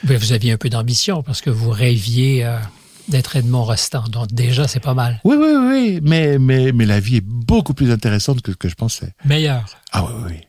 Mais 0.04 0.18
vous 0.18 0.34
aviez 0.34 0.52
un 0.52 0.58
peu 0.58 0.70
d'ambition 0.70 1.24
parce 1.24 1.42
que 1.42 1.50
vous 1.50 1.72
rêviez 1.72 2.46
euh, 2.46 2.60
d'être 3.08 3.36
Edmond 3.36 3.64
Rostand. 3.64 4.10
Donc 4.10 4.32
déjà, 4.32 4.68
c'est 4.68 4.80
pas 4.80 4.94
mal. 4.94 5.20
Oui, 5.24 5.36
oui, 5.40 5.56
oui. 5.56 6.00
Mais, 6.04 6.38
mais, 6.38 6.72
mais 6.72 6.86
la 6.86 7.00
vie 7.00 7.16
est 7.16 7.26
beaucoup 7.26 7.74
plus 7.74 7.90
intéressante 7.90 8.44
que 8.44 8.52
ce 8.52 8.58
que 8.58 8.70
je 8.70 8.76
pensais. 8.76 9.16
Meilleure. 9.26 9.66
Ah 9.92 10.06
oui, 10.06 10.14
oui. 10.28 10.42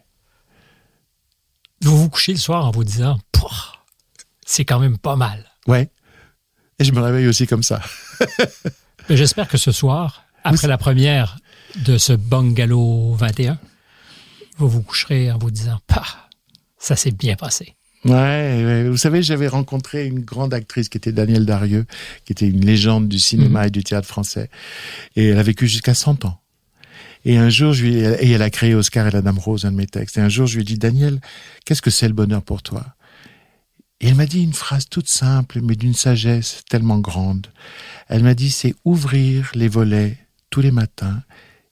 Vous 1.80 1.96
vous 1.96 2.10
couchez 2.10 2.32
le 2.32 2.38
soir 2.38 2.66
en 2.66 2.70
vous 2.70 2.84
disant, 2.84 3.18
c'est 4.44 4.66
quand 4.66 4.78
même 4.78 4.98
pas 4.98 5.16
mal. 5.16 5.46
Ouais. 5.66 5.90
Et 6.78 6.84
je 6.84 6.92
me 6.92 7.00
réveille 7.00 7.28
aussi 7.28 7.46
comme 7.46 7.62
ça. 7.62 7.80
J'espère 9.08 9.48
que 9.48 9.56
ce 9.56 9.72
soir, 9.72 10.24
après 10.44 10.68
la 10.68 10.76
première 10.76 11.38
de 11.76 11.98
ce 11.98 12.12
Bungalow 12.12 13.14
21, 13.14 13.58
vous 14.58 14.68
vous 14.68 14.82
coucherez 14.82 15.30
en 15.30 15.38
vous 15.38 15.50
disant, 15.50 15.78
Pah, 15.86 16.28
ça 16.78 16.96
s'est 16.96 17.10
bien 17.10 17.36
passé. 17.36 17.74
Ouais, 18.04 18.88
vous 18.88 18.96
savez, 18.96 19.22
j'avais 19.22 19.48
rencontré 19.48 20.06
une 20.06 20.20
grande 20.20 20.54
actrice 20.54 20.88
qui 20.88 20.96
était 20.96 21.12
Danielle 21.12 21.44
Darieux, 21.44 21.84
qui 22.24 22.32
était 22.32 22.48
une 22.48 22.64
légende 22.64 23.08
du 23.08 23.18
cinéma 23.18 23.60
mhm. 23.60 23.66
et 23.66 23.70
du 23.70 23.84
théâtre 23.84 24.08
français. 24.08 24.48
Et 25.16 25.28
elle 25.28 25.38
a 25.38 25.42
vécu 25.42 25.68
jusqu'à 25.68 25.94
100 25.94 26.24
ans. 26.24 26.40
Et 27.26 27.36
un 27.36 27.50
jour, 27.50 27.74
je 27.74 27.84
lui, 27.84 27.96
et 27.98 28.30
elle 28.30 28.40
a 28.40 28.48
créé 28.48 28.74
Oscar 28.74 29.06
et 29.06 29.10
la 29.10 29.20
Dame 29.20 29.38
Rose, 29.38 29.66
un 29.66 29.72
de 29.72 29.76
mes 29.76 29.86
textes. 29.86 30.16
Et 30.16 30.22
un 30.22 30.30
jour, 30.30 30.46
je 30.46 30.54
lui 30.54 30.62
ai 30.62 30.64
dit, 30.64 30.78
Daniel, 30.78 31.20
qu'est-ce 31.66 31.82
que 31.82 31.90
c'est 31.90 32.08
le 32.08 32.14
bonheur 32.14 32.42
pour 32.42 32.62
toi? 32.62 32.86
Et 34.00 34.08
elle 34.08 34.14
m'a 34.14 34.24
dit 34.24 34.42
une 34.42 34.54
phrase 34.54 34.88
toute 34.88 35.08
simple, 35.08 35.60
mais 35.62 35.76
d'une 35.76 35.92
sagesse 35.92 36.62
tellement 36.70 36.98
grande. 36.98 37.48
Elle 38.08 38.22
m'a 38.22 38.34
dit, 38.34 38.50
c'est 38.50 38.74
ouvrir 38.86 39.50
les 39.54 39.68
volets 39.68 40.16
tous 40.48 40.62
les 40.62 40.70
matins 40.70 41.22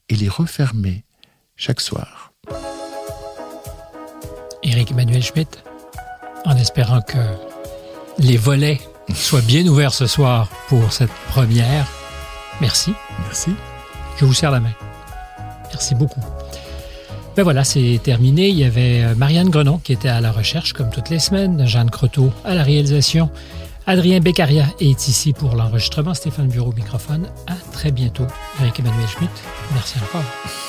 et 0.09 0.17
les 0.17 0.29
refermer 0.29 1.05
chaque 1.57 1.81
soir. 1.81 2.33
Éric 4.63 4.91
Emmanuel 4.91 5.23
Schmitt, 5.23 5.63
en 6.45 6.57
espérant 6.57 7.01
que 7.01 7.19
les 8.19 8.37
volets 8.37 8.81
soient 9.15 9.41
bien 9.41 9.67
ouverts 9.67 9.95
ce 9.95 10.07
soir 10.07 10.49
pour 10.69 10.93
cette 10.93 11.13
première. 11.29 11.87
Merci. 12.61 12.93
Merci. 13.25 13.51
Je 14.19 14.25
vous 14.25 14.35
serre 14.35 14.51
la 14.51 14.61
main. 14.61 14.73
Merci 15.69 15.95
beaucoup. 15.95 16.21
Ben 17.37 17.45
voilà, 17.45 17.63
c'est 17.63 18.01
terminé. 18.03 18.49
Il 18.49 18.59
y 18.59 18.65
avait 18.65 19.05
euh, 19.05 19.15
Marianne 19.15 19.49
Grenon 19.49 19.79
qui 19.79 19.93
était 19.93 20.09
à 20.09 20.21
la 20.21 20.33
recherche 20.33 20.73
comme 20.73 20.91
toutes 20.91 21.09
les 21.09 21.21
semaines, 21.21 21.67
Jeanne 21.67 21.89
Croteau 21.89 22.33
à 22.45 22.55
la 22.55 22.65
réalisation, 22.65 23.31
Adrien 23.89 24.21
Beccaria 24.21 24.67
est 24.81 25.09
ici 25.09 25.33
pour 25.33 25.57
l'enregistrement, 25.57 26.13
Stéphane 26.13 26.49
Bureau 26.49 26.75
microphone. 26.75 27.27
À 27.47 27.55
très 27.73 27.91
bientôt. 27.91 28.27
Avec 28.59 28.79
Emmanuel 28.79 29.09
Schmitt, 29.09 29.31
merci 29.73 29.97
encore. 29.99 30.68